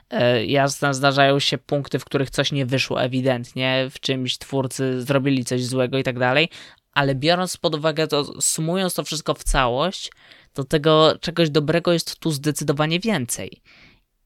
e, 0.09 0.45
jasne 0.45 0.93
zdarzają 0.93 1.39
się 1.39 1.57
punkty, 1.57 1.99
w 1.99 2.05
których 2.05 2.29
coś 2.29 2.51
nie 2.51 2.65
wyszło 2.65 3.01
ewidentnie, 3.01 3.87
w 3.91 3.99
czymś 3.99 4.37
twórcy 4.37 5.01
zrobili 5.01 5.45
coś 5.45 5.65
złego 5.65 5.97
i 5.97 6.03
tak 6.03 6.19
dalej, 6.19 6.49
ale 6.95 7.15
biorąc 7.15 7.57
pod 7.57 7.75
uwagę 7.75 8.07
to, 8.07 8.41
sumując 8.41 8.93
to 8.93 9.03
wszystko 9.03 9.33
w 9.33 9.43
całość, 9.43 10.11
to 10.53 10.63
tego 10.63 11.17
czegoś 11.21 11.49
dobrego 11.49 11.93
jest 11.93 12.19
tu 12.19 12.31
zdecydowanie 12.31 12.99
więcej 12.99 13.61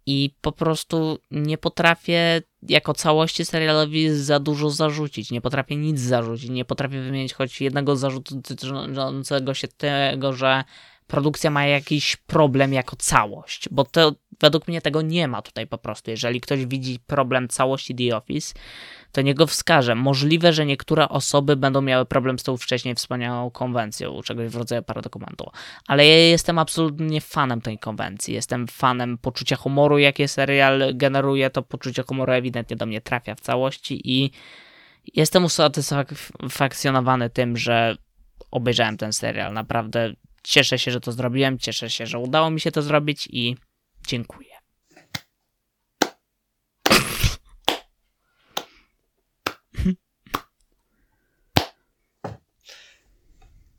i 0.06 0.36
po 0.42 0.52
prostu 0.52 1.20
nie 1.32 1.58
potrafię 1.58 2.42
jako 2.62 2.94
całości 2.94 3.46
serialowi 3.46 4.10
za 4.10 4.40
dużo 4.40 4.70
zarzucić. 4.70 5.32
Nie 5.32 5.42
potrafię 5.42 5.76
nic 5.76 6.00
zarzucić. 6.00 6.50
Nie 6.50 6.66
potrafię 6.66 7.02
wymienić 7.02 7.34
choć 7.34 7.62
jednego 7.62 7.96
zarzutu 7.96 8.36
dotyczącego 8.36 9.54
się 9.54 9.68
tego, 9.68 10.34
że 10.34 10.64
produkcja 11.08 11.50
ma 11.50 11.66
jakiś 11.66 12.16
problem 12.16 12.74
jako 12.74 12.96
całość, 12.96 13.70
bo 13.72 13.86
to 13.86 14.16
według 14.42 14.68
mnie 14.68 14.82
tego 14.82 15.02
nie 15.02 15.28
ma 15.28 15.42
tutaj 15.42 15.68
po 15.68 15.78
prostu. 15.78 16.12
Jeżeli 16.12 16.42
ktoś 16.42 16.66
widzi 16.66 17.00
problem 17.08 17.48
całości 17.48 17.96
The 17.96 18.18
Office, 18.18 18.54
to 19.12 19.22
niego 19.22 19.48
wskaże. 19.48 19.96
Możliwe, 19.96 20.54
że 20.54 20.66
niektóre 20.66 21.10
osoby 21.10 21.56
będą 21.56 21.82
miały 21.82 22.06
problem 22.06 22.40
z 22.40 22.44
tą 22.44 22.58
wcześniej 22.58 22.96
wspomnianą 22.96 23.52
konwencją, 23.52 24.22
czegoś 24.22 24.48
w 24.48 24.56
rodzaju 24.56 24.84
paradokumentu, 24.84 25.52
ale 25.88 26.08
ja 26.08 26.18
jestem 26.18 26.60
absolutnie 26.60 27.22
fanem 27.22 27.62
tej 27.62 27.80
konwencji. 27.80 28.34
Jestem 28.34 28.68
fanem 28.68 29.18
poczucia 29.18 29.56
humoru, 29.56 29.98
jakie 29.98 30.28
serial 30.28 30.84
generuje. 30.94 31.50
To 31.50 31.62
poczucie 31.62 32.04
humoru 32.04 32.34
ewidentnie 32.34 32.76
do 32.76 32.86
mnie 32.86 33.02
trafia 33.02 33.36
w 33.36 33.40
całości 33.40 34.02
i 34.04 34.32
jestem 35.16 35.46
usatysfakcjonowany 35.46 37.30
tym, 37.30 37.58
że 37.58 37.96
obejrzałem 38.52 38.98
ten 38.98 39.14
serial. 39.14 39.54
Naprawdę 39.54 40.14
cieszę 40.44 40.80
się, 40.80 40.92
że 40.92 41.00
to 41.00 41.12
zrobiłem, 41.12 41.60
cieszę 41.60 41.90
się, 41.90 42.06
że 42.06 42.20
udało 42.20 42.50
mi 42.50 42.60
się 42.60 42.72
to 42.72 42.82
zrobić 42.82 43.28
i 43.32 43.56
dziękuję. 44.10 44.50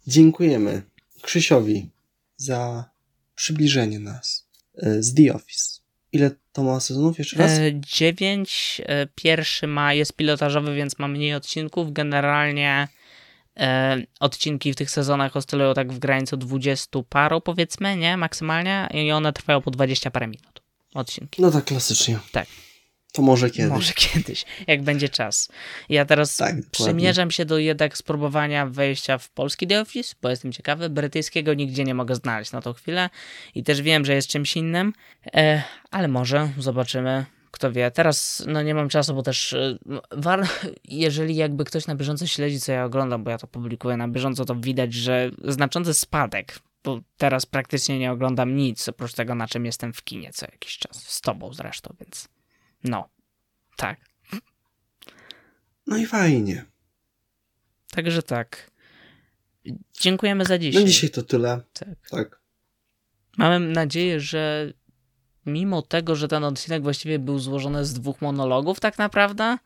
Dziękujemy 0.06 0.82
Krzysiowi 1.22 1.90
za 2.36 2.90
przybliżenie 3.34 3.98
nas 3.98 4.48
e, 4.78 5.02
z 5.02 5.14
The 5.14 5.34
Office. 5.34 5.80
Ile 6.12 6.30
to 6.52 6.62
ma 6.62 6.80
sezonów 6.80 7.18
jeszcze 7.18 7.38
raz? 7.38 7.50
E, 7.50 7.80
dziewięć. 7.80 8.80
E, 8.84 9.06
pierwszy 9.14 9.66
ma, 9.66 9.94
jest 9.94 10.12
pilotażowy, 10.12 10.74
więc 10.74 10.98
ma 10.98 11.08
mniej 11.08 11.34
odcinków. 11.34 11.92
Generalnie 11.92 12.88
odcinki 14.20 14.72
w 14.72 14.76
tych 14.76 14.90
sezonach 14.90 15.36
oscylują 15.36 15.74
tak 15.74 15.92
w 15.92 15.98
granicy 15.98 16.36
20 16.36 17.00
paru, 17.08 17.40
powiedzmy, 17.40 17.96
nie? 17.96 18.16
Maksymalnie. 18.16 18.88
I 18.94 19.12
one 19.12 19.32
trwają 19.32 19.60
po 19.60 19.70
20 19.70 20.10
parę 20.10 20.26
minut. 20.26 20.62
Odcinki. 20.94 21.42
No 21.42 21.50
tak, 21.50 21.64
klasycznie. 21.64 22.18
Tak. 22.32 22.46
To 23.12 23.22
może 23.22 23.50
kiedyś. 23.50 23.70
Może 23.70 23.92
kiedyś, 23.92 24.44
jak 24.66 24.82
będzie 24.82 25.08
czas. 25.08 25.48
Ja 25.88 26.04
teraz 26.04 26.36
tak, 26.36 26.54
przymierzam 26.70 27.30
się 27.30 27.44
do 27.44 27.58
jednak 27.58 27.96
spróbowania 27.96 28.66
wejścia 28.66 29.18
w 29.18 29.30
polski 29.30 29.66
The 29.66 29.80
Office, 29.80 30.14
bo 30.22 30.30
jestem 30.30 30.52
ciekawy. 30.52 30.90
Brytyjskiego 30.90 31.54
nigdzie 31.54 31.84
nie 31.84 31.94
mogę 31.94 32.14
znaleźć 32.14 32.52
na 32.52 32.62
tą 32.62 32.72
chwilę 32.72 33.10
i 33.54 33.62
też 33.62 33.82
wiem, 33.82 34.04
że 34.04 34.14
jest 34.14 34.28
czymś 34.28 34.56
innym, 34.56 34.92
e, 35.34 35.62
ale 35.90 36.08
może 36.08 36.48
zobaczymy. 36.58 37.26
Kto 37.50 37.72
wie, 37.72 37.90
teraz 37.90 38.44
no 38.46 38.62
nie 38.62 38.74
mam 38.74 38.88
czasu, 38.88 39.14
bo 39.14 39.22
też 39.22 39.52
e, 39.52 39.78
war, 40.10 40.48
jeżeli 40.84 41.36
jakby 41.36 41.64
ktoś 41.64 41.86
na 41.86 41.94
bieżąco 41.94 42.26
śledzi, 42.26 42.60
co 42.60 42.72
ja 42.72 42.84
oglądam, 42.84 43.24
bo 43.24 43.30
ja 43.30 43.38
to 43.38 43.46
publikuję 43.46 43.96
na 43.96 44.08
bieżąco, 44.08 44.44
to 44.44 44.54
widać, 44.54 44.94
że 44.94 45.30
znaczący 45.44 45.94
spadek 45.94 46.60
bo 46.84 47.00
teraz 47.16 47.46
praktycznie 47.46 47.98
nie 47.98 48.12
oglądam 48.12 48.56
nic, 48.56 48.88
oprócz 48.88 49.12
tego, 49.12 49.34
na 49.34 49.48
czym 49.48 49.66
jestem 49.66 49.92
w 49.92 50.04
kinie 50.04 50.30
co 50.32 50.46
jakiś 50.52 50.78
czas. 50.78 51.08
Z 51.08 51.20
tobą 51.20 51.54
zresztą, 51.54 51.94
więc 52.00 52.28
no, 52.84 53.08
tak. 53.76 54.00
No 55.86 55.96
i 55.96 56.06
fajnie. 56.06 56.64
Także 57.90 58.22
tak. 58.22 58.70
Dziękujemy 60.00 60.44
za 60.44 60.58
dzisiaj. 60.58 60.82
Na 60.82 60.88
dzisiaj 60.88 61.10
to 61.10 61.22
tyle. 61.22 61.60
Tak. 61.72 62.08
tak. 62.10 62.40
Mam 63.38 63.72
nadzieję, 63.72 64.20
że 64.20 64.72
mimo 65.46 65.82
tego, 65.82 66.16
że 66.16 66.28
ten 66.28 66.44
odcinek 66.44 66.82
właściwie 66.82 67.18
był 67.18 67.38
złożony 67.38 67.84
z 67.84 67.94
dwóch 67.94 68.22
monologów, 68.22 68.80
tak 68.80 68.98
naprawdę, 68.98 69.58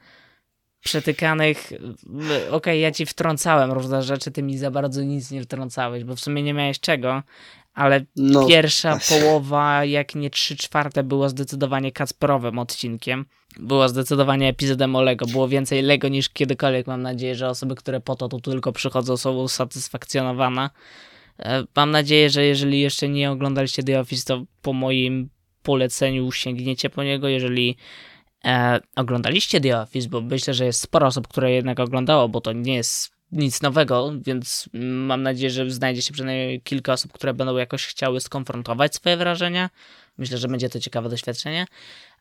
przetykanych. 0.84 1.72
Okej, 2.06 2.50
okay, 2.50 2.78
ja 2.78 2.92
ci 2.92 3.06
wtrącałem 3.06 3.72
różne 3.72 4.02
rzeczy, 4.02 4.30
ty 4.30 4.42
mi 4.42 4.58
za 4.58 4.70
bardzo 4.70 5.02
nic 5.02 5.30
nie 5.30 5.42
wtrącałeś, 5.42 6.04
bo 6.04 6.16
w 6.16 6.20
sumie 6.20 6.42
nie 6.42 6.54
miałeś 6.54 6.80
czego, 6.80 7.22
ale 7.74 8.04
no, 8.16 8.46
pierwsza 8.46 8.98
połowa, 9.08 9.84
jak 9.84 10.14
nie 10.14 10.30
trzy 10.30 10.56
czwarte, 10.56 11.02
była 11.02 11.28
zdecydowanie 11.28 11.92
Kacperowym 11.92 12.58
odcinkiem. 12.58 13.26
Była 13.58 13.88
zdecydowanie 13.88 14.48
epizodem 14.48 14.96
o 14.96 15.02
Lego. 15.02 15.26
Było 15.26 15.48
więcej 15.48 15.82
Lego 15.82 16.08
niż 16.08 16.28
kiedykolwiek. 16.28 16.86
Mam 16.86 17.02
nadzieję, 17.02 17.34
że 17.34 17.48
osoby, 17.48 17.74
które 17.74 18.00
po 18.00 18.16
to 18.16 18.28
tu 18.28 18.40
tylko 18.40 18.72
przychodzą, 18.72 19.16
są 19.16 19.36
usatysfakcjonowane. 19.36 20.70
E, 21.38 21.64
mam 21.76 21.90
nadzieję, 21.90 22.30
że 22.30 22.44
jeżeli 22.44 22.80
jeszcze 22.80 23.08
nie 23.08 23.30
oglądaliście 23.30 23.82
The 23.82 24.00
Office, 24.00 24.24
to 24.26 24.44
po 24.62 24.72
moim 24.72 25.30
poleceniu 25.64 26.32
sięgniecie 26.32 26.90
po 26.90 27.02
niego. 27.02 27.28
Jeżeli 27.28 27.76
e, 28.44 28.80
oglądaliście 28.96 29.60
The 29.60 29.80
Office, 29.80 30.08
bo 30.08 30.20
myślę, 30.20 30.54
że 30.54 30.64
jest 30.64 30.80
sporo 30.80 31.06
osób, 31.06 31.28
które 31.28 31.52
jednak 31.52 31.80
oglądało, 31.80 32.28
bo 32.28 32.40
to 32.40 32.52
nie 32.52 32.74
jest 32.74 33.14
nic 33.32 33.62
nowego, 33.62 34.12
więc 34.26 34.68
mam 34.72 35.22
nadzieję, 35.22 35.50
że 35.50 35.70
znajdzie 35.70 36.02
się 36.02 36.12
przynajmniej 36.12 36.60
kilka 36.60 36.92
osób, 36.92 37.12
które 37.12 37.34
będą 37.34 37.56
jakoś 37.56 37.86
chciały 37.86 38.20
skonfrontować 38.20 38.94
swoje 38.94 39.16
wrażenia. 39.16 39.70
Myślę, 40.18 40.38
że 40.38 40.48
będzie 40.48 40.68
to 40.68 40.80
ciekawe 40.80 41.08
doświadczenie. 41.08 41.66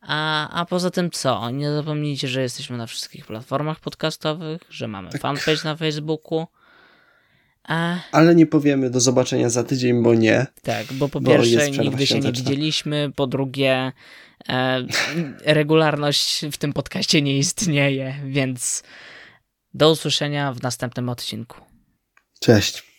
A, 0.00 0.48
a 0.50 0.64
poza 0.64 0.90
tym 0.90 1.10
co? 1.10 1.50
Nie 1.50 1.72
zapomnijcie, 1.72 2.28
że 2.28 2.42
jesteśmy 2.42 2.76
na 2.76 2.86
wszystkich 2.86 3.26
platformach 3.26 3.80
podcastowych, 3.80 4.62
że 4.70 4.88
mamy 4.88 5.10
tak. 5.10 5.20
fanpage 5.20 5.64
na 5.64 5.76
Facebooku. 5.76 6.46
A... 7.68 7.96
Ale 8.12 8.34
nie 8.34 8.46
powiemy 8.46 8.90
do 8.90 9.00
zobaczenia 9.00 9.50
za 9.50 9.64
tydzień, 9.64 10.02
bo 10.02 10.14
nie. 10.14 10.46
Tak, 10.62 10.92
bo 10.92 11.08
po 11.08 11.20
bo 11.20 11.30
pierwsze 11.30 11.70
nigdy 11.70 12.06
się 12.06 12.20
nie 12.20 12.32
widzieliśmy, 12.32 13.12
po 13.16 13.26
drugie 13.26 13.92
e, 14.48 14.86
regularność 15.44 16.44
w 16.52 16.56
tym 16.56 16.72
podcaście 16.72 17.22
nie 17.22 17.38
istnieje, 17.38 18.14
więc 18.26 18.82
do 19.74 19.90
usłyszenia 19.90 20.52
w 20.52 20.62
następnym 20.62 21.08
odcinku. 21.08 21.60
Cześć. 22.40 22.93